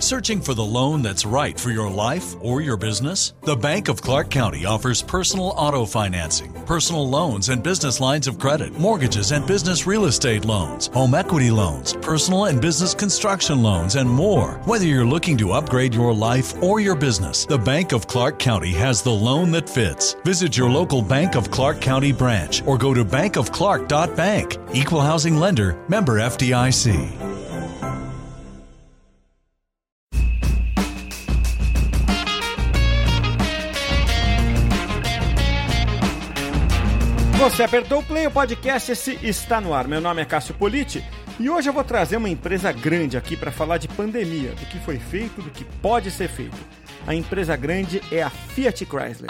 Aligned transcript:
Searching 0.00 0.40
for 0.40 0.54
the 0.54 0.64
loan 0.64 1.02
that's 1.02 1.26
right 1.26 1.60
for 1.60 1.70
your 1.70 1.90
life 1.90 2.34
or 2.40 2.62
your 2.62 2.78
business? 2.78 3.34
The 3.42 3.54
Bank 3.54 3.88
of 3.88 4.00
Clark 4.00 4.30
County 4.30 4.64
offers 4.64 5.02
personal 5.02 5.52
auto 5.58 5.84
financing, 5.84 6.54
personal 6.64 7.06
loans 7.06 7.50
and 7.50 7.62
business 7.62 8.00
lines 8.00 8.26
of 8.26 8.38
credit, 8.38 8.72
mortgages 8.78 9.30
and 9.30 9.46
business 9.46 9.86
real 9.86 10.06
estate 10.06 10.46
loans, 10.46 10.86
home 10.86 11.14
equity 11.14 11.50
loans, 11.50 11.92
personal 12.00 12.46
and 12.46 12.62
business 12.62 12.94
construction 12.94 13.62
loans, 13.62 13.96
and 13.96 14.08
more. 14.08 14.52
Whether 14.64 14.86
you're 14.86 15.04
looking 15.04 15.36
to 15.36 15.52
upgrade 15.52 15.94
your 15.94 16.14
life 16.14 16.60
or 16.62 16.80
your 16.80 16.96
business, 16.96 17.44
the 17.44 17.58
Bank 17.58 17.92
of 17.92 18.06
Clark 18.06 18.38
County 18.38 18.72
has 18.72 19.02
the 19.02 19.10
loan 19.10 19.50
that 19.50 19.68
fits. 19.68 20.14
Visit 20.24 20.56
your 20.56 20.70
local 20.70 21.02
Bank 21.02 21.36
of 21.36 21.50
Clark 21.50 21.82
County 21.82 22.10
branch 22.10 22.62
or 22.66 22.78
go 22.78 22.94
to 22.94 23.04
bankofclark.bank. 23.04 24.56
Equal 24.72 25.02
housing 25.02 25.36
lender, 25.36 25.78
member 25.88 26.20
FDIC. 26.20 27.39
Você 37.50 37.64
apertou 37.64 37.98
o 37.98 38.02
play, 38.02 38.28
o 38.28 38.30
podcast 38.30 38.92
esse 38.92 39.18
está 39.26 39.60
no 39.60 39.74
ar. 39.74 39.88
Meu 39.88 40.00
nome 40.00 40.22
é 40.22 40.24
Cássio 40.24 40.54
Politi 40.54 41.04
e 41.38 41.50
hoje 41.50 41.68
eu 41.68 41.72
vou 41.72 41.82
trazer 41.82 42.16
uma 42.16 42.28
empresa 42.28 42.70
grande 42.70 43.16
aqui 43.16 43.36
para 43.36 43.50
falar 43.50 43.76
de 43.76 43.88
pandemia, 43.88 44.52
do 44.52 44.66
que 44.66 44.78
foi 44.78 45.00
feito, 45.00 45.42
do 45.42 45.50
que 45.50 45.64
pode 45.64 46.12
ser 46.12 46.28
feito. 46.28 46.56
A 47.08 47.12
empresa 47.12 47.56
grande 47.56 48.00
é 48.12 48.22
a 48.22 48.30
Fiat 48.30 48.86
Chrysler. 48.86 49.28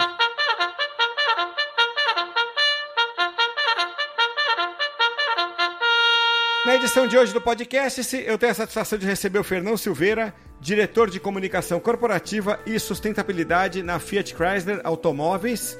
Na 6.63 6.75
edição 6.75 7.07
de 7.07 7.17
hoje 7.17 7.33
do 7.33 7.41
podcast, 7.41 8.15
eu 8.23 8.37
tenho 8.37 8.51
a 8.51 8.55
satisfação 8.55 8.99
de 8.99 9.05
receber 9.07 9.39
o 9.39 9.43
Fernão 9.43 9.75
Silveira, 9.75 10.31
diretor 10.59 11.09
de 11.09 11.19
comunicação 11.19 11.79
corporativa 11.79 12.59
e 12.67 12.79
sustentabilidade 12.79 13.81
na 13.81 13.97
Fiat 13.97 14.35
Chrysler 14.35 14.79
Automóveis. 14.83 15.75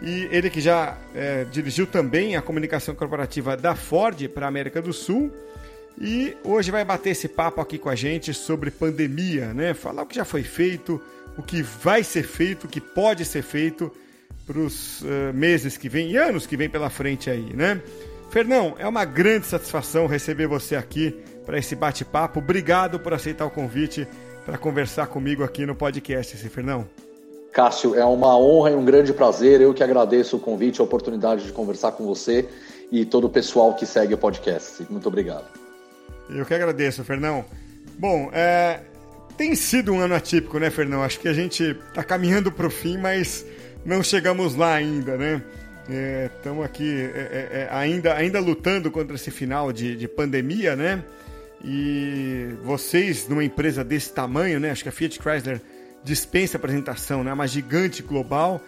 E 0.00 0.28
ele 0.30 0.48
que 0.48 0.60
já 0.60 0.96
é, 1.14 1.44
dirigiu 1.44 1.86
também 1.86 2.36
a 2.36 2.42
comunicação 2.42 2.94
corporativa 2.94 3.56
da 3.56 3.74
Ford 3.74 4.28
para 4.28 4.46
a 4.46 4.48
América 4.48 4.80
do 4.80 4.92
Sul. 4.92 5.32
E 6.00 6.36
hoje 6.44 6.70
vai 6.70 6.84
bater 6.84 7.10
esse 7.10 7.26
papo 7.26 7.60
aqui 7.60 7.76
com 7.78 7.88
a 7.88 7.94
gente 7.96 8.32
sobre 8.32 8.70
pandemia, 8.70 9.52
né? 9.52 9.74
Falar 9.74 10.02
o 10.02 10.06
que 10.06 10.14
já 10.14 10.24
foi 10.24 10.44
feito, 10.44 11.02
o 11.36 11.42
que 11.42 11.62
vai 11.62 12.04
ser 12.04 12.22
feito, 12.22 12.64
o 12.64 12.68
que 12.68 12.80
pode 12.80 13.24
ser 13.24 13.42
feito 13.42 13.92
para 14.46 14.58
os 14.58 15.02
uh, 15.02 15.34
meses 15.34 15.76
que 15.76 15.88
vêm 15.88 16.12
e 16.12 16.16
anos 16.16 16.46
que 16.46 16.56
vêm 16.56 16.70
pela 16.70 16.88
frente 16.88 17.28
aí, 17.28 17.52
né? 17.52 17.82
Fernão, 18.30 18.76
é 18.78 18.86
uma 18.86 19.04
grande 19.04 19.46
satisfação 19.46 20.06
receber 20.06 20.46
você 20.46 20.76
aqui 20.76 21.14
para 21.44 21.58
esse 21.58 21.74
bate-papo. 21.74 22.38
Obrigado 22.38 23.00
por 23.00 23.12
aceitar 23.12 23.46
o 23.46 23.50
convite 23.50 24.06
para 24.44 24.56
conversar 24.56 25.06
comigo 25.08 25.42
aqui 25.42 25.66
no 25.66 25.74
podcast, 25.74 26.36
esse 26.36 26.48
Fernão. 26.48 26.88
Cássio, 27.52 27.94
é 27.94 28.04
uma 28.04 28.38
honra 28.38 28.70
e 28.70 28.74
um 28.74 28.84
grande 28.84 29.12
prazer. 29.12 29.60
Eu 29.60 29.74
que 29.74 29.82
agradeço 29.82 30.36
o 30.36 30.40
convite, 30.40 30.80
a 30.80 30.84
oportunidade 30.84 31.44
de 31.44 31.52
conversar 31.52 31.92
com 31.92 32.06
você 32.06 32.48
e 32.90 33.04
todo 33.04 33.26
o 33.26 33.30
pessoal 33.30 33.74
que 33.74 33.86
segue 33.86 34.14
o 34.14 34.18
podcast. 34.18 34.86
Muito 34.90 35.08
obrigado. 35.08 35.46
Eu 36.30 36.44
que 36.44 36.54
agradeço, 36.54 37.02
Fernão. 37.04 37.44
Bom, 37.98 38.30
é, 38.32 38.80
tem 39.36 39.54
sido 39.54 39.92
um 39.92 40.00
ano 40.00 40.14
atípico, 40.14 40.58
né, 40.58 40.70
Fernão? 40.70 41.02
Acho 41.02 41.20
que 41.20 41.28
a 41.28 41.32
gente 41.32 41.62
está 41.88 42.04
caminhando 42.04 42.52
para 42.52 42.66
o 42.66 42.70
fim, 42.70 42.98
mas 42.98 43.44
não 43.84 44.02
chegamos 44.02 44.54
lá 44.54 44.74
ainda, 44.74 45.16
né? 45.16 45.42
Estamos 46.36 46.62
é, 46.62 46.66
aqui 46.66 47.00
é, 47.00 47.18
é, 47.18 47.48
é, 47.60 47.68
ainda, 47.70 48.14
ainda 48.14 48.40
lutando 48.40 48.90
contra 48.90 49.16
esse 49.16 49.30
final 49.30 49.72
de, 49.72 49.96
de 49.96 50.06
pandemia, 50.06 50.76
né? 50.76 51.02
E 51.64 52.50
vocês, 52.62 53.26
numa 53.26 53.42
empresa 53.42 53.82
desse 53.82 54.12
tamanho, 54.12 54.60
né? 54.60 54.70
Acho 54.70 54.82
que 54.82 54.88
a 54.88 54.92
Fiat 54.92 55.18
Chrysler 55.18 55.60
dispensa 56.04 56.56
apresentação, 56.56 57.22
né? 57.22 57.32
Uma 57.32 57.46
gigante 57.46 58.02
global 58.02 58.60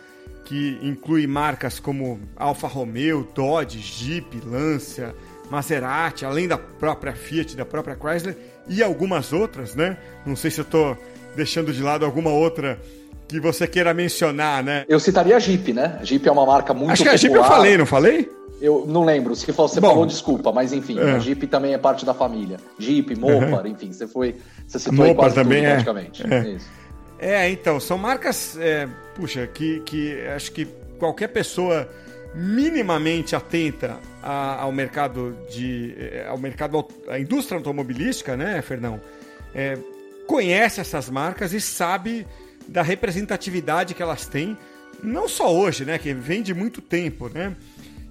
que 0.45 0.78
inclui 0.83 1.27
marcas 1.27 1.78
como 1.78 2.20
Alfa 2.36 2.67
Romeo, 2.67 3.29
Dodge, 3.35 3.79
Jeep, 3.79 4.41
Lancia, 4.45 5.14
Maserati, 5.51 6.24
além 6.24 6.48
da 6.48 6.58
própria 6.58 7.13
Fiat, 7.13 7.57
da 7.57 7.64
própria 7.64 7.96
Chrysler 7.96 8.36
e 8.68 8.83
algumas 8.83 9.33
outras, 9.33 9.74
né? 9.74 9.96
Não 10.24 10.36
sei 10.36 10.51
se 10.51 10.61
eu 10.61 10.64
estou 10.64 10.96
deixando 11.36 11.73
de 11.73 11.83
lado 11.83 12.05
alguma 12.05 12.30
outra 12.30 12.80
que 13.29 13.39
você 13.39 13.67
queira 13.67 13.95
mencionar, 13.95 14.62
né? 14.62 14.85
Eu 14.89 14.98
citaria 14.98 15.36
a 15.36 15.39
Jeep, 15.39 15.73
né? 15.73 15.98
A 16.01 16.05
Jeep 16.05 16.27
é 16.27 16.33
uma 16.33 16.45
marca 16.45 16.74
muito 16.74 16.92
Acho 16.92 17.02
que 17.02 17.08
a 17.08 17.17
Jeep 17.17 17.35
eu 17.35 17.45
falei, 17.45 17.79
não 17.79 17.86
falei? 17.86 18.30
Eu 18.61 18.85
não 18.86 19.05
lembro. 19.05 19.35
Se 19.35 19.51
você 19.51 19.80
Bom, 19.80 19.89
falou, 19.89 20.07
desculpa, 20.07 20.52
mas 20.52 20.73
enfim, 20.73 20.98
é. 20.98 21.12
a 21.12 21.18
Jeep 21.18 21.47
também 21.47 21.73
é 21.73 21.79
parte 21.79 22.05
da 22.05 22.12
família. 22.12 22.58
Jeep, 22.79 23.17
Mopar, 23.17 23.64
uhum. 23.64 23.68
enfim, 23.68 23.92
você 23.92 24.07
foi. 24.07 24.36
Você 24.67 24.79
citou 24.79 25.07
Mopar 25.07 25.14
quase 25.14 25.35
também 25.36 25.58
tudo, 25.58 25.67
é. 25.67 25.70
praticamente. 25.70 26.35
É. 26.35 26.48
Isso. 26.51 26.80
É, 27.20 27.51
então, 27.51 27.79
são 27.79 27.98
marcas, 27.98 28.57
é, 28.58 28.89
puxa, 29.14 29.47
que, 29.47 29.81
que 29.81 30.19
acho 30.29 30.51
que 30.53 30.64
qualquer 30.98 31.29
pessoa 31.29 31.86
minimamente 32.35 33.36
atenta 33.36 34.01
a, 34.23 34.63
ao 34.63 34.73
mercado 34.73 35.36
de. 35.51 35.95
É, 35.98 36.27
ao 36.27 36.39
mercado. 36.39 36.86
à 37.09 37.19
indústria 37.19 37.59
automobilística, 37.59 38.36
né, 38.39 38.63
Fernão? 38.63 38.98
É, 39.55 39.77
conhece 40.27 40.80
essas 40.80 41.11
marcas 41.11 41.53
e 41.53 41.61
sabe 41.61 42.27
da 42.67 42.83
representatividade 42.83 43.95
que 43.95 44.03
elas 44.03 44.27
têm, 44.27 44.57
não 45.03 45.29
só 45.29 45.55
hoje, 45.55 45.85
né, 45.85 45.98
que 45.98 46.14
vem 46.14 46.42
de 46.42 46.55
muito 46.55 46.80
tempo, 46.80 47.29
né? 47.29 47.55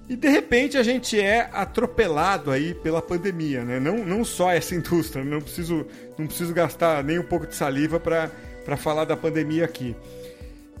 E 0.08 0.14
de 0.16 0.28
repente 0.28 0.76
a 0.76 0.82
gente 0.82 1.18
é 1.18 1.48
atropelado 1.52 2.50
aí 2.50 2.74
pela 2.74 3.00
pandemia, 3.00 3.64
né? 3.64 3.80
Não, 3.80 4.04
não 4.04 4.24
só 4.24 4.52
essa 4.52 4.74
indústria, 4.76 5.24
não 5.24 5.40
preciso, 5.40 5.86
não 6.16 6.26
preciso 6.26 6.52
gastar 6.52 7.02
nem 7.02 7.18
um 7.18 7.24
pouco 7.24 7.46
de 7.46 7.56
saliva 7.56 7.98
para 7.98 8.30
para 8.64 8.76
falar 8.76 9.04
da 9.04 9.16
pandemia 9.16 9.64
aqui. 9.64 9.94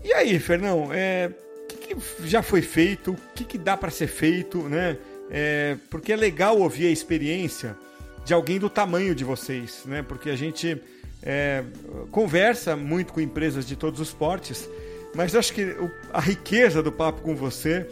E 0.02 0.12
aí, 0.12 0.38
Fernão, 0.38 0.88
é, 0.92 1.30
o 1.64 1.66
que, 1.66 1.94
que 1.94 2.28
já 2.28 2.42
foi 2.42 2.62
feito? 2.62 3.12
O 3.12 3.16
que, 3.34 3.44
que 3.44 3.58
dá 3.58 3.76
para 3.76 3.90
ser 3.90 4.06
feito, 4.06 4.62
né? 4.62 4.96
É, 5.30 5.76
porque 5.88 6.12
é 6.12 6.16
legal 6.16 6.58
ouvir 6.58 6.86
a 6.86 6.90
experiência 6.90 7.76
de 8.24 8.34
alguém 8.34 8.58
do 8.58 8.68
tamanho 8.68 9.14
de 9.14 9.24
vocês, 9.24 9.82
né? 9.84 10.02
Porque 10.02 10.30
a 10.30 10.36
gente 10.36 10.80
é, 11.22 11.62
conversa 12.10 12.76
muito 12.76 13.12
com 13.12 13.20
empresas 13.20 13.66
de 13.66 13.76
todos 13.76 14.00
os 14.00 14.12
portes, 14.12 14.68
mas 15.14 15.34
acho 15.34 15.52
que 15.52 15.76
a 16.12 16.20
riqueza 16.20 16.82
do 16.82 16.90
papo 16.90 17.20
com 17.22 17.36
você 17.36 17.86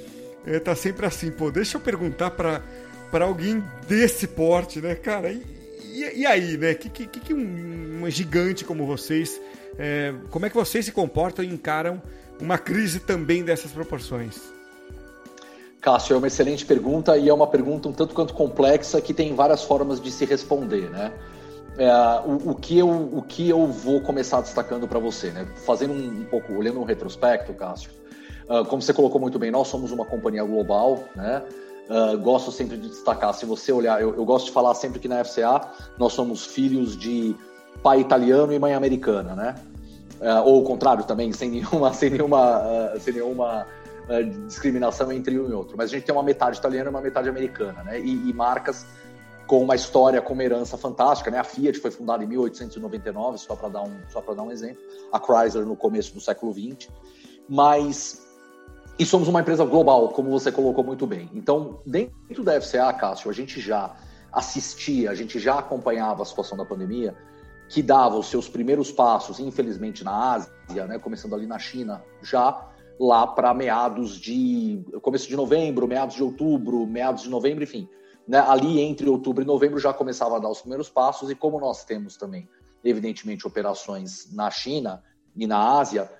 está 0.47 0.73
é, 0.73 0.75
sempre 0.75 1.07
assim, 1.07 1.31
pô, 1.31 1.51
deixa 1.51 1.77
eu 1.77 1.81
perguntar 1.81 2.31
para 2.31 2.63
para 3.11 3.25
alguém 3.25 3.63
desse 3.89 4.27
porte, 4.27 4.81
né, 4.81 4.95
cara? 4.95 5.31
E, 5.31 5.43
e, 5.83 6.21
e 6.21 6.27
aí, 6.27 6.57
né? 6.57 6.75
Que, 6.75 6.89
que, 6.89 7.07
que 7.07 7.35
um, 7.35 8.03
um 8.03 8.11
gigante 8.11 8.65
como 8.65 8.87
vocês 8.87 9.41
é, 9.79 10.13
como 10.31 10.45
é 10.45 10.51
que 10.51 10.57
vocês 10.57 10.85
se 10.85 10.93
comportam 10.93 11.45
e 11.45 11.49
encaram 11.49 12.03
uma 12.41 12.59
crise 12.59 13.01
também 13.01 13.45
dessas 13.45 13.71
proporções? 13.71 14.53
Cássio, 15.81 16.15
é 16.15 16.19
uma 16.19 16.27
excelente 16.27 16.67
pergunta 16.67 17.17
e 17.17 17.29
é 17.29 17.33
uma 17.33 17.47
pergunta 17.47 17.89
um 17.89 17.93
tanto 17.93 18.15
quanto 18.15 18.35
complexa 18.35 19.01
que 19.01 19.15
tem 19.15 19.35
várias 19.35 19.63
formas 19.63 20.01
de 20.01 20.11
se 20.11 20.25
responder, 20.25 20.91
né? 20.91 21.13
É, 21.79 21.93
o, 22.27 22.51
o, 22.51 22.55
que 22.57 22.77
eu, 22.77 22.89
o 22.89 23.23
que 23.23 23.49
eu 23.49 23.69
vou 23.69 24.01
começar 24.01 24.41
destacando 24.41 24.89
para 24.89 24.99
você, 24.99 25.31
né? 25.31 25.47
Fazendo 25.65 25.93
um, 25.93 26.23
um, 26.23 26.25
pouco, 26.25 26.53
olhando 26.53 26.81
um 26.81 26.85
retrospecto, 26.85 27.55
Cássio, 27.55 27.91
uh, 28.49 28.65
como 28.65 28.83
você 28.83 28.93
colocou 28.93 29.21
muito 29.21 29.39
bem, 29.39 29.53
nós 29.53 29.69
somos 29.69 29.93
uma 29.93 30.05
companhia 30.05 30.43
global, 30.43 31.05
né? 31.15 31.45
Uh, 31.89 32.19
gosto 32.19 32.51
sempre 32.51 32.77
de 32.77 32.89
destacar, 32.89 33.33
se 33.33 33.47
você 33.47 33.71
olhar, 33.71 34.03
eu, 34.03 34.15
eu, 34.15 34.25
gosto 34.25 34.47
de 34.47 34.53
falar 34.53 34.75
sempre 34.75 34.99
que 34.99 35.09
na 35.09 35.25
FCA 35.25 35.71
nós 35.97 36.13
somos 36.13 36.45
filhos 36.45 36.97
de 36.97 37.35
pai 37.83 38.01
italiano 38.01 38.53
e 38.53 38.59
mãe 38.59 38.75
americana, 38.75 39.35
né? 39.35 39.55
Uh, 40.21 40.43
ou 40.45 40.63
o 40.63 40.65
contrário 40.65 41.05
também, 41.05 41.33
sem 41.33 41.51
nenhuma, 41.51 41.93
sem 41.95 42.11
nenhuma, 42.11 42.61
uh, 42.61 43.01
sem 43.01 43.15
nenhuma 43.15 43.67
uh, 44.09 44.47
discriminação 44.47 45.13
entre 45.13 45.39
um 45.39 45.49
e 45.49 45.53
outro. 45.53 45.77
Mas 45.77 45.91
a 45.91 45.95
gente 45.95 46.05
tem 46.05 46.15
uma 46.15 46.25
metade 46.25 46.59
italiana 46.59 46.89
e 46.89 46.91
uma 46.91 47.01
metade 47.01 47.29
americana, 47.29 47.83
né? 47.85 48.01
E, 48.01 48.29
e 48.29 48.33
marcas 48.33 48.85
com 49.47 49.63
uma 49.63 49.75
história, 49.75 50.21
com 50.21 50.35
uma 50.35 50.45
herança 50.45 50.77
fantástica, 50.77 51.31
né? 51.31 51.39
A 51.39 51.45
Fiat 51.45 51.79
foi 51.79 51.91
fundada 51.91 52.23
em 52.23 52.27
1899, 52.27 53.39
só 53.39 53.57
para 53.57 53.69
dar 53.69 53.83
um, 53.83 53.97
só 54.11 54.21
para 54.21 54.35
dar 54.35 54.43
um 54.43 54.51
exemplo. 54.51 54.83
A 55.13 55.19
Chrysler 55.19 55.65
no 55.65 55.77
começo 55.77 56.13
do 56.13 56.21
século 56.21 56.53
20. 56.53 56.91
Mas 57.49 58.29
e 58.99 59.07
somos 59.07 59.29
uma 59.29 59.41
empresa 59.41 59.65
global, 59.65 60.09
como 60.09 60.29
você 60.29 60.51
colocou 60.51 60.83
muito 60.83 61.07
bem. 61.07 61.31
Então, 61.33 61.79
dentro 61.87 62.43
da 62.43 62.61
FCA, 62.61 62.93
Cássio, 62.93 63.31
a 63.31 63.33
gente 63.33 63.61
já 63.61 63.95
assistia, 64.33 65.11
a 65.11 65.15
gente 65.15 65.39
já 65.39 65.61
acompanhava 65.61 66.23
a 66.23 66.27
situação 66.27 66.59
da 66.59 66.65
pandemia 66.65 67.15
que 67.69 67.83
dava 67.83 68.17
os 68.17 68.27
seus 68.27 68.49
primeiros 68.49 68.91
passos, 68.91 69.39
infelizmente, 69.39 70.03
na 70.03 70.35
Ásia, 70.35 70.87
né, 70.87 70.99
começando 70.99 71.35
ali 71.35 71.47
na 71.47 71.59
China, 71.59 72.03
já 72.23 72.67
lá 72.99 73.27
para 73.27 73.53
meados 73.55 74.19
de. 74.19 74.83
começo 75.03 75.29
de 75.29 75.37
novembro, 75.37 75.87
meados 75.87 76.17
de 76.17 76.23
outubro, 76.23 76.87
meados 76.87 77.23
de 77.23 77.31
novembro, 77.31 77.63
enfim. 77.63 77.89
Né, 78.27 78.39
ali 78.39 78.81
entre 78.81 79.09
outubro 79.09 79.43
e 79.43 79.47
novembro 79.47 79.79
já 79.79 79.93
começava 79.93 80.37
a 80.37 80.39
dar 80.39 80.51
os 80.51 80.61
primeiros 80.61 80.89
passos, 80.89 81.31
e 81.31 81.35
como 81.35 81.61
nós 81.61 81.85
temos 81.85 82.17
também, 82.17 82.49
evidentemente, 82.85 83.47
operações 83.47 84.33
na 84.33 84.51
China 84.51 85.03
e 85.37 85.47
na 85.47 85.79
Ásia, 85.79 86.11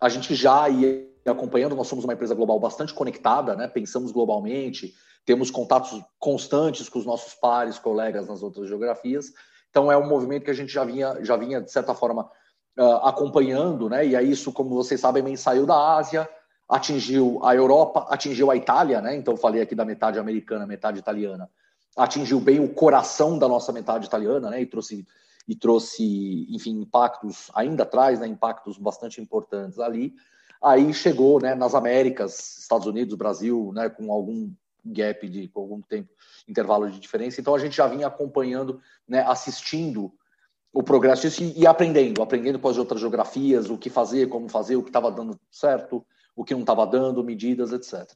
a 0.00 0.08
gente 0.08 0.34
já 0.34 0.68
ia 0.68 1.08
acompanhando, 1.24 1.74
nós 1.74 1.88
somos 1.88 2.04
uma 2.04 2.12
empresa 2.12 2.34
global 2.34 2.60
bastante 2.60 2.94
conectada, 2.94 3.56
né, 3.56 3.66
pensamos 3.66 4.12
globalmente, 4.12 4.94
temos 5.24 5.50
contatos 5.50 6.00
constantes 6.20 6.88
com 6.88 7.00
os 7.00 7.06
nossos 7.06 7.34
pares, 7.34 7.80
colegas 7.80 8.28
nas 8.28 8.44
outras 8.44 8.68
geografias, 8.68 9.32
Então 9.76 9.92
é 9.92 9.98
um 9.98 10.08
movimento 10.08 10.44
que 10.44 10.50
a 10.50 10.54
gente 10.54 10.72
já 10.72 10.82
vinha, 10.84 11.22
já 11.22 11.36
vinha 11.36 11.60
de 11.60 11.70
certa 11.70 11.94
forma 11.94 12.30
uh, 12.78 12.82
acompanhando, 13.02 13.90
né? 13.90 14.06
E 14.06 14.16
aí 14.16 14.30
isso, 14.30 14.50
como 14.50 14.70
vocês 14.70 14.98
sabem, 14.98 15.36
saiu 15.36 15.66
da 15.66 15.98
Ásia, 15.98 16.26
atingiu 16.66 17.44
a 17.44 17.54
Europa, 17.54 18.06
atingiu 18.08 18.50
a 18.50 18.56
Itália, 18.56 19.02
né? 19.02 19.14
Então 19.14 19.36
falei 19.36 19.60
aqui 19.60 19.74
da 19.74 19.84
metade 19.84 20.18
americana, 20.18 20.66
metade 20.66 20.98
italiana, 20.98 21.50
atingiu 21.94 22.40
bem 22.40 22.58
o 22.58 22.72
coração 22.72 23.38
da 23.38 23.46
nossa 23.46 23.70
metade 23.70 24.06
italiana, 24.06 24.48
né? 24.48 24.62
E 24.62 24.64
trouxe 24.64 25.06
e 25.46 25.54
trouxe, 25.54 26.46
enfim, 26.48 26.80
impactos 26.80 27.50
ainda 27.54 27.82
atrás, 27.82 28.18
né? 28.18 28.26
Impactos 28.26 28.78
bastante 28.78 29.20
importantes 29.20 29.78
ali. 29.78 30.14
Aí 30.64 30.94
chegou, 30.94 31.38
né? 31.38 31.54
Nas 31.54 31.74
Américas, 31.74 32.60
Estados 32.60 32.86
Unidos, 32.86 33.14
Brasil, 33.14 33.72
né? 33.74 33.90
Com 33.90 34.10
algum 34.10 34.50
gap 34.92 35.28
de 35.28 35.50
algum 35.54 35.80
tempo 35.80 36.10
intervalo 36.48 36.90
de 36.90 36.98
diferença. 36.98 37.40
Então 37.40 37.54
a 37.54 37.58
gente 37.58 37.76
já 37.76 37.86
vinha 37.86 38.06
acompanhando, 38.06 38.80
né? 39.08 39.22
Assistindo 39.22 40.12
o 40.72 40.82
progresso 40.82 41.22
disso 41.22 41.42
e, 41.42 41.60
e 41.60 41.66
aprendendo, 41.66 42.22
aprendendo 42.22 42.58
com 42.58 42.68
as 42.68 42.76
outras 42.76 43.00
geografias, 43.00 43.70
o 43.70 43.78
que 43.78 43.88
fazer, 43.88 44.28
como 44.28 44.48
fazer, 44.48 44.76
o 44.76 44.82
que 44.82 44.90
estava 44.90 45.10
dando 45.10 45.38
certo, 45.50 46.04
o 46.34 46.44
que 46.44 46.54
não 46.54 46.60
estava 46.60 46.86
dando, 46.86 47.24
medidas, 47.24 47.72
etc. 47.72 48.06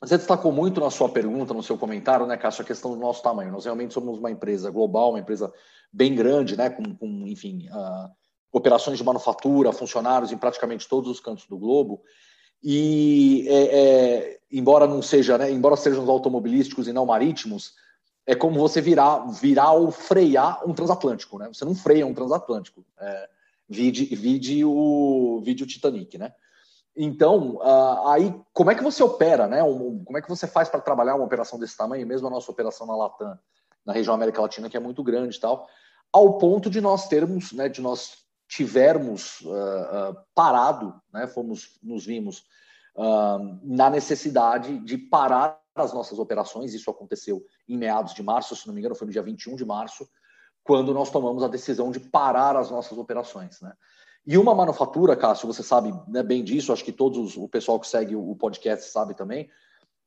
Você 0.00 0.16
destacou 0.16 0.50
muito 0.50 0.80
na 0.80 0.90
sua 0.90 1.08
pergunta, 1.08 1.54
no 1.54 1.62
seu 1.62 1.78
comentário, 1.78 2.26
né, 2.26 2.36
Cássio, 2.36 2.62
a 2.62 2.66
questão 2.66 2.90
do 2.90 2.96
nosso 2.96 3.22
tamanho. 3.22 3.52
Nós 3.52 3.64
realmente 3.64 3.94
somos 3.94 4.18
uma 4.18 4.30
empresa 4.30 4.68
global, 4.70 5.10
uma 5.10 5.20
empresa 5.20 5.52
bem 5.92 6.14
grande, 6.14 6.56
né, 6.56 6.70
com, 6.70 6.82
com 6.96 7.06
enfim, 7.28 7.68
uh, 7.68 8.10
operações 8.50 8.98
de 8.98 9.04
manufatura, 9.04 9.72
funcionários 9.72 10.32
em 10.32 10.38
praticamente 10.38 10.88
todos 10.88 11.08
os 11.08 11.20
cantos 11.20 11.46
do 11.46 11.56
globo. 11.56 12.02
E, 12.62 13.46
é, 13.48 13.62
é, 13.64 14.40
embora 14.50 14.86
não 14.86 15.02
seja, 15.02 15.36
né, 15.36 15.50
embora 15.50 15.76
sejam 15.76 16.08
automobilísticos 16.08 16.86
e 16.86 16.92
não 16.92 17.06
marítimos, 17.06 17.74
é 18.24 18.34
como 18.34 18.58
você 18.58 18.80
virar, 18.80 19.26
virar 19.32 19.72
ou 19.72 19.90
frear 19.90 20.62
um 20.68 20.72
transatlântico, 20.72 21.38
né? 21.38 21.48
Você 21.52 21.64
não 21.64 21.74
freia 21.74 22.06
um 22.06 22.14
transatlântico. 22.14 22.84
É, 23.00 23.28
vide, 23.68 24.04
vide, 24.14 24.64
o, 24.64 25.40
vide 25.44 25.64
o 25.64 25.66
Titanic, 25.66 26.16
né? 26.16 26.32
Então, 26.96 27.56
uh, 27.56 28.08
aí, 28.08 28.34
como 28.52 28.70
é 28.70 28.74
que 28.74 28.82
você 28.82 29.02
opera, 29.02 29.48
né? 29.48 29.62
Um, 29.62 30.04
como 30.04 30.18
é 30.18 30.22
que 30.22 30.28
você 30.28 30.46
faz 30.46 30.68
para 30.68 30.80
trabalhar 30.80 31.14
uma 31.16 31.24
operação 31.24 31.58
desse 31.58 31.76
tamanho, 31.76 32.06
mesmo 32.06 32.28
a 32.28 32.30
nossa 32.30 32.50
operação 32.50 32.86
na 32.86 32.94
Latam, 32.94 33.38
na 33.84 33.92
região 33.92 34.14
América 34.14 34.42
Latina, 34.42 34.68
que 34.68 34.76
é 34.76 34.80
muito 34.80 35.02
grande 35.02 35.36
e 35.36 35.40
tal, 35.40 35.66
ao 36.12 36.38
ponto 36.38 36.68
de 36.68 36.80
nós 36.80 37.08
termos, 37.08 37.52
né, 37.52 37.68
de 37.68 37.80
nós 37.80 38.21
tivermos 38.54 39.40
uh, 39.40 40.10
uh, 40.10 40.16
parado, 40.34 40.94
né, 41.10 41.26
fomos, 41.26 41.78
nos 41.82 42.04
vimos 42.04 42.44
na 43.62 43.88
necessidade 43.88 44.78
de 44.80 44.98
parar 44.98 45.58
as 45.74 45.94
nossas 45.94 46.18
operações, 46.18 46.74
isso 46.74 46.90
aconteceu 46.90 47.42
em 47.66 47.78
meados 47.78 48.12
de 48.12 48.22
março, 48.22 48.54
se 48.54 48.66
não 48.66 48.74
me 48.74 48.80
engano, 48.80 48.94
foi 48.94 49.06
no 49.06 49.12
dia 49.14 49.22
21 49.22 49.56
de 49.56 49.64
março, 49.64 50.06
quando 50.62 50.92
nós 50.92 51.10
tomamos 51.10 51.42
a 51.42 51.48
decisão 51.48 51.90
de 51.90 51.98
parar 51.98 52.54
as 52.54 52.70
nossas 52.70 52.98
operações, 52.98 53.62
né? 53.62 53.72
E 54.26 54.36
uma 54.36 54.54
manufatura, 54.54 55.16
Cássio, 55.16 55.46
você 55.46 55.62
sabe 55.62 55.90
né, 56.06 56.22
bem 56.22 56.44
disso, 56.44 56.70
acho 56.70 56.84
que 56.84 56.92
todos 56.92 57.34
o 57.38 57.48
pessoal 57.48 57.80
que 57.80 57.88
segue 57.88 58.14
o 58.14 58.36
podcast 58.36 58.90
sabe 58.90 59.14
também. 59.14 59.48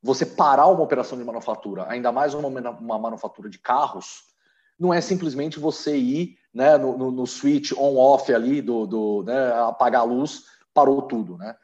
Você 0.03 0.23
parar 0.23 0.67
uma 0.67 0.83
operação 0.83 1.17
de 1.17 1.23
manufatura, 1.23 1.87
ainda 1.89 2.11
mais 2.11 2.35
uma, 2.35 2.47
uma 2.47 2.99
manufatura 2.99 3.49
de 3.49 3.57
carros, 3.57 4.34
não 4.79 4.93
é 4.93 5.01
simplesmente 5.01 5.59
você 5.59 5.97
ir 5.97 6.37
né, 6.53 6.77
no, 6.77 6.97
no, 6.97 7.11
no 7.11 7.27
switch 7.27 7.71
on-off 7.73 8.33
ali, 8.33 8.61
do, 8.61 8.85
do 8.85 9.23
né, 9.23 9.53
apagar 9.53 10.01
a 10.01 10.05
luz, 10.05 10.45
parou 10.73 11.01
tudo. 11.01 11.37
Né? 11.37 11.55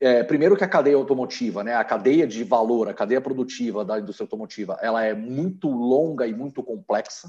É, 0.00 0.22
primeiro 0.22 0.56
que 0.56 0.64
a 0.64 0.68
cadeia 0.68 0.96
automotiva, 0.96 1.64
né, 1.64 1.74
a 1.74 1.84
cadeia 1.84 2.26
de 2.26 2.44
valor, 2.44 2.88
a 2.88 2.94
cadeia 2.94 3.20
produtiva 3.20 3.84
da 3.84 3.98
indústria 3.98 4.24
automotiva, 4.24 4.78
ela 4.80 5.04
é 5.04 5.14
muito 5.14 5.68
longa 5.68 6.26
e 6.26 6.34
muito 6.34 6.62
complexa 6.62 7.28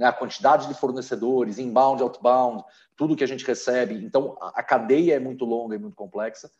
né, 0.00 0.06
a 0.06 0.12
quantidade 0.12 0.66
de 0.66 0.72
fornecedores, 0.72 1.58
inbound, 1.58 2.02
outbound, 2.02 2.64
tudo 2.96 3.14
que 3.14 3.22
a 3.22 3.26
gente 3.26 3.44
recebe. 3.44 4.02
Então, 4.02 4.34
a 4.40 4.62
cadeia 4.62 5.16
é 5.16 5.18
muito 5.18 5.44
longa 5.44 5.76
e 5.76 5.78
muito 5.78 5.94
complexa. 5.94 6.50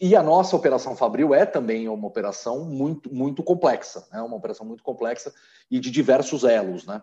E 0.00 0.16
a 0.16 0.22
nossa 0.22 0.56
operação 0.56 0.96
Fabril 0.96 1.32
é 1.32 1.46
também 1.46 1.88
uma 1.88 2.08
operação 2.08 2.64
muito, 2.64 3.14
muito 3.14 3.40
complexa, 3.44 4.08
né? 4.10 4.20
uma 4.20 4.36
operação 4.36 4.66
muito 4.66 4.82
complexa 4.82 5.32
e 5.70 5.78
de 5.78 5.92
diversos 5.92 6.42
elos. 6.42 6.84
Né? 6.84 7.00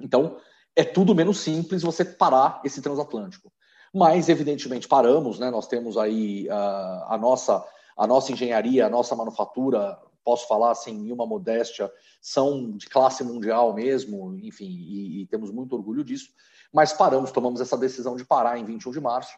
Então, 0.00 0.36
é 0.74 0.84
tudo 0.84 1.14
menos 1.14 1.38
simples 1.38 1.82
você 1.82 2.04
parar 2.04 2.60
esse 2.64 2.82
transatlântico. 2.82 3.52
Mas, 3.92 4.28
evidentemente, 4.28 4.88
paramos, 4.88 5.38
né? 5.38 5.50
nós 5.50 5.68
temos 5.68 5.96
aí 5.96 6.48
uh, 6.48 7.04
a, 7.12 7.18
nossa, 7.20 7.64
a 7.96 8.06
nossa 8.06 8.32
engenharia, 8.32 8.86
a 8.86 8.90
nossa 8.90 9.14
manufatura 9.14 9.96
posso 10.24 10.48
falar 10.48 10.72
assim, 10.72 11.08
em 11.08 11.12
uma 11.12 11.26
modéstia, 11.26 11.92
são 12.20 12.72
de 12.72 12.86
classe 12.86 13.22
mundial 13.22 13.74
mesmo, 13.74 14.34
enfim, 14.42 14.64
e, 14.64 15.22
e, 15.22 15.26
temos 15.26 15.50
muito 15.50 15.76
orgulho 15.76 16.02
disso, 16.02 16.30
mas 16.72 16.92
paramos, 16.92 17.30
tomamos 17.30 17.60
essa 17.60 17.76
decisão 17.76 18.16
de 18.16 18.24
parar 18.24 18.58
em 18.58 18.64
21 18.64 18.90
de 18.90 19.00
março. 19.00 19.36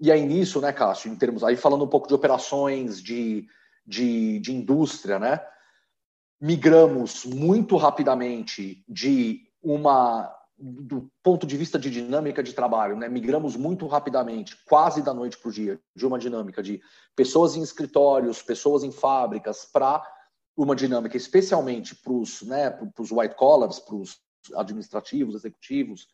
E 0.00 0.10
aí 0.10 0.24
nisso, 0.24 0.60
né, 0.60 0.72
Cássio, 0.72 1.12
em 1.12 1.16
termos, 1.16 1.44
aí 1.44 1.56
falando 1.56 1.84
um 1.84 1.88
pouco 1.88 2.08
de 2.08 2.14
operações, 2.14 3.02
de, 3.02 3.46
de, 3.86 4.40
de 4.40 4.52
indústria, 4.52 5.18
né, 5.18 5.40
migramos 6.40 7.24
muito 7.26 7.76
rapidamente 7.76 8.82
de 8.88 9.43
uma 9.64 10.32
do 10.56 11.10
ponto 11.22 11.46
de 11.46 11.56
vista 11.56 11.78
de 11.78 11.90
dinâmica 11.90 12.42
de 12.42 12.52
trabalho, 12.52 12.96
né, 12.96 13.08
migramos 13.08 13.56
muito 13.56 13.86
rapidamente, 13.86 14.56
quase 14.64 15.02
da 15.02 15.12
noite 15.12 15.36
para 15.36 15.48
o 15.48 15.52
dia, 15.52 15.80
de 15.96 16.06
uma 16.06 16.18
dinâmica 16.18 16.62
de 16.62 16.80
pessoas 17.16 17.56
em 17.56 17.62
escritórios, 17.62 18.40
pessoas 18.40 18.84
em 18.84 18.92
fábricas, 18.92 19.64
para 19.64 20.02
uma 20.56 20.76
dinâmica 20.76 21.16
especialmente 21.16 21.96
para 21.96 22.12
os 22.12 22.42
né, 22.42 22.70
white 23.10 23.34
collars, 23.34 23.80
para 23.80 23.96
os 23.96 24.20
administrativos, 24.54 25.34
executivos, 25.34 26.06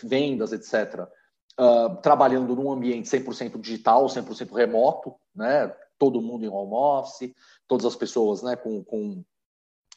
vendas, 0.00 0.52
etc., 0.52 1.00
uh, 1.02 1.08
ah, 1.58 1.96
trabalhando 2.00 2.54
num 2.54 2.70
ambiente 2.70 3.08
100% 3.08 3.60
digital, 3.60 4.06
100% 4.06 4.52
remoto, 4.52 5.16
né, 5.34 5.74
todo 5.98 6.22
mundo 6.22 6.44
em 6.44 6.48
home 6.48 6.72
office, 6.72 7.34
todas 7.66 7.84
as 7.84 7.96
pessoas 7.96 8.42
né, 8.42 8.54
com, 8.54 8.84
com 8.84 9.24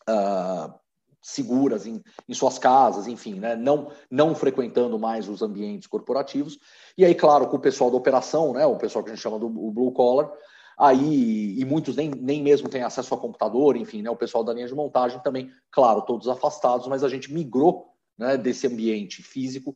uh, 0.09 0.80
seguras 1.21 1.85
em, 1.85 2.01
em, 2.27 2.33
suas 2.33 2.57
casas, 2.57 3.07
enfim, 3.07 3.35
né? 3.35 3.55
não, 3.55 3.91
não 4.09 4.33
frequentando 4.33 4.97
mais 4.97 5.29
os 5.29 5.41
ambientes 5.41 5.87
corporativos. 5.87 6.57
E 6.97 7.05
aí, 7.05 7.13
claro, 7.13 7.47
com 7.47 7.57
o 7.57 7.61
pessoal 7.61 7.91
da 7.91 7.97
operação, 7.97 8.53
né? 8.53 8.65
o 8.65 8.77
pessoal 8.77 9.03
que 9.03 9.11
a 9.11 9.13
gente 9.13 9.21
chama 9.21 9.37
do 9.37 9.49
blue 9.49 9.91
collar, 9.91 10.31
aí, 10.77 11.59
e 11.59 11.63
muitos 11.63 11.95
nem, 11.95 12.09
nem 12.09 12.41
mesmo 12.41 12.67
têm 12.67 12.81
acesso 12.81 13.13
a 13.13 13.17
computador, 13.17 13.77
enfim, 13.77 14.01
né? 14.01 14.09
o 14.09 14.15
pessoal 14.15 14.43
da 14.43 14.53
linha 14.53 14.67
de 14.67 14.73
montagem 14.73 15.19
também, 15.21 15.51
claro, 15.69 16.01
todos 16.01 16.27
afastados, 16.27 16.87
mas 16.87 17.03
a 17.03 17.09
gente 17.09 17.31
migrou 17.31 17.93
né, 18.17 18.35
desse 18.35 18.65
ambiente 18.65 19.21
físico 19.21 19.75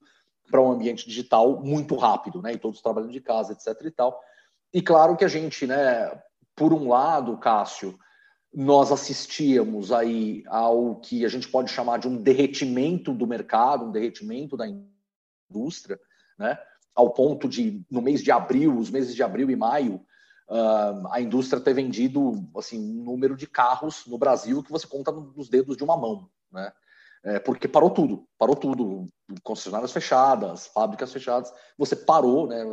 para 0.50 0.62
um 0.62 0.72
ambiente 0.72 1.08
digital 1.08 1.62
muito 1.62 1.96
rápido, 1.96 2.42
né? 2.42 2.54
e 2.54 2.58
todos 2.58 2.82
trabalhando 2.82 3.12
de 3.12 3.22
casa, 3.22 3.54
etc. 3.54 3.86
e 3.86 3.92
tal. 3.92 4.20
E 4.74 4.82
claro 4.82 5.16
que 5.16 5.24
a 5.24 5.28
gente, 5.28 5.68
né, 5.68 6.12
por 6.56 6.74
um 6.74 6.90
lado, 6.90 7.38
Cássio, 7.38 7.98
nós 8.56 8.90
assistíamos 8.90 9.92
aí 9.92 10.42
ao 10.48 10.96
que 10.96 11.26
a 11.26 11.28
gente 11.28 11.50
pode 11.50 11.70
chamar 11.70 12.00
de 12.00 12.08
um 12.08 12.16
derretimento 12.16 13.14
do 13.14 13.28
mercado, 13.28 13.84
um 13.84 13.92
derretimento 13.92 14.56
da 14.56 14.66
indústria, 15.50 16.00
né? 16.40 16.58
ao 16.96 17.10
ponto 17.12 17.50
de, 17.50 17.86
no 17.92 18.02
mês 18.02 18.24
de 18.24 18.32
abril, 18.32 18.78
os 18.78 18.90
meses 18.90 19.14
de 19.14 19.22
abril 19.22 19.50
e 19.50 19.56
maio, 19.58 19.96
uh, 20.50 21.06
a 21.12 21.20
indústria 21.20 21.62
ter 21.62 21.74
vendido 21.74 22.48
assim, 22.56 22.80
um 22.80 23.04
número 23.04 23.36
de 23.36 23.46
carros 23.46 24.06
no 24.08 24.18
Brasil 24.18 24.64
que 24.64 24.72
você 24.72 24.88
conta 24.88 25.12
nos 25.12 25.50
dedos 25.50 25.76
de 25.76 25.84
uma 25.84 25.98
mão. 25.98 26.30
Né? 26.50 26.72
É, 27.26 27.40
porque 27.40 27.68
parou 27.68 27.90
tudo, 27.90 28.26
parou 28.38 28.56
tudo, 28.56 29.10
concessionárias 29.44 29.92
fechadas, 29.92 30.68
fábricas 30.68 31.12
fechadas, 31.12 31.52
você 31.78 31.94
parou, 31.94 32.48
né? 32.48 32.64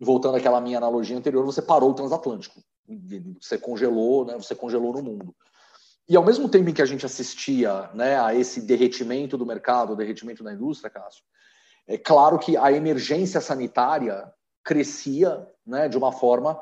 voltando 0.00 0.36
àquela 0.36 0.60
minha 0.60 0.78
analogia 0.78 1.16
anterior, 1.16 1.44
você 1.44 1.62
parou 1.62 1.90
o 1.90 1.94
transatlântico 1.94 2.60
você 3.40 3.58
congelou, 3.58 4.24
né? 4.24 4.34
Você 4.34 4.54
congelou 4.54 4.92
no 4.92 5.02
mundo. 5.02 5.34
E 6.08 6.16
ao 6.16 6.24
mesmo 6.24 6.48
tempo 6.48 6.70
em 6.70 6.72
que 6.72 6.82
a 6.82 6.86
gente 6.86 7.04
assistia 7.04 7.90
né, 7.92 8.18
a 8.20 8.32
esse 8.34 8.62
derretimento 8.62 9.36
do 9.36 9.44
mercado, 9.44 9.96
derretimento 9.96 10.44
da 10.44 10.52
indústria, 10.52 10.88
Cássio, 10.88 11.24
é 11.86 11.98
claro 11.98 12.38
que 12.38 12.56
a 12.56 12.70
emergência 12.70 13.40
sanitária 13.40 14.32
crescia 14.64 15.46
né, 15.66 15.88
de 15.88 15.96
uma 15.96 16.12
forma 16.12 16.60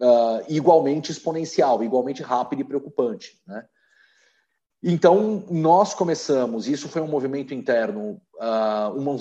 uh, 0.00 0.44
igualmente 0.48 1.12
exponencial, 1.12 1.82
igualmente 1.82 2.22
rápida 2.22 2.62
e 2.62 2.64
preocupante. 2.64 3.38
Né? 3.46 3.66
Então, 4.82 5.44
nós 5.50 5.92
começamos, 5.92 6.68
isso 6.68 6.88
foi 6.88 7.02
um 7.02 7.08
movimento 7.08 7.52
interno, 7.52 8.20
uh, 8.36 8.96
uma, 8.96 9.16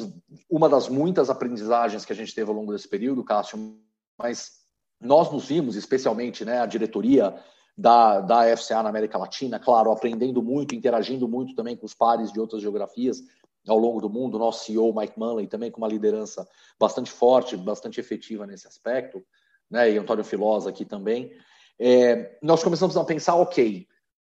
uma 0.49 0.69
das 0.69 0.87
muitas 0.87 1.29
aprendizagens 1.29 2.05
que 2.05 2.13
a 2.13 2.15
gente 2.15 2.33
teve 2.33 2.49
ao 2.49 2.55
longo 2.55 2.71
desse 2.71 2.87
período, 2.87 3.23
Cássio, 3.23 3.75
mas 4.17 4.56
nós 4.99 5.31
nos 5.31 5.45
vimos, 5.45 5.75
especialmente 5.75 6.43
né, 6.43 6.59
a 6.59 6.65
diretoria 6.65 7.35
da, 7.77 8.21
da 8.21 8.57
FCA 8.57 8.81
na 8.81 8.89
América 8.89 9.17
Latina, 9.17 9.59
claro, 9.59 9.91
aprendendo 9.91 10.41
muito, 10.41 10.73
interagindo 10.73 11.27
muito 11.27 11.53
também 11.55 11.75
com 11.75 11.85
os 11.85 11.93
pares 11.93 12.31
de 12.31 12.39
outras 12.39 12.61
geografias 12.61 13.21
ao 13.67 13.77
longo 13.77 14.01
do 14.01 14.09
mundo. 14.09 14.39
Nosso 14.39 14.65
CEO, 14.65 14.93
Mike 14.93 15.19
Manley, 15.19 15.47
também 15.47 15.69
com 15.69 15.77
uma 15.77 15.87
liderança 15.87 16.47
bastante 16.79 17.11
forte, 17.11 17.55
bastante 17.55 17.99
efetiva 17.99 18.47
nesse 18.47 18.67
aspecto, 18.67 19.23
né, 19.69 19.91
e 19.91 19.97
Antônio 19.97 20.23
Filosa 20.23 20.69
aqui 20.69 20.85
também. 20.85 21.31
É, 21.79 22.37
nós 22.41 22.63
começamos 22.63 22.97
a 22.97 23.03
pensar, 23.03 23.35
ok, 23.35 23.87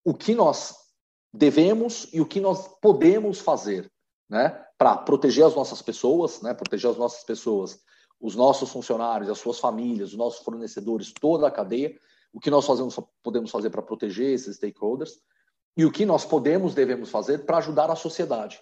o 0.04 0.14
que 0.14 0.34
nós 0.34 0.76
devemos 1.32 2.08
e 2.12 2.20
o 2.20 2.26
que 2.26 2.40
nós 2.40 2.68
podemos 2.80 3.40
fazer 3.40 3.90
né, 4.28 4.64
para 4.78 4.96
proteger 4.96 5.44
as 5.44 5.54
nossas 5.54 5.82
pessoas, 5.82 6.40
né, 6.42 6.54
proteger 6.54 6.90
as 6.90 6.96
nossas 6.96 7.24
pessoas, 7.24 7.80
os 8.22 8.36
nossos 8.36 8.70
funcionários, 8.70 9.28
as 9.28 9.38
suas 9.38 9.58
famílias, 9.58 10.10
os 10.10 10.16
nossos 10.16 10.44
fornecedores, 10.44 11.12
toda 11.12 11.48
a 11.48 11.50
cadeia, 11.50 11.98
o 12.32 12.38
que 12.38 12.50
nós 12.50 12.64
fazemos, 12.64 12.98
podemos 13.20 13.50
fazer 13.50 13.68
para 13.68 13.82
proteger 13.82 14.32
esses 14.32 14.56
stakeholders 14.56 15.18
e 15.76 15.84
o 15.84 15.90
que 15.90 16.06
nós 16.06 16.24
podemos, 16.24 16.72
devemos 16.72 17.10
fazer 17.10 17.38
para 17.38 17.58
ajudar 17.58 17.90
a 17.90 17.96
sociedade. 17.96 18.60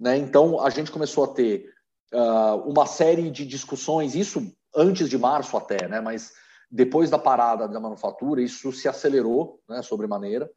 Né? 0.00 0.16
Então, 0.16 0.58
a 0.58 0.70
gente 0.70 0.90
começou 0.90 1.24
a 1.24 1.28
ter 1.28 1.70
uh, 2.14 2.56
uma 2.68 2.86
série 2.86 3.30
de 3.30 3.44
discussões, 3.44 4.14
isso 4.14 4.50
antes 4.74 5.10
de 5.10 5.18
março 5.18 5.54
até, 5.56 5.86
né? 5.86 6.00
mas 6.00 6.32
depois 6.70 7.10
da 7.10 7.18
parada 7.18 7.68
da 7.68 7.78
manufatura, 7.78 8.40
isso 8.40 8.72
se 8.72 8.88
acelerou 8.88 9.60
né, 9.68 9.82
sobremaneira. 9.82 10.50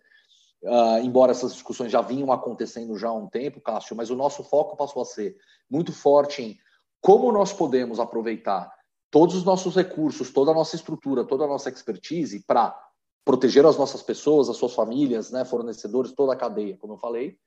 Uh, 0.64 1.00
embora 1.04 1.32
essas 1.32 1.54
discussões 1.54 1.92
já 1.92 2.02
vinham 2.02 2.32
acontecendo 2.32 2.98
já 2.98 3.10
há 3.10 3.14
um 3.14 3.28
tempo, 3.28 3.62
Cássio, 3.62 3.96
mas 3.96 4.10
o 4.10 4.16
nosso 4.16 4.44
foco 4.44 4.78
passou 4.78 5.02
a 5.02 5.06
ser 5.06 5.36
muito 5.70 5.92
forte 5.92 6.42
em 6.42 6.67
como 7.08 7.32
nós 7.32 7.54
podemos 7.54 8.02
aproveitar 8.02 8.70
todos 9.10 9.34
os 9.34 9.46
nossos 9.46 9.74
recursos, 9.74 10.30
toda 10.30 10.52
a 10.52 10.54
nossa 10.54 10.76
estrutura, 10.76 11.24
toda 11.24 11.46
a 11.46 11.48
nossa 11.48 11.70
expertise 11.70 12.44
para 12.46 12.78
proteger 13.24 13.66
as 13.66 13.78
nossas 13.78 14.04
pessoas, 14.04 14.50
as 14.50 14.58
suas 14.58 14.74
famílias, 14.74 15.32
né, 15.32 15.46
fornecedores, 15.46 16.12
toda 16.12 16.34
a 16.34 16.36
cadeia, 16.36 16.76
como 16.76 16.96
eu 16.96 16.98
falei, 16.98 17.38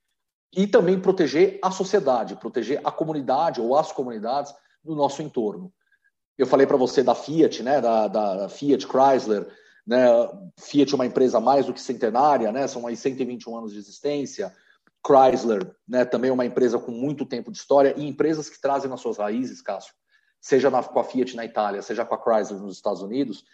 e 0.50 0.66
também 0.66 0.98
proteger 0.98 1.58
a 1.62 1.70
sociedade, 1.70 2.36
proteger 2.36 2.80
a 2.82 2.90
comunidade 2.90 3.60
ou 3.60 3.76
as 3.76 3.92
comunidades 3.92 4.50
no 4.82 4.94
nosso 4.94 5.20
entorno. 5.20 5.70
Eu 6.38 6.46
falei 6.46 6.66
para 6.66 6.78
você 6.78 7.02
da 7.02 7.14
Fiat, 7.14 7.62
né, 7.62 7.82
da, 7.82 8.08
da 8.08 8.48
Fiat 8.48 8.86
Chrysler, 8.86 9.46
né, 9.86 10.06
Fiat 10.58 10.90
é 10.90 10.94
uma 10.94 11.04
empresa 11.04 11.38
mais 11.38 11.66
do 11.66 11.74
que 11.74 11.82
centenária, 11.82 12.50
né, 12.50 12.66
são 12.66 12.86
aí 12.86 12.96
121 12.96 13.58
anos 13.58 13.72
de 13.74 13.78
existência. 13.78 14.54
Chrysler, 15.06 15.74
né, 15.88 16.04
também 16.04 16.30
é 16.30 16.32
uma 16.32 16.44
empresa 16.44 16.78
com 16.78 16.90
muito 16.90 17.24
tempo 17.24 17.50
de 17.50 17.58
história 17.58 17.94
e 17.96 18.06
empresas 18.06 18.48
que 18.48 18.60
trazem 18.60 18.90
nas 18.90 19.00
suas 19.00 19.18
raízes, 19.18 19.62
Cássio, 19.62 19.94
seja 20.40 20.70
na, 20.70 20.82
com 20.82 21.00
a 21.00 21.04
Fiat 21.04 21.34
na 21.36 21.44
Itália, 21.44 21.82
seja 21.82 22.04
com 22.04 22.14
a 22.14 22.18
Chrysler 22.18 22.60
nos 22.60 22.76
Estados 22.76 23.02
Unidos, 23.02 23.44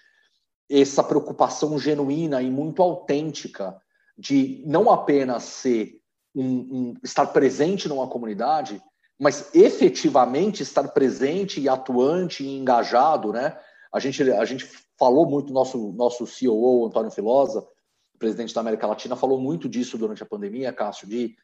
essa 0.69 1.03
preocupação 1.03 1.79
genuína 1.79 2.43
e 2.43 2.51
muito 2.51 2.83
autêntica 2.83 3.81
de 4.19 4.63
não 4.67 4.91
apenas 4.91 5.45
ser 5.45 6.01
um, 6.35 6.45
um, 6.45 6.95
estar 7.03 7.27
presente 7.29 7.89
numa 7.89 8.09
comunidade, 8.09 8.83
mas 9.19 9.55
efetivamente 9.55 10.63
estar 10.63 10.89
presente 10.89 11.61
e 11.61 11.69
atuante 11.69 12.45
e 12.45 12.59
engajado, 12.59 13.33
né? 13.33 13.59
A 13.93 13.99
gente, 13.99 14.23
a 14.31 14.45
gente 14.45 14.69
falou 14.99 15.27
muito, 15.27 15.53
nosso, 15.53 15.93
nosso 15.93 16.27
CEO, 16.27 16.87
Antônio 16.87 17.11
Filosa, 17.11 17.67
presidente 18.17 18.55
da 18.55 18.61
América 18.61 18.87
Latina, 18.87 19.17
falou 19.17 19.41
muito 19.41 19.69
disso 19.69 19.99
durante 19.99 20.23
a 20.23 20.27
pandemia, 20.27 20.73
Cássio, 20.73 21.09
de 21.09 21.37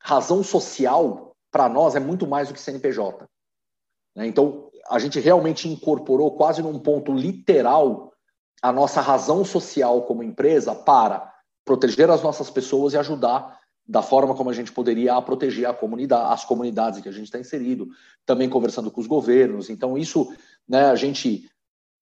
razão 0.00 0.42
social, 0.42 1.36
para 1.50 1.68
nós, 1.68 1.94
é 1.94 2.00
muito 2.00 2.26
mais 2.26 2.48
do 2.48 2.54
que 2.54 2.60
CNPJ. 2.60 3.28
Né? 4.16 4.26
Então, 4.26 4.70
a 4.88 4.98
gente 4.98 5.20
realmente 5.20 5.68
incorporou 5.68 6.36
quase 6.36 6.62
num 6.62 6.78
ponto 6.78 7.12
literal 7.12 8.12
a 8.60 8.72
nossa 8.72 9.00
razão 9.00 9.44
social 9.44 10.02
como 10.02 10.22
empresa 10.22 10.74
para 10.74 11.32
proteger 11.64 12.10
as 12.10 12.22
nossas 12.22 12.50
pessoas 12.50 12.94
e 12.94 12.98
ajudar 12.98 13.60
da 13.86 14.02
forma 14.02 14.34
como 14.34 14.50
a 14.50 14.52
gente 14.52 14.72
poderia 14.72 15.20
proteger 15.20 15.66
a 15.66 15.74
comunidade, 15.74 16.32
as 16.32 16.44
comunidades 16.44 17.00
que 17.00 17.08
a 17.08 17.12
gente 17.12 17.24
está 17.24 17.38
inserido, 17.38 17.88
também 18.24 18.48
conversando 18.48 18.90
com 18.90 19.00
os 19.00 19.06
governos. 19.06 19.68
Então, 19.68 19.98
isso, 19.98 20.32
né, 20.68 20.86
a 20.86 20.94
gente 20.94 21.50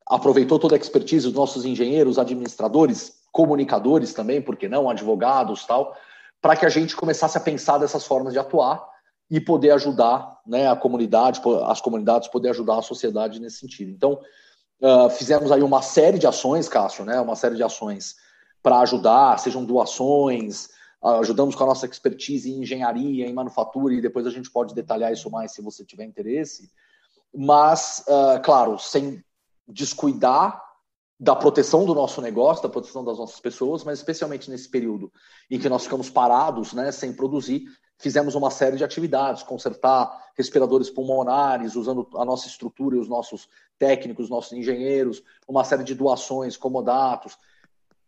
aproveitou 0.06 0.58
toda 0.58 0.74
a 0.74 0.78
expertise 0.78 1.26
dos 1.26 1.34
nossos 1.34 1.64
engenheiros, 1.64 2.18
administradores, 2.18 3.19
comunicadores 3.32 4.12
também, 4.12 4.42
porque 4.42 4.68
não, 4.68 4.88
advogados 4.88 5.64
tal, 5.64 5.96
para 6.40 6.56
que 6.56 6.66
a 6.66 6.68
gente 6.68 6.96
começasse 6.96 7.36
a 7.36 7.40
pensar 7.40 7.78
dessas 7.78 8.06
formas 8.06 8.32
de 8.32 8.38
atuar 8.38 8.88
e 9.30 9.40
poder 9.40 9.70
ajudar 9.72 10.40
né, 10.46 10.68
a 10.68 10.74
comunidade, 10.74 11.40
as 11.66 11.80
comunidades 11.80 12.28
poder 12.28 12.50
ajudar 12.50 12.78
a 12.78 12.82
sociedade 12.82 13.40
nesse 13.40 13.58
sentido. 13.58 13.90
Então, 13.90 14.20
uh, 14.82 15.08
fizemos 15.10 15.52
aí 15.52 15.62
uma 15.62 15.82
série 15.82 16.18
de 16.18 16.26
ações, 16.26 16.68
Cássio, 16.68 17.04
né, 17.04 17.20
uma 17.20 17.36
série 17.36 17.54
de 17.54 17.62
ações 17.62 18.16
para 18.62 18.80
ajudar, 18.80 19.38
sejam 19.38 19.64
doações, 19.64 20.68
ajudamos 21.02 21.54
com 21.54 21.64
a 21.64 21.68
nossa 21.68 21.86
expertise 21.86 22.50
em 22.50 22.62
engenharia, 22.62 23.26
em 23.26 23.32
manufatura, 23.32 23.94
e 23.94 24.02
depois 24.02 24.26
a 24.26 24.30
gente 24.30 24.50
pode 24.50 24.74
detalhar 24.74 25.12
isso 25.12 25.30
mais 25.30 25.52
se 25.52 25.62
você 25.62 25.84
tiver 25.84 26.04
interesse. 26.04 26.70
Mas, 27.34 28.04
uh, 28.08 28.42
claro, 28.42 28.78
sem 28.78 29.24
descuidar 29.66 30.60
da 31.20 31.36
proteção 31.36 31.84
do 31.84 31.94
nosso 31.94 32.22
negócio, 32.22 32.62
da 32.62 32.68
proteção 32.70 33.04
das 33.04 33.18
nossas 33.18 33.38
pessoas, 33.38 33.84
mas 33.84 33.98
especialmente 33.98 34.50
nesse 34.50 34.66
período 34.66 35.12
em 35.50 35.58
que 35.58 35.68
nós 35.68 35.84
ficamos 35.84 36.08
parados, 36.08 36.72
né, 36.72 36.90
sem 36.90 37.12
produzir, 37.12 37.64
fizemos 37.98 38.34
uma 38.34 38.50
série 38.50 38.78
de 38.78 38.84
atividades, 38.84 39.42
consertar 39.42 40.10
respiradores 40.34 40.88
pulmonares, 40.88 41.76
usando 41.76 42.08
a 42.14 42.24
nossa 42.24 42.48
estrutura 42.48 42.96
e 42.96 42.98
os 42.98 43.06
nossos 43.06 43.46
técnicos, 43.78 44.24
os 44.24 44.30
nossos 44.30 44.52
engenheiros, 44.54 45.22
uma 45.46 45.62
série 45.62 45.84
de 45.84 45.94
doações, 45.94 46.56
comodatos. 46.56 47.36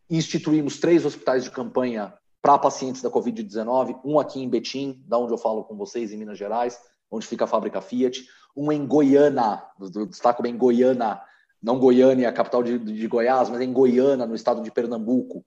Instituímos 0.09 0.79
três 0.79 1.05
hospitais 1.05 1.43
de 1.43 1.51
campanha 1.51 2.11
para 2.41 2.57
pacientes 2.57 3.03
da 3.03 3.11
Covid-19, 3.11 3.99
um 4.03 4.19
aqui 4.19 4.41
em 4.41 4.49
Betim, 4.49 5.03
da 5.07 5.19
onde 5.19 5.31
eu 5.31 5.37
falo 5.37 5.63
com 5.63 5.77
vocês, 5.77 6.11
em 6.11 6.17
Minas 6.17 6.39
Gerais, 6.39 6.79
onde 7.11 7.27
fica 7.27 7.43
a 7.43 7.47
fábrica 7.47 7.79
Fiat, 7.79 8.27
um 8.57 8.71
em 8.71 8.87
Goiânia, 8.87 9.63
destaco 10.09 10.41
bem 10.41 10.57
Goiânia, 10.57 11.21
não 11.63 11.79
Goiânia, 11.79 12.27
a 12.27 12.33
capital 12.33 12.61
de, 12.61 12.77
de 12.77 13.07
Goiás, 13.07 13.49
mas 13.49 13.61
em 13.61 13.71
Goiânia, 13.71 14.25
no 14.25 14.35
estado 14.35 14.61
de 14.61 14.69
Pernambuco, 14.69 15.45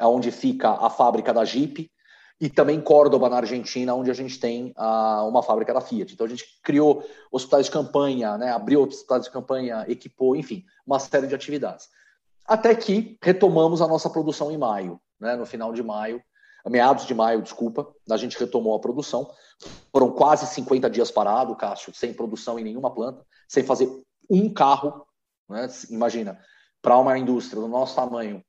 onde 0.00 0.30
fica 0.30 0.70
a 0.70 0.88
fábrica 0.88 1.32
da 1.32 1.44
Jeep, 1.44 1.90
e 2.40 2.48
também 2.48 2.80
Córdoba, 2.80 3.28
na 3.28 3.38
Argentina, 3.38 3.94
onde 3.94 4.10
a 4.10 4.14
gente 4.14 4.38
tem 4.38 4.72
uh, 4.78 5.28
uma 5.28 5.42
fábrica 5.42 5.74
da 5.74 5.80
Fiat. 5.80 6.14
Então 6.14 6.24
a 6.24 6.30
gente 6.30 6.44
criou 6.62 7.04
hospitais 7.32 7.66
de 7.66 7.72
campanha, 7.72 8.38
né, 8.38 8.52
abriu 8.52 8.82
hospitais 8.82 9.24
de 9.24 9.30
campanha, 9.30 9.84
equipou, 9.88 10.36
enfim, 10.36 10.64
uma 10.86 11.00
série 11.00 11.26
de 11.26 11.34
atividades. 11.34 11.88
Até 12.46 12.74
que 12.74 13.18
retomamos 13.22 13.82
a 13.82 13.88
nossa 13.88 14.08
produção 14.08 14.52
em 14.52 14.56
maio, 14.56 15.00
né, 15.20 15.34
no 15.34 15.44
final 15.44 15.72
de 15.72 15.82
maio, 15.82 16.22
meados 16.68 17.06
de 17.06 17.14
maio, 17.14 17.42
desculpa, 17.42 17.88
a 18.10 18.16
gente 18.16 18.38
retomou 18.38 18.76
a 18.76 18.80
produção. 18.80 19.30
Foram 19.90 20.10
quase 20.12 20.46
50 20.46 20.88
dias 20.90 21.10
parado, 21.10 21.56
Cássio, 21.56 21.94
sem 21.94 22.12
produção 22.12 22.58
em 22.58 22.64
nenhuma 22.64 22.94
planta, 22.94 23.24
sem 23.48 23.64
fazer 23.64 23.90
um 24.30 24.52
carro. 24.52 25.06
Né? 25.48 25.68
Imagina, 25.90 26.38
para 26.82 26.98
uma 26.98 27.18
indústria 27.18 27.60
do 27.60 27.68
nosso 27.68 27.96
tamanho, 27.96 28.44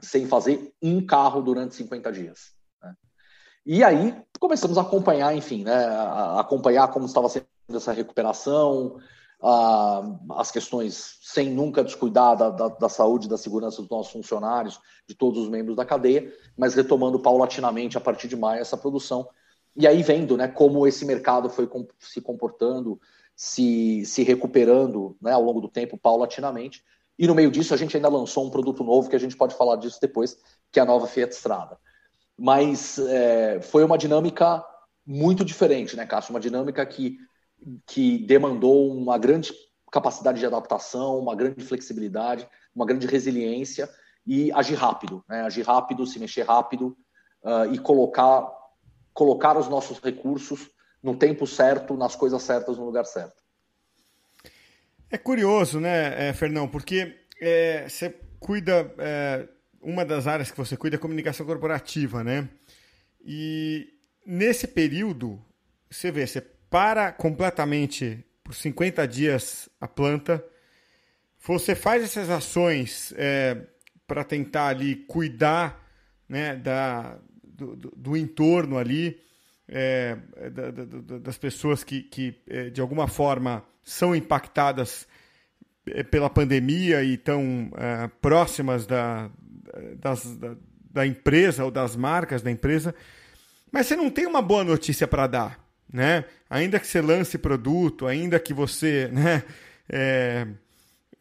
sem 0.00 0.26
fazer 0.26 0.72
um 0.82 1.04
carro 1.04 1.42
durante 1.42 1.74
50 1.74 2.12
dias. 2.12 2.52
Né? 2.82 2.94
E 3.66 3.84
aí 3.84 4.16
começamos 4.38 4.78
a 4.78 4.82
acompanhar, 4.82 5.34
enfim, 5.34 5.64
né? 5.64 5.86
a 5.86 6.40
acompanhar 6.40 6.88
como 6.88 7.06
estava 7.06 7.28
sendo 7.28 7.46
essa 7.72 7.92
recuperação, 7.92 8.98
as 10.30 10.50
questões 10.50 11.18
sem 11.22 11.50
nunca 11.50 11.82
descuidar 11.82 12.36
da, 12.36 12.50
da, 12.50 12.68
da, 12.68 12.88
saúde 12.88 13.28
da 13.28 13.38
segurança 13.38 13.80
dos 13.80 13.90
nossos 13.90 14.12
funcionários, 14.12 14.78
de 15.08 15.14
todos 15.14 15.42
os 15.42 15.48
membros 15.48 15.76
da 15.76 15.84
cadeia, 15.84 16.30
mas 16.56 16.74
retomando 16.74 17.18
paulatinamente 17.18 17.96
a 17.96 18.00
partir 18.00 18.28
de 18.28 18.36
maio 18.36 18.60
essa 18.60 18.76
produção. 18.76 19.28
E 19.74 19.86
aí 19.86 20.02
vendo 20.02 20.36
né, 20.36 20.46
como 20.46 20.86
esse 20.86 21.04
mercado 21.06 21.48
foi 21.48 21.68
se 21.98 22.20
comportando, 22.20 23.00
se, 23.42 24.04
se 24.04 24.22
recuperando 24.22 25.16
né, 25.18 25.32
ao 25.32 25.42
longo 25.42 25.62
do 25.62 25.68
tempo, 25.68 25.96
paulatinamente. 25.96 26.84
E 27.18 27.26
no 27.26 27.34
meio 27.34 27.50
disso, 27.50 27.72
a 27.72 27.76
gente 27.78 27.96
ainda 27.96 28.10
lançou 28.10 28.44
um 28.44 28.50
produto 28.50 28.84
novo, 28.84 29.08
que 29.08 29.16
a 29.16 29.18
gente 29.18 29.34
pode 29.34 29.54
falar 29.54 29.76
disso 29.76 29.98
depois, 29.98 30.36
que 30.70 30.78
é 30.78 30.82
a 30.82 30.84
nova 30.84 31.06
Fiat 31.06 31.34
Strada. 31.34 31.78
Mas 32.38 32.98
é, 32.98 33.58
foi 33.62 33.82
uma 33.82 33.96
dinâmica 33.96 34.62
muito 35.06 35.42
diferente, 35.42 35.96
né, 35.96 36.04
Cássio? 36.04 36.34
Uma 36.34 36.40
dinâmica 36.40 36.84
que 36.84 37.16
que 37.86 38.18
demandou 38.18 38.90
uma 38.90 39.18
grande 39.18 39.52
capacidade 39.90 40.38
de 40.38 40.46
adaptação, 40.46 41.18
uma 41.18 41.34
grande 41.34 41.64
flexibilidade, 41.64 42.48
uma 42.74 42.86
grande 42.86 43.06
resiliência 43.06 43.88
e 44.26 44.52
agir 44.52 44.74
rápido, 44.74 45.22
né? 45.28 45.42
agir 45.42 45.62
rápido, 45.62 46.06
se 46.06 46.18
mexer 46.18 46.42
rápido 46.42 46.96
uh, 47.42 47.72
e 47.72 47.78
colocar, 47.78 48.50
colocar 49.12 49.58
os 49.58 49.68
nossos 49.68 49.98
recursos 49.98 50.70
no 51.02 51.16
tempo 51.16 51.46
certo, 51.46 51.96
nas 51.96 52.14
coisas 52.14 52.42
certas, 52.42 52.76
no 52.76 52.84
lugar 52.84 53.04
certo. 53.04 53.42
É 55.10 55.18
curioso, 55.18 55.80
né, 55.80 56.28
é, 56.28 56.32
Fernão, 56.32 56.68
porque 56.68 57.16
é, 57.40 57.88
você 57.88 58.14
cuida, 58.38 58.92
é, 58.98 59.48
uma 59.80 60.04
das 60.04 60.26
áreas 60.26 60.50
que 60.50 60.56
você 60.56 60.76
cuida 60.76 60.96
é 60.96 60.98
comunicação 60.98 61.44
corporativa, 61.44 62.22
né? 62.22 62.48
E 63.20 63.92
nesse 64.24 64.66
período, 64.68 65.42
você 65.90 66.10
vê, 66.10 66.26
você 66.26 66.40
para 66.70 67.10
completamente 67.10 68.24
por 68.44 68.54
50 68.54 69.06
dias 69.06 69.68
a 69.80 69.88
planta. 69.88 70.44
Você 71.46 71.74
faz 71.74 72.02
essas 72.02 72.30
ações 72.30 73.12
é, 73.16 73.56
para 74.06 74.24
tentar 74.24 74.68
ali 74.68 74.96
cuidar 74.96 75.84
né, 76.28 76.54
da, 76.54 77.18
do, 77.42 77.74
do, 77.74 77.90
do 77.96 78.16
entorno 78.16 78.78
ali, 78.78 79.20
é, 79.70 80.16
da, 80.50 80.70
da, 80.72 81.18
das 81.18 81.38
pessoas 81.38 81.84
que, 81.84 82.02
que 82.02 82.34
é, 82.48 82.70
de 82.70 82.80
alguma 82.80 83.06
forma 83.06 83.64
são 83.82 84.14
impactadas 84.14 85.06
é, 85.86 86.02
pela 86.02 86.28
pandemia 86.28 87.04
e 87.04 87.14
estão 87.14 87.70
é, 87.76 88.08
próximas 88.20 88.84
da, 88.84 89.30
das, 89.96 90.36
da, 90.36 90.56
da 90.90 91.06
empresa 91.06 91.64
ou 91.64 91.70
das 91.70 91.94
marcas 91.94 92.42
da 92.42 92.50
empresa. 92.50 92.94
mas 93.70 93.86
você 93.86 93.94
não 93.94 94.10
tem 94.10 94.26
uma 94.26 94.42
boa 94.42 94.64
notícia 94.64 95.06
para 95.06 95.28
dar, 95.28 95.64
né? 95.90 96.24
Ainda 96.48 96.80
que 96.80 96.86
você 96.86 97.00
lance 97.00 97.38
produto, 97.38 98.08
ainda 98.08 98.40
que 98.40 98.52
você, 98.52 99.08
né? 99.14 99.44
É, 99.88 100.46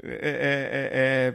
é, 0.01 0.09
é, 0.11 0.89
é 0.91 1.33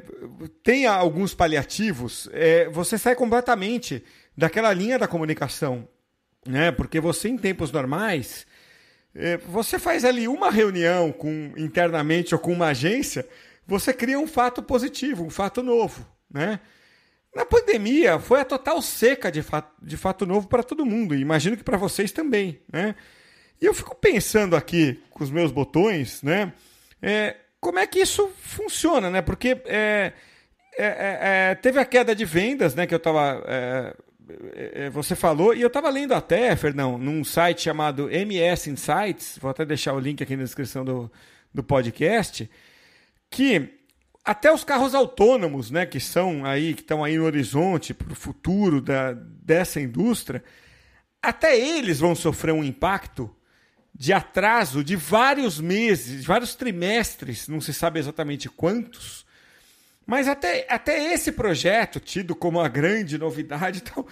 tenha 0.63 0.91
alguns 0.93 1.35
paliativos, 1.35 2.29
é, 2.33 2.69
você 2.71 2.97
sai 2.97 3.15
completamente 3.15 4.03
daquela 4.37 4.73
linha 4.73 4.99
da 4.99 5.07
comunicação, 5.07 5.87
né? 6.47 6.71
Porque 6.73 7.01
você 7.01 7.29
em 7.29 7.37
tempos 7.37 7.73
normais 7.73 8.47
é, 9.15 9.37
você 9.37 9.79
faz 9.79 10.05
ali 10.05 10.27
uma 10.27 10.51
reunião 10.51 11.13
com 11.13 11.53
internamente 11.57 12.35
ou 12.35 12.41
com 12.41 12.53
uma 12.53 12.69
agência, 12.69 13.27
você 13.67 13.93
cria 13.93 14.19
um 14.19 14.27
fato 14.27 14.63
positivo, 14.63 15.25
um 15.25 15.31
fato 15.31 15.63
novo, 15.63 16.07
né? 16.31 16.59
Na 17.35 17.45
pandemia 17.45 18.19
foi 18.19 18.41
a 18.41 18.45
total 18.45 18.81
seca 18.83 19.31
de 19.31 19.43
fato, 19.43 19.73
de 19.83 19.97
fato 19.97 20.27
novo 20.27 20.49
para 20.49 20.63
todo 20.63 20.87
mundo, 20.87 21.15
e 21.15 21.21
imagino 21.21 21.57
que 21.57 21.65
para 21.65 21.77
vocês 21.77 22.13
também, 22.13 22.61
né? 22.73 22.95
E 23.61 23.67
eu 23.67 23.75
fico 23.75 23.95
pensando 23.95 24.57
aqui 24.57 25.01
com 25.11 25.23
os 25.23 25.31
meus 25.31 25.53
botões, 25.53 26.23
né? 26.23 26.53
É, 27.01 27.37
como 27.61 27.79
é 27.79 27.87
que 27.87 28.01
isso 28.01 28.31
funciona, 28.41 29.11
né? 29.11 29.23
Porque 29.23 29.61
é, 29.67 30.13
é, 30.77 30.87
é, 30.87 31.19
é 31.51 31.55
teve 31.55 31.79
a 31.79 31.85
queda 31.85 32.15
de 32.15 32.25
vendas, 32.25 32.75
né? 32.75 32.87
Que 32.87 32.95
eu 32.95 32.99
estava 32.99 33.43
você 34.93 35.15
falou, 35.15 35.55
e 35.55 35.61
eu 35.61 35.69
estava 35.69 35.91
lendo 35.91 36.15
até, 36.15 36.55
Fernão, 36.57 36.97
num 36.97 37.25
site 37.25 37.63
chamado 37.63 38.11
MS 38.11 38.71
Insights, 38.71 39.39
vou 39.41 39.51
até 39.51 39.65
deixar 39.65 39.93
o 39.93 40.01
link 40.01 40.23
aqui 40.23 40.37
na 40.37 40.45
descrição 40.45 40.85
do, 40.85 41.11
do 41.53 41.63
podcast, 41.63 42.49
que 43.31 43.71
até 44.25 44.51
os 44.51 44.65
carros 44.65 44.95
autônomos, 44.95 45.71
né, 45.71 45.85
que 45.85 46.01
são 46.01 46.47
aí, 46.47 46.75
que 46.75 46.81
estão 46.81 47.05
aí 47.05 47.19
no 47.19 47.25
horizonte 47.25 47.93
para 47.93 48.13
o 48.13 48.17
futuro 48.17 48.81
da, 48.81 49.13
dessa 49.13 49.81
indústria, 49.81 50.43
até 51.23 51.59
eles 51.59 52.01
vão 52.01 52.15
sofrer 52.15 52.53
um 52.53 52.65
impacto 52.65 53.35
de 53.95 54.13
atraso 54.13 54.83
de 54.83 54.97
vários 54.97 55.61
meses, 55.61 56.25
vários 56.25 56.55
trimestres, 56.55 57.47
não 57.47 57.61
se 57.61 57.73
sabe 57.73 57.99
exatamente 57.99 58.49
quantos, 58.49 59.25
mas 60.07 60.29
até, 60.29 60.67
até 60.69 61.13
esse 61.13 61.33
projeto, 61.33 62.01
tido 62.01 62.35
como 62.35 62.61
a 62.61 62.69
grande 62.69 63.19
novidade, 63.19 63.83
então, 63.85 64.07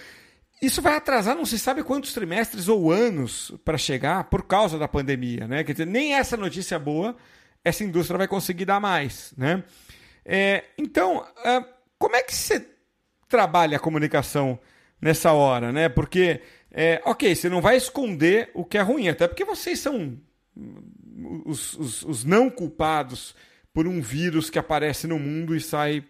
isso 0.60 0.80
vai 0.80 0.96
atrasar 0.96 1.34
não 1.34 1.44
se 1.44 1.58
sabe 1.58 1.82
quantos 1.82 2.12
trimestres 2.12 2.68
ou 2.68 2.90
anos 2.90 3.52
para 3.64 3.76
chegar 3.76 4.24
por 4.24 4.44
causa 4.44 4.78
da 4.78 4.86
pandemia. 4.86 5.46
Né? 5.46 5.64
Quer 5.64 5.72
dizer, 5.72 5.86
nem 5.86 6.14
essa 6.14 6.36
notícia 6.36 6.78
boa 6.78 7.16
essa 7.64 7.84
indústria 7.84 8.18
vai 8.18 8.28
conseguir 8.28 8.64
dar 8.64 8.80
mais. 8.80 9.32
Né? 9.36 9.62
É, 10.24 10.64
então, 10.76 11.24
é, 11.44 11.64
como 11.98 12.16
é 12.16 12.22
que 12.22 12.34
você 12.34 12.66
trabalha 13.28 13.76
a 13.76 13.80
comunicação 13.80 14.58
nessa 15.00 15.32
hora? 15.32 15.72
Né? 15.72 15.88
Porque, 15.88 16.40
é, 16.70 17.00
ok, 17.04 17.34
você 17.34 17.48
não 17.48 17.60
vai 17.60 17.76
esconder 17.76 18.50
o 18.54 18.64
que 18.64 18.78
é 18.78 18.82
ruim, 18.82 19.08
até 19.08 19.28
porque 19.28 19.44
vocês 19.44 19.78
são 19.78 20.18
os, 21.44 21.74
os, 21.74 22.02
os 22.02 22.24
não 22.24 22.50
culpados 22.50 23.34
por 23.72 23.86
um 23.86 24.00
vírus 24.00 24.50
que 24.50 24.58
aparece 24.58 25.06
no 25.06 25.18
mundo 25.18 25.54
e 25.54 25.60
sai 25.60 26.04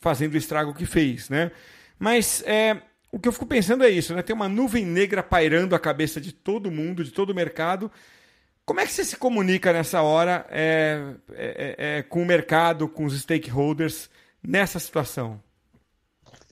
fazendo 0.00 0.34
o 0.34 0.38
estrago 0.38 0.74
que 0.74 0.86
fez, 0.86 1.28
né? 1.28 1.50
Mas 1.98 2.42
é, 2.46 2.82
o 3.10 3.18
que 3.18 3.28
eu 3.28 3.32
fico 3.32 3.46
pensando 3.46 3.84
é 3.84 3.90
isso, 3.90 4.14
né? 4.14 4.22
Tem 4.22 4.34
uma 4.34 4.48
nuvem 4.48 4.84
negra 4.84 5.22
pairando 5.22 5.74
a 5.74 5.78
cabeça 5.78 6.20
de 6.20 6.32
todo 6.32 6.70
mundo, 6.70 7.04
de 7.04 7.10
todo 7.10 7.30
o 7.30 7.34
mercado. 7.34 7.90
Como 8.66 8.80
é 8.80 8.86
que 8.86 8.92
você 8.92 9.04
se 9.04 9.16
comunica 9.16 9.72
nessa 9.72 10.02
hora 10.02 10.46
é, 10.50 11.14
é, 11.32 11.76
é, 11.78 11.98
é 11.98 12.02
com 12.02 12.22
o 12.22 12.26
mercado, 12.26 12.88
com 12.88 13.04
os 13.04 13.18
stakeholders 13.18 14.10
nessa 14.42 14.78
situação? 14.78 15.40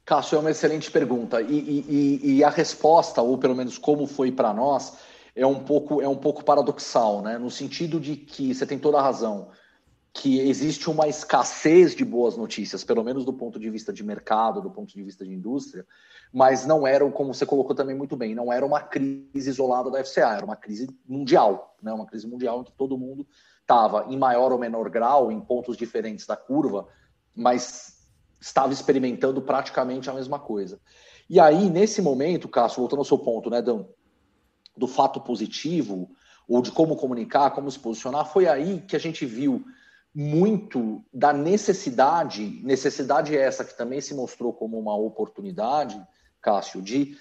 Cássio, 0.05 0.37
é 0.37 0.39
uma 0.39 0.51
excelente 0.51 0.91
pergunta. 0.91 1.41
E, 1.41 1.55
e, 1.89 2.37
e 2.37 2.45
a 2.45 2.51
resposta, 2.51 3.23
ou 3.23 3.39
pelo 3.39 3.55
menos 3.55 3.79
como 3.79 4.07
foi 4.07 4.31
para 4.31 4.53
nós, 4.53 4.97
é 5.35 5.47
um 5.47 5.61
pouco 5.61 6.03
é 6.03 6.09
um 6.09 6.17
pouco 6.17 6.45
paradoxal, 6.45 7.23
né? 7.23 7.39
No 7.39 7.51
sentido 7.51 7.99
de 7.99 8.17
que 8.17 8.55
você 8.55 8.67
tem 8.67 8.79
toda 8.79 8.99
a 8.99 9.03
razão 9.03 9.49
que 10.13 10.41
existe 10.41 10.91
uma 10.91 11.09
escassez 11.09 11.95
de 11.95 12.05
boas 12.05 12.37
notícias, 12.37 12.85
pelo 12.85 13.03
menos 13.03 13.25
do 13.25 13.33
ponto 13.33 13.59
de 13.59 13.71
vista 13.71 13.93
de 13.93 14.05
mercado, 14.05 14.61
do 14.61 14.71
ponto 14.71 14.93
de 14.93 15.03
vista 15.03 15.25
de 15.25 15.33
indústria, 15.33 15.87
mas 16.31 16.67
não 16.67 16.87
era, 16.87 17.11
como 17.11 17.33
você 17.33 17.47
colocou 17.47 17.75
também 17.75 17.97
muito 17.97 18.15
bem, 18.15 18.35
não 18.35 18.53
era 18.53 18.65
uma 18.65 18.81
crise 18.81 19.49
isolada 19.49 19.91
da 19.91 20.05
FCA, 20.05 20.35
era 20.35 20.45
uma 20.45 20.57
crise 20.57 20.89
mundial, 21.09 21.77
né? 21.83 21.93
uma 21.93 22.05
crise 22.05 22.27
mundial 22.27 22.61
em 22.61 22.65
que 22.65 22.73
todo 22.73 22.99
mundo 22.99 23.27
estava, 23.61 24.07
em 24.09 24.19
maior 24.19 24.53
ou 24.53 24.59
menor 24.59 24.91
grau, 24.91 25.33
em 25.33 25.41
pontos 25.41 25.77
diferentes 25.79 26.27
da 26.27 26.37
curva, 26.37 26.87
mas 27.35 28.07
estava 28.39 28.73
experimentando 28.73 29.41
praticamente 29.41 30.11
a 30.11 30.15
mesma 30.15 30.39
coisa. 30.39 30.79
E 31.29 31.41
aí, 31.41 31.71
nesse 31.71 32.03
momento, 32.03 32.49
Cássio, 32.49 32.81
voltando 32.81 32.99
ao 32.99 33.05
seu 33.05 33.19
ponto, 33.19 33.49
né, 33.49 33.63
do, 33.63 33.87
do 34.77 34.87
fato 34.87 35.21
positivo, 35.21 36.11
ou 36.47 36.61
de 36.61 36.71
como 36.71 36.97
comunicar, 36.97 37.51
como 37.51 37.71
se 37.71 37.79
posicionar, 37.79 38.27
foi 38.27 38.47
aí 38.47 38.83
que 38.83 38.97
a 38.97 38.99
gente 38.99 39.25
viu 39.25 39.65
muito 40.15 41.03
da 41.13 41.33
necessidade, 41.33 42.61
necessidade 42.63 43.37
essa 43.37 43.65
que 43.65 43.77
também 43.77 44.01
se 44.01 44.15
mostrou 44.15 44.53
como 44.53 44.79
uma 44.79 44.95
oportunidade, 44.95 46.01
Cássio, 46.41 46.83
de 46.83 47.17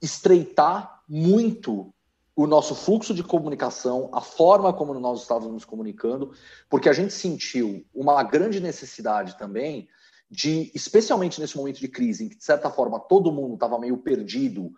estreitar 0.00 1.02
muito 1.08 1.92
o 2.36 2.46
nosso 2.46 2.74
fluxo 2.74 3.14
de 3.14 3.22
comunicação, 3.24 4.10
a 4.12 4.20
forma 4.20 4.72
como 4.72 4.92
nós 4.94 5.22
estávamos 5.22 5.54
nos 5.54 5.64
comunicando, 5.64 6.32
porque 6.68 6.88
a 6.88 6.92
gente 6.92 7.14
sentiu 7.14 7.84
uma 7.94 8.22
grande 8.22 8.60
necessidade 8.60 9.38
também 9.38 9.88
de, 10.30 10.70
especialmente 10.74 11.40
nesse 11.40 11.56
momento 11.56 11.80
de 11.80 11.88
crise, 11.88 12.24
em 12.24 12.28
que, 12.28 12.36
de 12.36 12.44
certa 12.44 12.68
forma, 12.68 13.00
todo 13.00 13.32
mundo 13.32 13.54
estava 13.54 13.78
meio 13.78 13.96
perdido, 13.96 14.70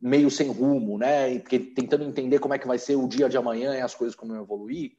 meio 0.00 0.30
sem 0.30 0.50
rumo, 0.50 0.98
né? 0.98 1.38
tentando 1.38 2.04
entender 2.04 2.40
como 2.40 2.54
é 2.54 2.58
que 2.58 2.66
vai 2.66 2.78
ser 2.78 2.96
o 2.96 3.06
dia 3.06 3.28
de 3.28 3.36
amanhã 3.36 3.74
e 3.74 3.80
as 3.80 3.94
coisas 3.94 4.16
como 4.16 4.32
vão 4.32 4.42
evoluir, 4.42 4.92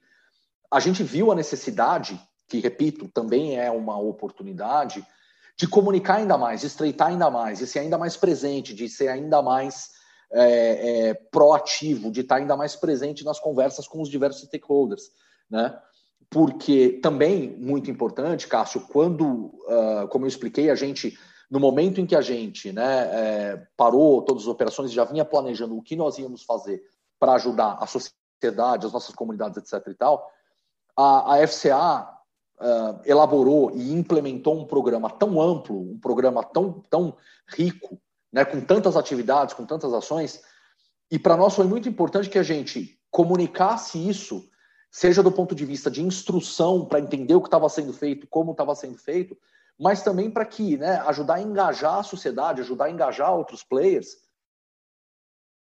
a 0.76 0.80
gente 0.82 1.04
viu 1.04 1.32
a 1.32 1.36
necessidade, 1.36 2.20
que 2.50 2.60
repito, 2.60 3.08
também 3.08 3.58
é 3.58 3.72
uma 3.72 3.98
oportunidade, 3.98 5.08
de 5.58 5.66
comunicar 5.70 6.16
ainda 6.16 6.38
mais, 6.38 6.60
de 6.60 6.68
estreitar 6.68 7.08
ainda 7.08 7.32
mais, 7.32 7.60
de 7.60 7.66
ser 7.66 7.80
ainda 7.80 7.98
mais 7.98 8.18
presente, 8.18 8.74
de 8.74 8.90
ser 8.90 9.08
ainda 9.08 9.42
mais 9.42 9.92
é, 10.34 11.12
é, 11.12 11.14
proativo, 11.32 12.12
de 12.12 12.20
estar 12.20 12.36
ainda 12.36 12.58
mais 12.58 12.76
presente 12.76 13.24
nas 13.24 13.40
conversas 13.40 13.88
com 13.88 14.02
os 14.02 14.10
diversos 14.10 14.42
stakeholders, 14.42 15.04
né? 15.50 15.80
Porque 16.30 17.00
também 17.02 17.56
muito 17.58 17.90
importante, 17.90 18.46
Cássio, 18.46 18.82
quando, 18.82 19.26
uh, 19.26 20.10
como 20.10 20.26
eu 20.26 20.30
expliquei, 20.30 20.70
a 20.70 20.76
gente 20.76 21.18
no 21.50 21.58
momento 21.58 22.02
em 22.02 22.06
que 22.06 22.18
a 22.18 22.22
gente 22.22 22.74
né, 22.74 23.10
é, 23.14 23.68
parou 23.78 24.24
todas 24.24 24.44
as 24.44 24.50
operações, 24.50 24.92
já 24.92 25.06
vinha 25.06 25.24
planejando 25.24 25.78
o 25.78 25.82
que 25.82 25.96
nós 25.96 26.18
íamos 26.18 26.44
fazer 26.44 26.82
para 27.18 27.36
ajudar 27.36 27.78
a 27.80 27.86
sociedade, 27.86 28.88
as 28.88 28.92
nossas 28.92 29.16
comunidades, 29.16 29.58
etc. 29.58 29.88
e 29.88 29.94
tal, 29.94 30.30
a, 30.96 31.36
a 31.36 31.48
FCA 31.48 32.16
uh, 32.60 33.02
elaborou 33.06 33.72
e 33.76 33.92
implementou 33.92 34.60
um 34.60 34.66
programa 34.66 35.10
tão 35.10 35.42
amplo, 35.42 35.80
um 35.80 36.00
programa 36.00 36.44
tão, 36.44 36.82
tão 36.90 37.16
rico, 37.48 38.00
né, 38.32 38.44
com 38.46 38.62
tantas 38.62 38.96
atividades, 38.96 39.54
com 39.54 39.66
tantas 39.66 39.94
ações, 39.94 40.42
e 41.10 41.20
para 41.20 41.38
nós 41.38 41.56
foi 41.56 41.66
muito 41.66 41.88
importante 41.88 42.30
que 42.30 42.40
a 42.40 42.44
gente 42.44 43.00
comunicasse 43.12 44.10
isso, 44.10 44.50
seja 44.92 45.22
do 45.22 45.32
ponto 45.32 45.54
de 45.54 45.66
vista 45.66 45.90
de 45.90 46.02
instrução 46.02 46.86
para 46.86 47.00
entender 47.00 47.36
o 47.36 47.42
que 47.42 47.48
estava 47.48 47.70
sendo 47.70 47.94
feito, 47.94 48.28
como 48.28 48.52
estava 48.52 48.76
sendo 48.76 48.98
feito, 48.98 49.38
mas 49.78 50.02
também 50.02 50.32
para 50.32 50.46
que, 50.46 50.78
né, 50.78 50.98
ajudar 51.02 51.36
a 51.36 51.42
engajar 51.42 52.00
a 52.00 52.04
sociedade, 52.04 52.62
ajudar 52.62 52.86
a 52.86 52.90
engajar 52.90 53.34
outros 53.34 53.64
players 53.64 54.18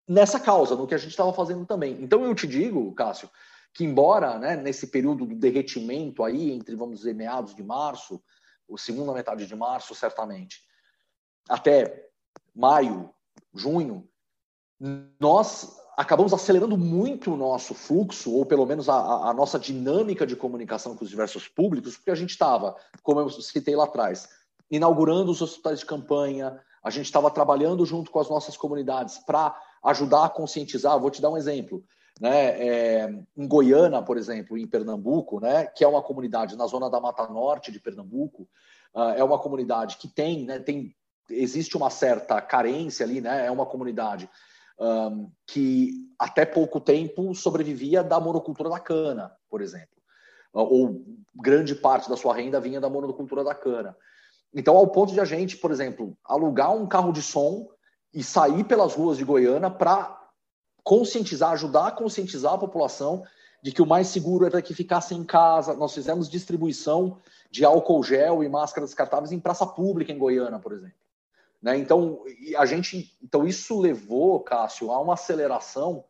nessa 0.06 0.38
causa, 0.38 0.76
no 0.76 0.86
que 0.86 0.94
a 0.94 0.98
gente 0.98 1.10
estava 1.10 1.32
fazendo 1.32 1.64
também. 1.64 2.02
Então 2.02 2.24
eu 2.24 2.34
te 2.34 2.46
digo, 2.46 2.94
Cássio, 2.94 3.30
que 3.74 3.84
embora 3.84 4.38
né, 4.38 4.56
nesse 4.56 4.86
período 4.86 5.26
do 5.26 5.34
derretimento 5.34 6.22
aí, 6.22 6.52
entre, 6.52 6.76
vamos 6.76 6.98
dizer, 6.98 7.14
meados 7.14 7.54
de 7.54 7.62
março, 7.62 8.22
ou 8.68 8.78
segunda 8.78 9.12
metade 9.12 9.46
de 9.46 9.56
março, 9.56 9.94
certamente, 9.94 10.62
até 11.48 12.08
maio, 12.54 13.10
junho, 13.52 14.08
nós 15.20 15.76
acabamos 15.96 16.32
acelerando 16.32 16.76
muito 16.78 17.32
o 17.32 17.36
nosso 17.36 17.74
fluxo, 17.74 18.32
ou 18.32 18.46
pelo 18.46 18.64
menos 18.64 18.88
a, 18.88 18.94
a 19.28 19.34
nossa 19.34 19.58
dinâmica 19.58 20.26
de 20.26 20.36
comunicação 20.36 20.96
com 20.96 21.04
os 21.04 21.10
diversos 21.10 21.48
públicos, 21.48 21.96
porque 21.96 22.10
a 22.10 22.16
gente 22.16 22.30
estava, 22.30 22.76
como 23.02 23.20
eu 23.20 23.28
citei 23.28 23.74
lá 23.74 23.84
atrás, 23.84 24.28
inaugurando 24.70 25.30
os 25.30 25.42
hospitais 25.42 25.80
de 25.80 25.86
campanha, 25.86 26.60
a 26.82 26.90
gente 26.90 27.06
estava 27.06 27.30
trabalhando 27.30 27.84
junto 27.84 28.10
com 28.10 28.20
as 28.20 28.28
nossas 28.28 28.56
comunidades 28.56 29.18
para 29.18 29.56
ajudar 29.84 30.26
a 30.26 30.28
conscientizar. 30.28 30.98
Vou 30.98 31.10
te 31.10 31.20
dar 31.20 31.30
um 31.30 31.36
exemplo 31.36 31.84
né, 32.20 32.66
é, 32.66 33.24
em 33.36 33.48
Goiânia, 33.48 34.00
por 34.02 34.16
exemplo, 34.16 34.56
em 34.56 34.66
Pernambuco, 34.66 35.40
né, 35.40 35.66
que 35.66 35.82
é 35.82 35.88
uma 35.88 36.02
comunidade 36.02 36.56
na 36.56 36.66
zona 36.66 36.88
da 36.88 37.00
Mata 37.00 37.26
Norte 37.26 37.72
de 37.72 37.80
Pernambuco, 37.80 38.48
uh, 38.94 39.10
é 39.16 39.24
uma 39.24 39.38
comunidade 39.38 39.96
que 39.96 40.08
tem, 40.08 40.44
né, 40.44 40.58
tem, 40.58 40.94
existe 41.28 41.76
uma 41.76 41.90
certa 41.90 42.40
carência 42.40 43.04
ali, 43.04 43.20
né, 43.20 43.46
é 43.46 43.50
uma 43.50 43.66
comunidade 43.66 44.30
um, 44.78 45.30
que 45.46 45.92
até 46.18 46.44
pouco 46.44 46.80
tempo 46.80 47.34
sobrevivia 47.34 48.02
da 48.02 48.20
monocultura 48.20 48.70
da 48.70 48.78
cana, 48.78 49.32
por 49.50 49.60
exemplo, 49.60 49.96
uh, 50.54 50.60
ou 50.60 51.04
grande 51.34 51.74
parte 51.74 52.08
da 52.08 52.16
sua 52.16 52.34
renda 52.34 52.60
vinha 52.60 52.80
da 52.80 52.88
monocultura 52.88 53.42
da 53.42 53.54
cana. 53.54 53.96
Então, 54.54 54.76
ao 54.76 54.86
ponto 54.86 55.12
de 55.12 55.20
a 55.20 55.24
gente, 55.24 55.56
por 55.56 55.72
exemplo, 55.72 56.16
alugar 56.24 56.72
um 56.72 56.86
carro 56.86 57.12
de 57.12 57.20
som 57.20 57.68
e 58.12 58.22
sair 58.22 58.62
pelas 58.62 58.94
ruas 58.94 59.18
de 59.18 59.24
Goiânia 59.24 59.68
para 59.68 60.23
conscientizar, 60.84 61.52
ajudar 61.52 61.88
a 61.88 61.90
conscientizar 61.90 62.52
a 62.52 62.58
população 62.58 63.24
de 63.62 63.72
que 63.72 63.80
o 63.80 63.86
mais 63.86 64.08
seguro 64.08 64.44
era 64.44 64.60
que 64.60 64.74
ficasse 64.74 65.14
em 65.14 65.24
casa. 65.24 65.72
Nós 65.74 65.94
fizemos 65.94 66.28
distribuição 66.28 67.18
de 67.50 67.64
álcool 67.64 68.02
gel 68.02 68.44
e 68.44 68.48
máscaras 68.48 68.90
descartáveis 68.90 69.32
em 69.32 69.40
praça 69.40 69.66
pública 69.66 70.12
em 70.12 70.18
Goiânia, 70.18 70.58
por 70.58 70.72
exemplo. 70.72 70.98
Né? 71.62 71.78
Então, 71.78 72.22
a 72.58 72.66
gente, 72.66 73.16
então 73.22 73.46
isso 73.46 73.80
levou, 73.80 74.38
Cássio, 74.40 74.92
a 74.92 75.00
uma 75.00 75.14
aceleração 75.14 76.04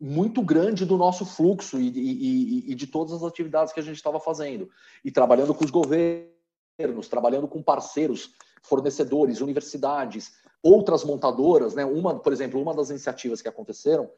muito 0.00 0.40
grande 0.40 0.84
do 0.84 0.96
nosso 0.96 1.26
fluxo 1.26 1.80
e, 1.80 1.88
e, 1.88 2.70
e 2.70 2.74
de 2.76 2.86
todas 2.86 3.12
as 3.12 3.24
atividades 3.24 3.72
que 3.72 3.80
a 3.80 3.82
gente 3.82 3.96
estava 3.96 4.20
fazendo. 4.20 4.70
E 5.04 5.10
trabalhando 5.10 5.52
com 5.52 5.64
os 5.64 5.70
governos, 5.72 7.08
trabalhando 7.10 7.48
com 7.48 7.60
parceiros, 7.60 8.34
fornecedores, 8.62 9.40
universidades, 9.40 10.32
outras 10.64 11.04
montadoras. 11.04 11.74
Né? 11.74 11.84
Uma, 11.84 12.18
por 12.18 12.32
exemplo, 12.32 12.60
uma 12.60 12.74
das 12.74 12.90
iniciativas 12.90 13.40
que 13.40 13.48
aconteceram, 13.48 14.10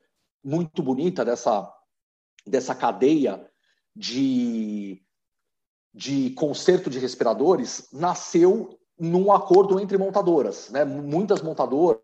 muito 0.43 0.83
bonita 0.83 1.25
dessa 1.25 1.73
dessa 2.47 2.75
cadeia 2.75 3.45
de, 3.95 5.03
de 5.93 6.31
conserto 6.31 6.89
de 6.89 6.99
respiradores 6.99 7.89
nasceu 7.93 8.79
num 8.99 9.33
acordo 9.33 9.81
entre 9.81 9.99
montadoras. 9.99 10.71
Né? 10.71 10.85
Muitas 10.85 11.43
montadoras 11.43 11.99